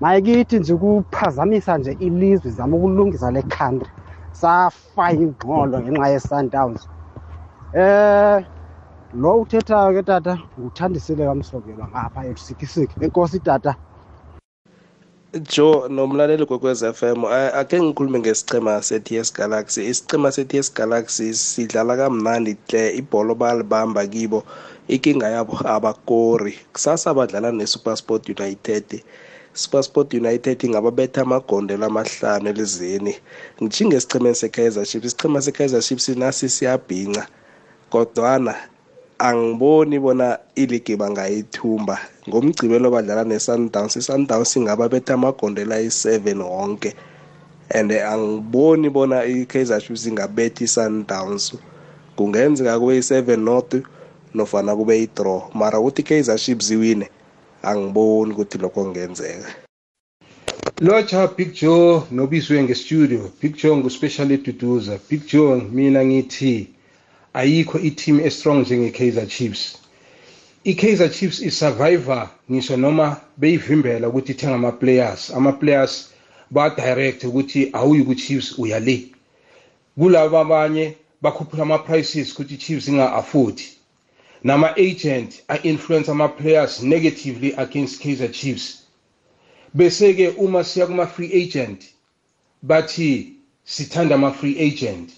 Mayikithi 0.00 0.58
nje 0.58 0.72
ukuphazamisa 0.74 1.78
nje 1.78 1.92
ilizwe 1.92 2.50
zama 2.50 2.76
ukulungisa 2.76 3.30
le 3.30 3.42
country. 3.42 3.90
Safa 4.32 5.12
ingqolo 5.12 5.80
ngenxa 5.80 6.08
ye-sundowns. 6.08 6.88
Um 7.74 8.44
lo 9.12 9.40
uthethayo 9.42 9.92
ke 9.96 10.02
tata 10.02 10.38
nguthandisile 10.58 11.24
kamsokelwa 11.24 11.88
ngapha 11.88 12.26
etusikisiki 12.30 12.94
enkosi 13.04 13.40
tata. 13.40 13.76
Joe 15.32 15.88
nomlaleli 15.88 16.46
kwekwez 16.46 16.82
FM 16.92 17.24
ake 17.54 17.82
ngikhulume 17.82 18.18
ngesichema 18.18 18.82
se-TS 18.82 19.32
Galaxy. 19.34 19.86
Isichema 19.90 20.32
se-TS 20.32 20.74
Galaxy 20.74 21.34
sidlala 21.34 21.96
kamnandi 21.96 22.56
hle 22.68 22.96
ibhola 22.98 23.34
bayalibamba 23.34 24.06
kibo 24.06 24.44
inkinga 24.88 25.28
yabo 25.28 25.58
abakori. 25.64 26.58
Kusasa 26.72 27.14
badlala 27.14 27.52
ne-Supersport 27.52 28.28
United. 28.28 29.04
Supersport 29.54 30.14
United 30.14 30.64
ingababetha 30.64 31.22
amagondelo 31.22 31.86
amahlanu 31.86 32.48
elizweni 32.48 33.14
ngijinge 33.62 33.96
esichemeni 33.96 34.34
se-Kaizer 34.34 34.86
Chiefs. 34.86 35.06
Isichema 35.06 35.42
se-Kaizer 35.42 35.82
Chiefs 35.82 36.08
nasi 36.08 36.48
siyabhinca. 36.48 37.26
Kodwana 37.90 38.54
angiboni 39.18 39.98
bona 39.98 40.38
iligi 40.56 40.96
bangayithumba 40.96 41.98
ngomgcibelo 42.28 42.90
badlala 42.90 43.24
ne-sundowns 43.24 43.96
i-sundowns 44.00 44.56
ingaba 44.56 44.88
betha 44.88 45.14
amagondela 45.14 45.74
ayi-seven 45.76 46.40
wonke. 46.40 46.94
And 47.70 47.90
angiboni 47.92 48.88
bona 48.90 49.24
i-kaizer 49.24 49.80
chiefs 49.80 50.06
ingabethi 50.06 50.64
i-sundowns. 50.64 51.52
Kungenzeka 52.16 52.78
kube 52.80 52.98
i-seven 52.98 53.44
north 53.44 53.74
nofana 54.34 54.76
kube 54.76 55.02
i-draw. 55.02 55.50
Mara 55.54 55.78
ukuthi 55.78 56.02
i-kaizer 56.02 56.38
chiefs 56.38 56.70
iwine 56.70 57.10
angiboni 57.62 58.32
ukuthi 58.32 58.58
lokho 58.58 58.84
kungenzeka. 58.84 59.48
Lotsha 60.80 61.26
big 61.36 61.52
joe 61.52 62.02
nobizwe 62.10 62.62
ngestudio. 62.62 63.30
Big 63.40 63.56
joe 63.56 63.76
nguspecially 63.76 64.36
duduza 64.36 64.98
big 65.10 65.26
joe 65.26 65.60
mina 65.72 66.04
ngithi 66.04 66.68
ayikho 67.34 67.78
i-team 67.78 68.20
estrong 68.20 68.64
njenge-kaizer 68.64 69.28
chiefs. 69.28 69.78
I-kaizer 70.64 71.08
chiefs 71.12 71.40
isurvivor 71.40 72.28
ngisho 72.50 72.76
noma 72.76 73.20
beyivimbela 73.36 74.08
ukuthi 74.08 74.32
ithenga 74.32 74.54
ama-players. 74.54 75.30
Ama-players 75.30 76.08
ba-direct 76.50 77.24
ukuthi 77.24 77.70
awuyi 77.72 78.04
ku-chiefs 78.04 78.58
uya 78.58 78.80
le. 78.80 79.12
Kulabo 79.98 80.38
abanye 80.38 80.96
bakhuphula 81.22 81.62
ama-prices 81.62 82.32
ukuthi 82.32 82.54
i-chiefs 82.54 82.88
inga-affodi 82.88 83.80
nama-agent 84.42 85.42
a-influence 85.48 86.08
ama-players 86.08 86.82
negatively 86.82 87.52
against 87.52 88.00
kaizer 88.00 88.32
chiefs. 88.32 88.82
Bese-ke 89.76 90.34
uma 90.38 90.64
siya 90.64 90.86
kuma-free 90.86 91.32
agent 91.32 91.84
bathi 92.62 93.36
sithanda 93.66 94.14
ama-free 94.14 94.58
agent. 94.58 95.12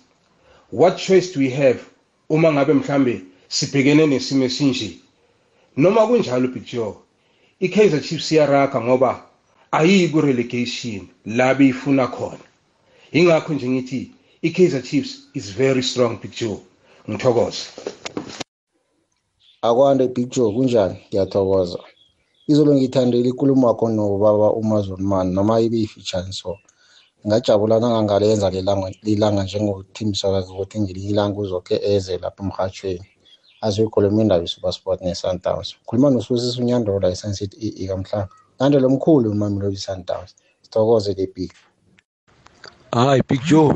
What 0.70 0.98
choice 0.98 1.32
do 1.32 1.40
we 1.40 1.50
have 1.50 1.91
uma 2.34 2.48
ngabe 2.52 2.72
mhlambe 2.80 3.14
sibhekene 3.56 4.04
nesimo 4.06 4.44
esinje 4.48 4.88
noma 5.76 6.06
kunjalo 6.08 6.48
Big 6.54 6.64
Joe 6.70 6.94
iKaizer 7.60 8.02
Chiefs 8.06 8.32
iyaraga 8.32 8.80
ngoba 8.80 9.10
ayiyi 9.78 10.08
ku-relegation 10.12 11.02
la 11.26 11.54
beyifuna 11.54 12.06
khona. 12.14 12.44
Ingakho 13.12 13.52
nje 13.54 13.68
ngithi 13.68 14.00
iKaizer 14.42 14.82
Chiefs 14.82 15.12
is 15.34 15.46
very 15.52 15.82
strong 15.82 16.20
Big 16.22 16.32
Joe. 16.38 16.60
Ngithokoza 17.08 17.64
akwande 19.62 20.08
Big 20.08 20.28
Joe 20.30 20.52
kunjani? 20.54 20.96
Ngiyathokoza. 21.08 21.78
Izolo 22.50 22.74
ngithandela 22.74 23.28
ikulumo 23.28 23.68
yakho 23.68 23.88
nobaba 23.88 24.52
umazulman 24.52 25.32
noma 25.32 25.60
ibe 25.60 25.78
ifitshane 25.80 26.32
so 26.32 26.58
ngajabula 27.26 27.80
nangangalenza 27.80 28.50
lilanga 29.02 29.42
njengo-team 29.44 30.14
sokaz 30.14 30.50
ukuthi 30.50 30.80
ngelinye 30.80 31.10
ilanga 31.10 31.38
uzokhe 31.40 31.76
eze 31.92 32.18
lapha 32.22 32.42
emhatshweni 32.44 33.06
azoyikhuluma 33.60 34.22
indaba 34.22 34.44
i-supersport 34.44 35.00
ne-sundowns 35.02 35.68
khuluma 35.86 36.10
nosibusisa 36.10 36.60
unyandola 36.60 37.10
i-sunset 37.14 37.52
e 37.82 37.86
kamhlanga 37.90 38.28
nandelo 38.58 38.88
mkhulu 38.90 39.30
umamelodi 39.30 39.76
sundowns 39.76 40.30
sithokoze 40.62 41.12
le 41.18 41.26
big 41.34 41.52
hayi 42.92 43.22
big 43.28 43.42
joe 43.50 43.74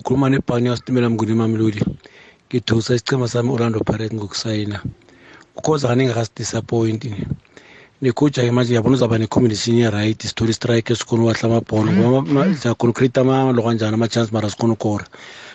ukhuluma 0.00 0.28
nebhanki 0.30 0.68
yasitimela 0.68 1.10
mnguni 1.10 1.34
mamelodi 1.34 1.82
ngidusa 2.50 2.94
isichema 2.94 3.28
sami 3.28 3.50
orlando 3.52 3.80
pirate 3.80 4.14
ngokusayina. 4.14 4.82
Ukhoza 5.56 5.88
kane 5.88 6.06
ngakasidisappointi 6.06 7.08
necoach-ke 8.02 8.50
manje 8.52 8.74
yabona 8.74 8.96
uzaba 8.96 9.18
ne-combination 9.18 9.76
ye-right 9.76 10.22
story 10.26 10.52
strike 10.52 10.94
sikhona 10.94 11.22
uwahla 11.22 11.44
amabhono. 11.48 11.92
Ngoba 11.92 12.54
siyakhona 12.54 12.90
ucreate 12.90 13.20
amalo 13.20 13.62
kanjani 13.62 13.94
ama-chance 13.94 14.32
mara 14.32 14.50
sikhona 14.50 14.72
ukora. 14.72 15.04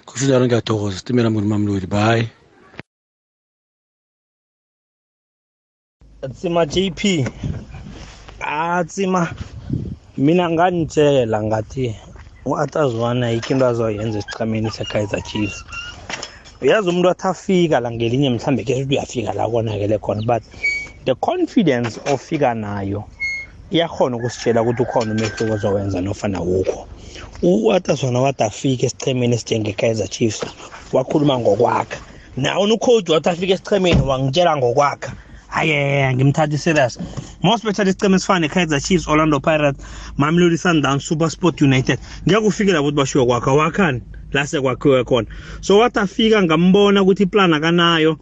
Kusho 0.06 0.26
njalo 0.26 0.46
ngiyathokoza. 0.46 0.98
Sitimela 0.98 1.30
mnguni 1.30 1.48
mamlodi 1.48 1.88
bye. 1.88 2.30
Tsima 6.34 6.66
jp 6.66 7.26
ah 8.42 8.84
tsima 8.84 9.28
mina 10.18 10.50
nganitshela 10.50 11.44
ngathi 11.44 11.96
u-atazwana 12.46 13.30
yikho 13.30 13.54
into 13.54 13.66
azoyenza 13.66 14.20
esicameni 14.20 14.72
se-kaizer 14.72 15.22
chiefs. 15.24 15.64
Uyazi 16.62 16.90
umuntu 16.90 17.10
athi 17.10 17.28
afika 17.28 17.80
la 17.80 17.92
ngelinye 17.92 18.30
mhlambe 18.30 18.64
ke 18.64 18.86
uyafika 18.90 19.34
la 19.34 19.48
konakele 19.48 19.98
khona 19.98 20.22
but 20.22 20.44
the 21.06 21.16
confidence 21.16 22.00
ofika 22.06 22.54
nayo 22.54 23.04
iyakhona 23.72 24.18
ukusitshela 24.18 24.62
ukuthi 24.62 24.82
ukhona 24.82 25.12
umehluko 25.12 25.54
ozowenza 25.54 26.02
nofana 26.02 26.40
wukho 26.42 26.88
uatazwana 27.42 28.22
wade 28.22 28.44
afike 28.44 28.86
esichemeni 28.86 29.36
esinjenge-kaizer 29.36 30.08
chiefs? 30.10 30.46
Wakhuluma 30.94 31.40
ngokwakha. 31.40 32.00
Nawo 32.38 32.66
ucoach 32.74 33.10
wathi 33.10 33.30
afike 33.30 33.54
esichemeni 33.54 34.02
wangitshela 34.02 34.58
ngokwakha. 34.58 35.14
Haye 35.48 36.14
ngimthatha 36.16 36.58
serious. 36.58 37.00
Most 37.44 37.64
especially 37.64 37.92
isiceme 37.92 38.16
esifana 38.16 38.40
ne-kaizer 38.40 38.82
chiefs 38.82 39.08
orlando 39.08 39.40
pirates 39.40 39.82
mamelodi 40.18 40.58
sundowns 40.58 41.04
super 41.04 41.30
sport 41.30 41.62
united. 41.62 42.00
Ngeke 42.28 42.46
ufikela 42.48 42.82
ukuthi 42.82 42.96
bashiwo 42.98 43.26
kwakha 43.26 43.52
wakhani. 43.54 44.02
La 44.32 44.48
sekwakhiwe 44.48 45.04
khona. 45.04 45.28
So 45.62 45.78
wathi 45.78 46.00
afika 46.00 46.44
ngambona 46.44 47.02
ukuthi 47.02 47.24
iplan 47.24 47.54
akanayo 47.54 48.18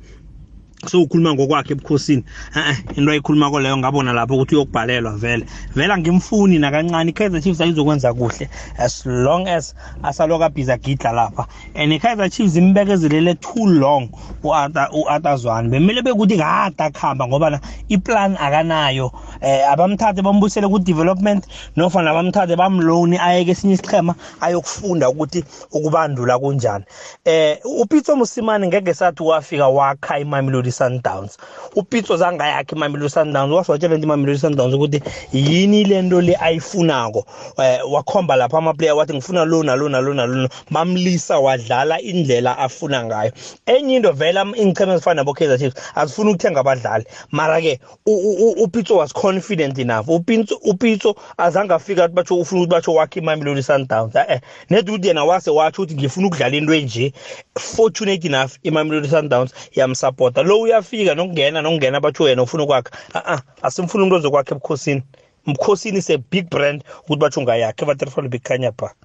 so 0.86 1.02
ukhuluma 1.02 1.34
ngokwakhe 1.34 1.74
ebukhosini. 1.74 2.24
Eh 2.56 2.98
into 2.98 3.12
ayikhuluma 3.12 3.50
leyo 3.62 3.78
ngabona 3.78 4.14
lapho 4.14 4.36
ukuthi 4.36 4.56
uyokubhalelwa 4.56 5.12
vele. 5.18 5.46
Vele 5.76 5.94
angimfuni 5.94 6.60
nakancane 6.60 7.10
i-kaizer 7.10 7.42
chiefs 7.42 7.62
ayizokwenza 7.62 8.14
kuhle 8.14 8.50
as 8.78 9.06
long 9.06 9.48
as 9.48 9.74
asaloku 10.04 10.44
abhiza 10.44 10.78
gidla 10.78 11.12
lapha. 11.12 11.48
And 11.76 11.94
i-kaizer 11.94 12.30
chiefs 12.30 12.56
imbekezelele 12.56 13.36
too 13.40 13.66
long 13.66 14.10
u-atazwane 14.44 15.70
bemele 15.70 16.02
bekuthi 16.02 16.38
kade 16.38 16.84
akuhamba 16.84 17.28
ngoba 17.28 17.60
iplan 17.90 18.38
akanayo. 18.38 19.12
Eh 19.42 19.72
abamthathe 19.72 20.22
bambusele 20.22 20.68
ku-development 20.68 21.46
nofana 21.76 22.14
bamthathe 22.14 22.56
bamloni 22.56 23.18
ayeke 23.18 23.52
esinye 23.52 23.74
isichema 23.74 24.16
ayokufunda 24.42 25.10
ukuthi 25.10 25.44
ukubandula 25.72 26.40
kunjani. 26.40 26.86
Eh 27.26 27.58
upitso 27.64 28.16
musimane 28.16 28.68
ngeke 28.68 28.94
sathi 28.94 29.24
wafika 29.24 29.68
wakha 29.68 30.20
imamelodi 30.20 30.73
sundowns. 30.74 31.38
Upitso 31.76 32.18
zange 32.18 32.44
yakhe 32.44 32.76
imamelodi 32.76 33.10
sundowns 33.10 33.54
waswatshela 33.54 33.98
nto 33.98 34.04
imamelodi 34.04 34.40
sundowns 34.40 34.74
ukuthi 34.74 35.02
yini 35.34 35.84
le 35.84 36.02
nto 36.02 36.22
le 36.22 36.36
ayifunako. 36.36 37.26
Eh 37.58 37.80
wakhomba 37.92 38.36
lapha 38.36 38.58
amaplayer 38.58 38.96
wathi 38.96 39.14
ngifuna 39.14 39.46
lo 39.46 39.64
nalo 39.64 39.90
nalo 39.90 40.14
nalo 40.14 40.50
bamlisa 40.72 41.40
wadlala 41.40 42.02
indlela 42.02 42.58
afuna 42.58 43.04
ngayo. 43.04 43.32
Enye 43.66 43.96
into 43.96 44.12
vele 44.12 44.40
ingcheme 44.56 44.94
ezifana 44.94 45.24
nabo-kaizer 45.24 45.60
chiefs 45.60 45.76
azifuna 45.96 46.32
ukuthenga 46.32 46.60
abadlali. 46.60 47.06
Mara-ke 47.32 47.80
upitso 48.06 48.98
was 48.98 49.14
confident 49.14 49.78
enough. 49.80 50.08
Upitso 50.08 50.56
upitso 50.66 51.16
azange 51.38 51.74
afika 51.74 52.06
ukuthi 52.06 52.16
batsho 52.16 52.36
ufuna 52.36 52.62
ukuthi 52.62 52.72
batsho 52.72 52.94
wakhe 52.94 53.20
imamelodi 53.20 53.64
sundowns. 53.64 54.16
Eh 54.16 54.40
net 54.70 54.90
ukuthi 54.90 55.08
yena 55.08 55.24
wase 55.24 55.52
watsho 55.52 55.82
ukuthi 55.82 55.96
ngifuna 55.96 56.28
ukudlala 56.28 56.56
into 56.56 56.74
enje. 56.74 57.14
Fortunate 57.58 58.26
enough 58.26 58.58
imamelodi 58.64 59.08
sundowns 59.08 59.54
yamsupporta. 59.76 60.44
Lo 60.44 60.63
uyafika 60.64 61.16
nokungena 61.16 61.62
nokungena 61.62 62.00
batsho 62.00 62.30
yena 62.30 62.44
ufuna 62.44 62.64
ukwakha. 62.64 62.92
A-a 63.14 63.42
asimfuna 63.62 64.04
umuntu 64.04 64.16
ozokwakha 64.16 64.56
ebukhosini. 64.56 65.04
Mkhosini 65.46 65.98
is 65.98 66.10
a 66.10 66.18
big 66.18 66.50
brand 66.50 66.84
ukuthi 67.04 67.20
batsho 67.20 67.42
ngayakhe 67.42 67.86
evaterfalo 67.86 68.30
bikhanya 68.30 68.72
pha. 68.72 68.96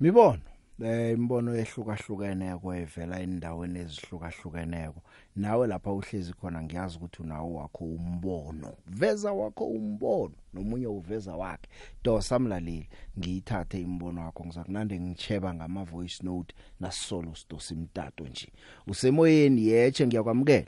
Mibono 0.00 0.40
eh 0.84 1.12
imbono 1.16 1.56
ehlukahlukeneko 1.56 2.74
evela 2.74 3.20
endaweni 3.20 3.78
ezihlukahlukeneko. 3.80 5.00
Nawe 5.36 5.66
lapha 5.66 5.92
uhlezi 5.92 6.32
khona 6.32 6.62
ngiyazi 6.62 6.96
ukuthi 6.96 7.22
unawo 7.22 7.54
wakho 7.54 7.84
umbono. 7.84 8.72
Veza 8.86 9.32
wakho 9.32 9.64
umbono 9.64 10.34
nomunye 10.54 10.86
uveza 10.86 11.36
wakhe. 11.36 11.68
Dosa 12.04 12.38
mlaleli 12.38 12.88
ngiyithathe 13.18 13.80
imbono 13.80 14.20
wakho. 14.20 14.44
Ngizakunande 14.44 15.00
ngicheba 15.00 15.54
ngama 15.54 15.84
voice 15.84 16.26
note 16.26 16.54
nasolo 16.80 17.34
sidosa 17.34 17.74
imtato 17.74 18.24
nje. 18.24 18.48
Usemoyeni 18.86 19.66
yeche 19.66 20.06
ngiyakwamukela. 20.06 20.66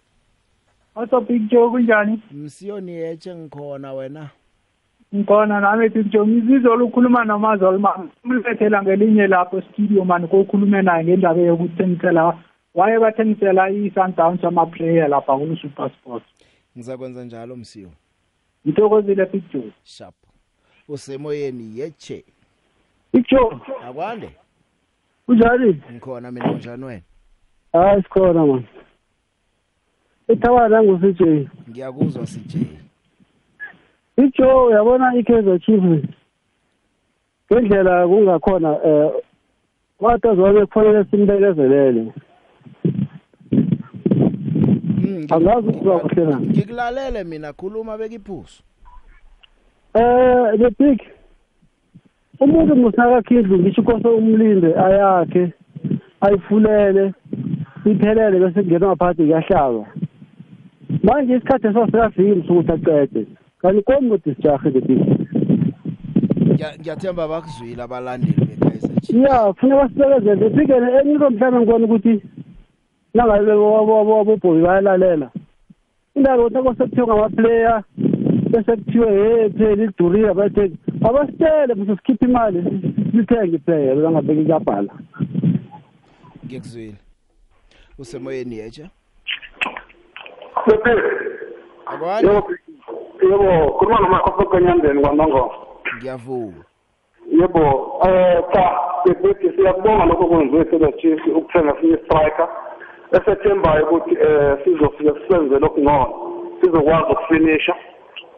What's 0.94 1.28
Big 1.28 1.48
Joe? 1.50 1.70
Kunjani? 1.70 2.22
msiyoni 2.32 2.92
yeche 2.92 3.34
ngikhona 3.34 3.92
wena? 3.92 4.30
Ngikhona 5.14 5.60
nami 5.60 5.88
Big 5.88 6.10
Joe. 6.10 6.26
Ngizizwa 6.26 6.76
ukukhuluma 6.76 7.24
nomazolo 7.24 7.78
mama. 7.78 8.08
Umlethela 8.24 8.82
ngelinye 8.82 9.26
lapho 9.26 9.62
studio 9.62 10.04
man 10.04 10.28
kokhulume 10.28 10.82
naye 10.82 11.04
ngendaba 11.04 11.40
yokuthengisela 11.40 12.24
waye 12.24 12.38
bathengisela 12.74 13.70
i-Sundowns 13.70 14.44
ama 14.44 14.66
player 14.66 15.08
lapha 15.08 15.36
ku 15.38 15.56
Super 15.56 15.90
Sports. 15.90 16.26
ngizakwenza 16.76 17.24
njalo 17.24 17.56
msiyo 17.56 17.90
Ngithokozile 18.66 19.26
Big 19.26 19.42
Joe. 19.52 19.72
sharp 19.84 20.14
usemoyeni 20.88 21.78
yeche 21.78 22.24
Big 23.12 23.26
Joe 23.30 23.58
akwande 23.88 24.30
kunjani? 25.26 25.82
ngikhona 25.92 26.30
mina 26.30 26.52
unjani 26.52 26.84
wena 26.84 27.02
Hayi 27.72 28.02
sikhona 28.02 28.46
man. 28.46 28.64
Ethawala 30.28 30.82
ngusije. 30.82 31.48
ngiyakuzwa 31.70 32.24
CJ 32.26 32.56
Big 34.16 34.34
Joe 34.38 34.66
uyabona 34.66 35.14
i-Kaizer 35.16 35.60
Chiefs 35.60 36.04
ngendlela 37.52 38.08
kungakhona 38.08 38.78
eh 38.84 39.12
watazwane 40.00 40.66
kufanele 40.66 41.04
simbekezelele. 41.04 42.12
Angazi 45.30 45.68
ukuba 45.68 45.98
kuhle 45.98 46.24
na. 46.24 46.40
ngikulalele 46.40 47.24
mina 47.24 47.52
khuluma 47.52 47.98
bekiphuso 47.98 48.62
Eh 49.94 50.58
the 50.58 50.70
big 50.78 51.00
umuntu 52.40 52.76
musakakhidlu 52.76 53.58
ngisho 53.58 53.82
kose 53.82 54.08
umlinde 54.08 54.74
ayakhe 54.76 55.52
ayifulele 56.20 57.12
iphelele 57.84 58.38
bese 58.38 58.62
kungena 58.62 58.86
ngaphakathi 58.86 59.22
kuyahlaba. 59.22 59.84
Manje 61.02 61.36
isikhathi 61.36 61.66
esasiyafika 61.66 62.46
sokuthi 62.46 62.72
aqede. 62.72 63.26
Kanti 63.60 63.82
komi 63.82 64.08
ukuthi 64.10 64.34
sijahe 64.34 64.70
the 64.70 64.80
big 64.80 65.00
Ngiya- 66.48 66.78
ngiyathemba 66.80 67.28
bakuzwile 67.28 67.82
abalandeli 67.82 68.44
beKaizer 68.48 69.22
ya 69.22 69.52
kufuneka 69.52 69.88
sibekezele 69.88 70.50
phikele 70.50 70.86
enye 71.00 71.12
into 71.12 71.30
mhlawumbe 71.30 71.60
ngibona 71.60 71.84
ukuthi 71.84 72.22
nangabe 73.18 73.52
wabobhoyi 73.52 74.62
bayalalela 74.62 75.30
indaba 76.14 76.42
ukuthi 76.42 76.58
akose 76.58 76.84
kuthiwe 76.84 77.06
ngamaplayer 77.06 77.82
bese 78.50 78.76
kuthiwe 78.76 79.08
he 79.18 79.50
phela 79.50 79.84
idurile 79.84 80.28
abathengi 80.30 80.76
abasitele 81.08 81.74
bese 81.74 81.96
sikhiphe 81.96 82.24
imali 82.24 82.58
sithenge 83.10 83.56
iplayer 83.56 83.96
bangabeki 83.96 84.42
kuyabhala. 84.44 84.92
Ngikuzwile 86.44 86.96
usemoyeni 87.98 88.58
yeche 88.58 88.86
Akwani? 91.86 92.28
Yebo, 92.28 92.50
yebo, 93.22 93.70
khuluma 93.78 94.00
nomakhosi 94.00 94.48
kanyandeni 94.50 95.00
kwaNongo. 95.00 95.42
ngiyavuma. 95.96 96.64
Yebo, 97.40 97.62
eh 98.06 98.42
cha, 98.52 98.64
sithi 99.04 99.56
siyakubonga 99.56 100.04
lokho 100.04 100.26
kwenziwe 100.26 100.64
Kaizer 100.64 100.96
Chiefs 101.00 101.26
ukuthenga 101.26 101.74
sinye 101.80 101.96
striker. 101.96 102.48
Esethembayo 103.12 103.84
ukuthi 103.86 104.14
eh 104.14 104.58
sizofika 104.64 105.12
sisenze 105.14 105.58
lokungcono. 105.58 106.14
Sizokwazi 106.60 107.12
ukufinisha. 107.12 107.74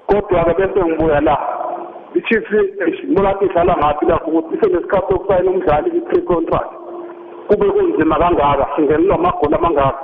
Kodwa 0.06 0.44
ke 0.44 0.54
bese 0.54 0.84
ngibuya 0.84 1.20
la. 1.20 1.38
I-Chiefs 2.14 2.50
ngibona 3.04 3.30
ukuthi 3.30 3.44
idlala 3.44 3.76
ngathi 3.76 4.04
lapho 4.06 4.30
ukuthi 4.30 4.54
isenesikhathi 4.56 5.12
sokusayina 5.12 5.50
umdlali 5.50 5.90
i-pre 5.98 6.22
contract. 6.22 6.72
Kube 7.48 7.70
kunzima 7.70 8.18
kangaka, 8.18 8.66
singenelwa 8.76 9.14
amagoli 9.14 9.54
amangaka. 9.54 10.02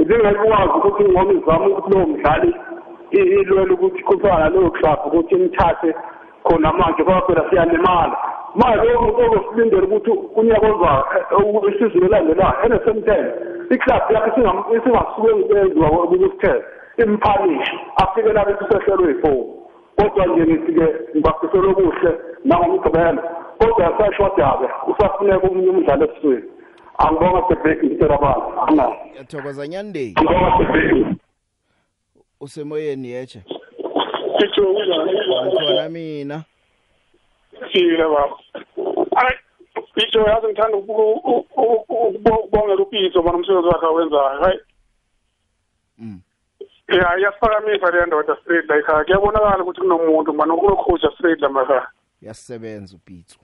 Ibingayikwazi 0.00 0.72
ukuthi 0.78 1.04
ngoma 1.04 1.32
izama 1.32 1.66
ukuthi 1.66 1.90
lowo 1.90 2.06
mdlali 2.06 2.54
ilwela 3.10 3.74
ukuthi 3.74 4.02
kufana 4.02 4.48
leyo 4.48 4.70
club 4.70 4.98
ukuthi 5.06 5.34
imthathe 5.34 5.94
khona 6.42 6.72
manje 6.72 7.02
ngoba 7.02 7.22
phela 7.26 7.50
siyalimala 7.50 8.16
manje 8.54 8.92
lokho 8.92 9.22
okusindele 9.36 9.86
ukuthi 9.86 10.10
unyaka 10.36 10.66
ozayo 10.66 11.04
isizwe 11.68 12.06
elandelayo 12.06 12.54
NSM 12.68 12.98
10 13.70 13.74
iclub 13.74 14.02
yakhe 14.10 14.40
isingasuke 14.76 15.34
ngisenziwa 15.34 16.04
ukusithela 16.04 16.64
imphanisha 16.96 17.72
afike 17.96 18.32
lapho 18.32 18.64
sisehlelwe 18.64 19.08
yifour 19.12 19.44
kodwa 19.96 20.26
nje 20.26 20.42
ngithi-ke 20.46 20.86
ngibafisela 21.14 21.68
okuhle 21.68 22.12
nangomgqibelo 22.44 23.22
kodwa 23.58 23.84
yasashwadabe 23.86 24.66
usafuneka 24.90 25.46
omunye 25.46 25.70
umdlalo 25.70 26.04
esizweni 26.04 26.48
angibonga 26.98 27.42
sebheki 27.48 27.86
ngitshela 27.86 28.14
abantu 28.14 28.48
anayo 28.66 28.96
ngiyathokoza 29.10 29.68
nyandeni 29.68 30.14
angibonga 30.16 30.50
sebheki 30.58 31.04
usemoyeni 32.40 33.08
kunjani? 34.78 35.12
ngikhona 35.44 35.88
mina. 35.88 36.44
Sile 37.72 38.04
baba. 38.04 38.36
Hayi, 39.98 40.06
Sitho 40.06 40.20
yazi 40.20 40.46
ngithanda 40.46 40.78
ukubongela 40.78 42.82
uPiso 42.82 43.22
bona 43.22 43.38
umsebenzi 43.38 43.68
wakhe 43.68 43.86
awenzayo. 43.86 44.40
Hayi. 44.40 44.58
Mm. 45.98 46.20
Ya 46.88 47.18
iyasiphakamisa 47.18 47.90
le 47.90 48.06
ndoda 48.06 48.36
straight 48.36 48.68
la 48.68 48.76
ekhaya. 48.76 49.04
Kuyabonakala 49.04 49.62
ukuthi 49.62 49.80
kunomuntu 49.80 50.32
mana 50.32 50.56
kunokhosha 50.56 51.10
straight 51.10 51.40
la 51.40 51.48
makhaya. 51.48 51.86
yasebenza 52.22 52.96
upitso 52.96 53.38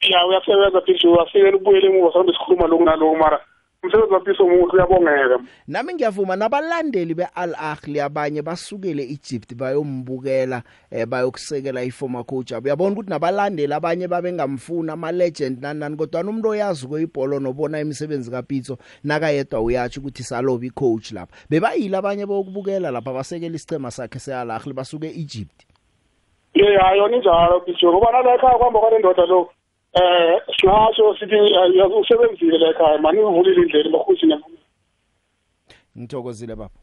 Ya 0.00 0.26
uyasebenza 0.26 0.82
Sitho 0.86 1.12
uyafikela 1.12 1.56
ubuyele 1.56 1.86
emuva 1.86 2.12
sonke 2.12 2.32
sikhuluma 2.32 2.66
lokhu 2.66 2.84
nalokhu 2.84 3.16
mara 3.16 3.40
umsebenzi 3.82 4.14
wapiso 4.14 4.46
muhle 4.46 4.72
uyabongeka. 4.72 5.40
Nami 5.68 5.94
ngiyavuma 5.94 6.36
nabalandeli 6.36 7.14
beAl 7.14 7.54
Ahly 7.54 8.00
abanye 8.00 8.42
basukele 8.42 9.02
Egypt 9.02 9.54
bayombukela 9.54 10.62
eh, 10.90 11.06
bayokusekela 11.06 11.82
iformer 11.82 12.24
coach 12.24 12.52
abo 12.52 12.66
uyabona 12.66 12.92
ukuthi 12.92 13.10
nabalandeli 13.10 13.72
abanye 13.72 14.08
babengamfuna 14.08 14.92
ama 14.92 15.12
legend 15.12 15.62
nanani 15.62 15.96
kodwa 15.96 16.20
umuntu 16.20 16.48
oyazi 16.48 16.86
kweibhola 16.86 17.40
nobona 17.40 17.80
imisebenzi 17.80 18.30
kaPitso 18.30 18.78
nakayedwa 19.04 19.60
uyathi 19.60 19.98
ukuthi 20.00 20.22
salobi 20.22 20.70
coach 20.70 21.12
lapha. 21.12 21.34
Bebayile 21.50 21.96
abanye 21.96 22.26
bokubukela 22.26 22.90
lapha 22.90 23.12
basekela 23.12 23.56
isicema 23.56 23.90
sakhe 23.90 24.18
seAl 24.18 24.50
Ahly 24.50 24.72
basuke 24.72 25.08
Egypt 25.08 25.70
ye 26.54 26.76
hayi 26.76 26.98
yona 26.98 27.16
injalo 27.16 27.60
pijo 27.60 27.92
ngoba 27.92 28.12
nalekhaya 28.12 28.58
kwamba 28.58 28.80
kwale 28.80 28.98
ndoda 28.98 29.26
lo 29.26 29.50
eh 29.94 30.40
singasho 30.60 31.16
sithi 31.18 31.36
usebenzile 32.00 32.58
lekhaya 32.58 32.98
mani 32.98 33.18
uvulile 33.18 33.62
indlela 33.62 33.90
bahuthi 33.90 34.26
ngithokozile 35.98 36.56
baba 36.56 36.74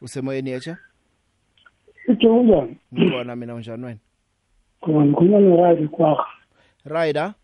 usemoyeni 0.00 0.50
Ito 2.08 2.36
unjani? 2.36 2.76
ngibona 2.94 3.36
mina 3.36 3.54
unjani 3.54 3.84
wena 3.84 3.98
Khona 4.80 5.04
ngikhuluma 5.04 5.38
no-Ride 5.40 5.88
kwakho. 5.88 6.26
rider 6.84 7.34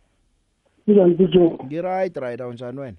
Unjani 0.86 1.14
Pijo? 1.14 1.58
ngiright 1.64 2.16
rider 2.16 2.46
unjani 2.46 2.80
wena 2.80 2.96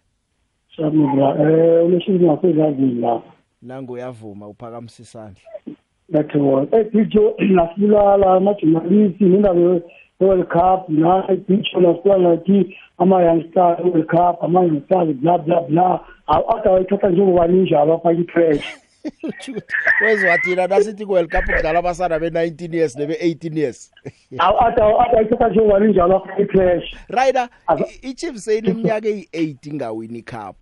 Siyabonga. 0.76 1.36
Eh 1.52 1.86
uleshini 1.86 2.20
ngaphezulu 2.26 3.00
la. 3.02 3.22
nangu 3.62 3.94
uyavuma 3.94 4.48
uphakamisa 4.48 5.04
isandla 5.04 5.42
Ngiyathokoza. 6.12 6.78
Eh 6.78 6.86
Pijo 6.92 7.36
nasibulala 7.56 8.34
ama-journalist 8.34 9.22
nendaba 9.22 9.82
ye-World 10.20 10.48
Cup 10.50 10.90
na 10.90 11.22
Pijo 11.48 11.80
nasibulala 11.82 12.30
nathi 12.30 12.76
ama-youngsters 12.98 13.80
World 13.80 14.08
Cup 14.08 14.44
ama-youngsters 14.44 15.14
bla 15.22 15.38
bla 15.38 15.62
bla. 15.62 16.00
Ade 16.28 16.70
wayithatha 16.70 17.10
njengobani 17.10 17.62
njalo 17.62 17.94
afake 17.94 18.22
i-trash. 18.22 18.64
wezwathina 20.06 20.68
nasithi 20.68 21.06
ku-world 21.06 21.32
cup 21.32 21.46
kudlala 21.46 21.80
abasana 21.80 22.20
be-19 22.20 22.76
years 22.76 22.96
nebe-18 22.98 23.58
years 23.58 23.92
Ade 24.40 24.82
ade 24.82 25.16
wayithatha 25.16 25.50
njengobani 25.50 25.92
njalo 25.92 26.16
afake 26.18 26.42
i-trash. 26.42 26.96
rider 27.10 27.50
i- 27.78 28.10
ichiefs 28.10 28.44
seyineminyaka 28.46 29.08
eyi-8 29.08 29.70
ingawini 29.70 30.20
icup 30.20 30.56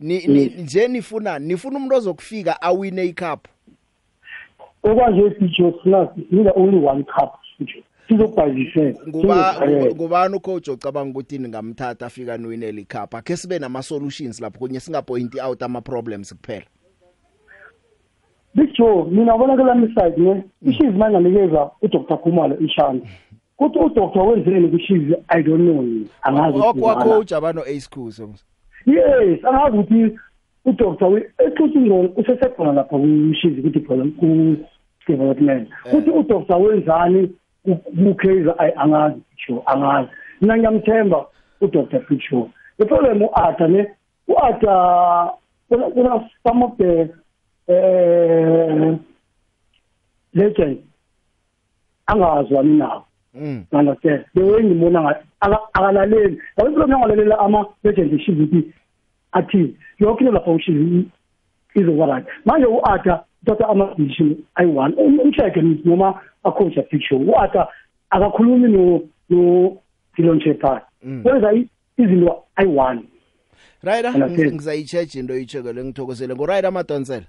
Ni- 0.00 0.26
ni- 0.26 0.46
nje 0.46 0.88
nifuna 0.88 1.38
nifuna 1.38 1.76
umuntu 1.76 1.94
ozokufika 1.96 2.62
awine 2.62 3.04
icup 3.04 3.46
okwanje 4.82 5.30
Pijo 5.30 5.74
sina 5.82 6.08
sina 6.30 6.52
only 6.56 6.86
one 6.86 7.02
cup 7.04 7.30
Pijo. 7.58 7.82
Sizobhazisela. 8.10 8.94
Nguba- 9.08 9.54
ngu- 9.68 9.94
ngubani 9.94 10.36
ucoach 10.36 10.68
ocabanga 10.68 11.10
ukuthi 11.10 11.38
ningamthatha 11.38 12.06
afika 12.06 12.36
niwinele 12.38 12.80
icup 12.82 13.14
akhe 13.14 13.36
sibe 13.36 13.58
nama-solutions 13.58 14.40
lapho 14.40 14.58
kunye 14.58 14.80
singapointi 14.80 15.40
out 15.40 15.62
ama-problems 15.62 16.34
kuphela. 16.34 16.66
Big 18.54 18.72
Joe 18.78 19.04
mina 19.10 19.34
ubona 19.34 19.56
kelami 19.56 19.94
side 19.94 20.16
ne? 20.18 20.44
Ishizi 20.62 20.98
manje 20.98 21.18
nganikeza 21.20 21.70
uDr 21.82 22.18
Khumalo 22.18 22.58
ishana 22.58 23.00
kuthi 23.56 23.78
uDr 23.78 24.18
wenzeni 24.20 24.68
kushizi 24.68 25.14
i 25.28 25.42
don't 25.42 25.62
know. 25.62 25.82
Yini 25.82 26.08
angazi 26.22 26.58
ukuthi 26.58 26.78
ngubani. 26.78 27.00
okwacoach 27.00 27.32
abano-ace 27.32 27.88
cuse 27.90 28.22
yes 28.86 29.44
angazi 29.44 29.78
ukuthi 29.78 30.18
uDr 30.64 31.22
eXuthi 31.38 31.78
ngcono 31.78 32.08
usesekhona 32.16 32.72
lapha 32.72 32.98
kushizi 32.98 33.60
ukuthi 33.60 33.80
phela 33.80 34.04
ku 34.18 34.56
development 35.08 35.68
kuthi 35.90 36.10
uDr 36.10 36.56
wenzani 36.56 37.30
kukaizer 37.76 38.54
ayi 38.58 38.72
angazi 38.76 39.14
Big 39.14 39.38
Joe 39.48 39.62
angazi. 39.66 40.08
Mina 40.40 40.56
ngiyamthemba 40.58 41.26
uDr. 41.60 42.00
Big 42.08 42.20
Joe 42.30 42.50
the 42.78 42.84
problem 42.84 43.22
u-Ada 43.22 43.68
ne 43.68 43.86
u-Ada 44.28 45.32
kuna 45.68 45.90
kuna 45.90 46.30
some 46.46 46.62
of 46.64 46.76
the 46.78 47.08
eh 47.68 48.96
legend. 50.34 50.78
Angazwani 52.06 52.76
nawo 52.78 53.04
Mm. 53.34 53.64
understand 53.72 54.24
the 54.34 54.42
way 54.42 54.62
ngimona 54.64 55.00
ngathi 55.02 55.24
aka- 55.40 55.68
akalaleli. 55.72 56.40
Yabo 56.58 56.70
problem 56.70 56.90
yangalalela 56.90 57.38
ama 57.38 57.66
legend 57.84 58.12
ishizi 58.12 58.42
ukuthi 58.42 58.72
athi 59.32 59.76
yonke 59.98 60.20
into 60.24 60.32
lapha 60.32 60.50
ushizi 60.50 61.04
izoba 61.74 62.06
right. 62.06 62.26
Manje 62.44 62.66
u-Ada 62.66 63.24
uthatha 63.42 63.68
ama 63.68 63.94
decision 63.98 64.36
ayi-one 64.54 64.94
umsheke 64.96 65.62
noma 65.84 66.20
akhosha 66.44 66.82
picture 66.82 67.16
u-Ada 67.24 67.68
akakhulumi 68.10 68.68
no 68.68 69.02
no 69.30 69.76
Dylan 70.16 70.40
Shepard 70.40 70.82
Mm. 71.02 71.22
wenza 71.24 71.52
i- 71.52 71.68
izinto 71.98 72.44
ayi-one 72.56 73.02
rider 73.82 74.10
Understand. 74.14 74.54
ngizayi-check 74.54 75.14
into 75.14 75.32
oyitshekele 75.32 75.84
ngithokozele 75.84 76.34
ngurider 76.34 76.72
madonsela 76.72 77.24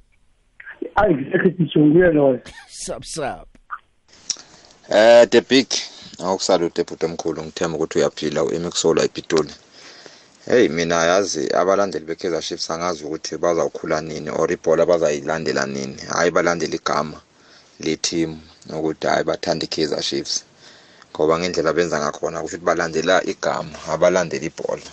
exactly 1.09 1.51
picture 1.51 1.85
nguye 1.85 2.11
loyo 2.11 2.39
sap 2.67 3.03
sap 3.03 3.47
Eh 4.89 5.25
the 5.29 5.41
big 5.41 5.67
awukusalute 6.23 6.83
bhuti 6.83 7.05
omkhulu 7.05 7.43
ngithemba 7.43 7.77
ukuthi 7.77 7.99
uyaphila 7.99 8.43
uemixolo 8.43 9.03
ePitoli. 9.03 9.49
Hey 10.45 10.67
mina 10.69 11.05
yazi 11.05 11.53
abalandeli 11.53 12.05
beKaizer 12.05 12.41
Chiefs 12.41 12.69
angazi 12.71 13.03
ukuthi 13.05 13.37
bazawukhula 13.37 14.01
nini 14.01 14.29
or 14.29 14.51
ibhola 14.51 14.85
bazayilandela 14.85 15.65
nini. 15.65 16.01
Hayi 16.09 16.31
balandela 16.31 16.75
igama 16.75 17.21
le 17.79 17.95
team 17.95 18.41
ukuthi 18.73 19.07
hayi 19.07 19.23
bathanda 19.23 19.65
iKaizer 19.65 20.01
Chiefs. 20.01 20.43
Ngoba 21.13 21.39
ngendlela 21.39 21.73
benza 21.73 21.99
ngakhona 21.99 22.41
kusho 22.41 22.57
ukuthi 22.57 22.65
balandela 22.65 23.23
igama 23.23 23.77
abalandela 23.87 24.45
ibhola. 24.45 24.91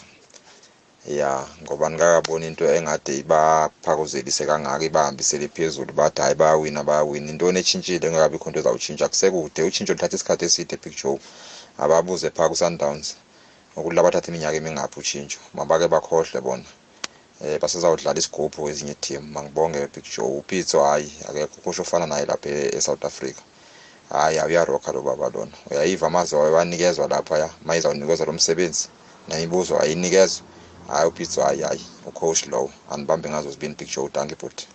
ya 1.06 1.46
ngoba 1.62 1.90
ngikakabona 1.90 2.46
into 2.46 2.64
engade 2.68 3.12
ibaphakuzelise 3.22 4.44
kangaka 4.46 4.84
ibahambisele 4.84 5.48
phezulu 5.48 5.92
bathi 5.96 6.20
hayi 6.22 6.34
bayawina 6.34 6.84
bayawina 6.84 7.30
intoni 7.32 7.58
etshintshile 7.60 8.06
engakabi 8.06 8.36
khonto 8.38 8.58
ezawutshintsha 8.60 9.08
kusekude 9.08 9.60
utshintsho 9.64 9.94
luthatha 9.94 10.16
isikhathi 10.16 10.44
eside 10.44 10.76
big 10.82 10.94
joe 11.00 11.18
ababuze 11.82 12.28
phaa 12.36 12.48
ku-sundowns 12.50 13.16
ukuthi 13.80 13.96
labathatha 13.96 14.28
iminyaka 14.28 14.56
emingaphi 14.56 15.00
utshintsho? 15.00 15.38
Mabake 15.54 15.88
bakhohlwe 15.88 16.40
bona. 16.40 16.64
Um 17.40 17.58
basezawudlala 17.60 18.18
isigubhu 18.18 18.62
kwezinye 18.62 18.94
team 18.94 19.22
mangibonge 19.32 19.86
big 19.94 20.04
joe. 20.04 20.38
Upitso 20.38 20.80
hhayi 20.84 21.12
akekho 21.28 21.60
kusho 21.64 21.82
ofana 21.82 22.06
naye 22.06 22.26
lapha 22.26 22.48
e- 22.50 22.70
e-south 22.76 23.04
africa. 23.04 23.42
Hhayi 24.10 24.38
uyarokha 24.46 24.92
lo 24.92 25.02
baba 25.02 25.28
lona. 25.30 25.52
Uyayiva 25.70 26.06
amazwi 26.06 26.38
wabanikezwa 26.38 27.08
laphaya 27.08 27.50
ma 27.64 27.76
izawunikezwa 27.76 28.26
lo 28.26 28.32
msebenzi. 28.32 28.88
Nayibuzo 29.28 29.80
ayinikezwa 29.80 30.42
hayi 30.88 31.08
upitso 31.08 31.42
hayi 31.42 31.62
hayi 31.62 31.86
ucoach 32.06 32.46
lowo 32.46 32.70
andibambe 32.90 33.30
ngazo 33.30 33.50
zibini 33.50 33.74
big 33.74 33.88
joe 33.88 34.08
danke 34.14 34.34
bhuti. 34.34 34.68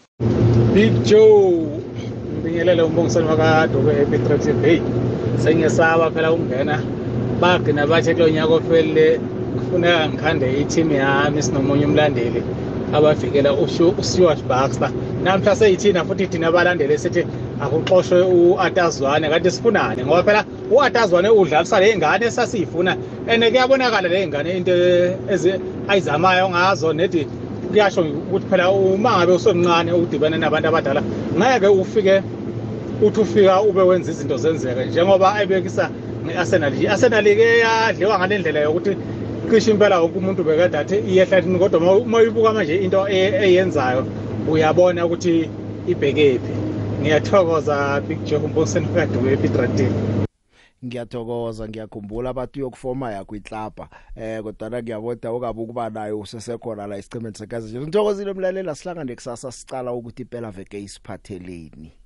Big 0.73 1.03
Joe 1.03 1.81
ngibingelele 2.33 2.81
umbongisani 2.81 3.27
wakadobe 3.27 4.01
ePetrol 4.01 4.53
Bay. 4.61 4.81
Sengiyesaba 5.43 6.11
phela 6.11 6.31
ukungena. 6.31 7.02
Bagcina 7.43 7.83
bathi 7.87 8.13
kulo 8.15 8.29
nyaka 8.29 8.53
ofelile 8.53 9.19
kufuneka 9.55 10.07
ngikhande 10.09 10.47
i-team 10.61 10.89
yami 10.91 11.43
sinomunye 11.43 11.85
umlandeli 11.85 12.41
abavikela 12.95 13.51
uShu- 13.63 13.93
uStuart 13.99 14.41
Baxter. 14.47 14.89
Namhla 15.23 15.55
seyithina 15.55 16.05
futhi 16.05 16.27
thina 16.27 16.47
abalandeli 16.47 16.97
sithi 16.97 17.21
akuxoshwe 17.63 18.21
u-atazwane. 18.21 19.29
Kanti 19.29 19.51
sifunane 19.51 20.05
ngoba 20.05 20.23
phela 20.23 20.45
u-atazwane 20.71 21.29
udlalisa 21.29 21.79
le 21.79 21.97
ngane 21.97 22.25
esasiyifuna 22.25 22.91
and 23.27 23.43
kuyabonakala 23.43 24.07
le 24.09 24.27
ngane 24.27 24.57
into 24.57 24.71
ezi- 25.33 25.59
ayizamayo 25.87 26.49
ngazo 26.49 26.93
nedi 26.93 27.27
kuyasho 27.71 28.01
ukuthi 28.01 28.45
phela 28.49 28.71
uma 28.71 29.17
ngabe 29.17 29.33
usemncane 29.33 29.91
udibane 29.91 30.37
nabantu 30.37 30.67
abadala 30.69 31.01
ngeke 31.37 31.67
ufike 31.67 32.21
uthi 33.01 33.19
ufika 33.19 33.61
ube 33.61 33.81
wenza 33.81 34.11
izinto 34.11 34.37
zenzeke 34.37 34.85
njengoba 34.85 35.33
ayibekisa 35.35 35.89
nge-arsenal 36.25 36.73
i-arsenal 36.81 37.23
ke 37.23 37.47
yadliwa 37.59 38.19
ngale 38.19 38.37
ndlela 38.37 38.59
yokuthi 38.59 38.97
cishe 39.49 39.71
impela 39.71 40.01
wonke 40.01 40.17
umuntu 40.17 40.43
bekade 40.43 40.77
athi 40.77 40.95
iyehlathini 40.95 41.59
kodwa 41.59 41.79
uma- 41.79 41.95
uma 41.95 42.17
uyibuka 42.17 42.53
manje 42.53 42.75
into 42.75 43.07
e- 43.07 43.35
eyenzayo 43.45 44.05
uyabona 44.51 45.05
ukuthi 45.05 45.49
ibhekephi 45.87 46.53
ngiyathokoza 47.01 48.01
big 48.07 48.23
joe 48.23 48.39
umbongiseni 48.39 48.87
kadume 48.87 49.33
epitradini 49.33 49.95
ngiyathokoza 50.85 51.67
ngiyakhumbula 51.67 52.33
bathi 52.33 52.59
uyokufoma 52.59 53.11
yakho 53.11 53.35
iklapa 53.35 53.89
eh 54.15 54.43
kodwa 54.43 54.81
ngiyabona 54.81 55.33
ukabe 55.33 55.61
ukuba 55.61 55.89
nayo 55.89 56.19
usesekhona 56.19 56.87
la 56.87 56.97
isicemeni 56.97 57.35
sekazi 57.35 57.79
ngithokozile 57.79 58.31
umlalela 58.31 58.75
sihlangane 58.75 59.15
kusasa 59.15 59.51
sicala 59.51 59.93
ukuthi 59.93 60.21
impela 60.21 60.51
veke 60.51 60.79
isiphatheleni. 60.81 62.02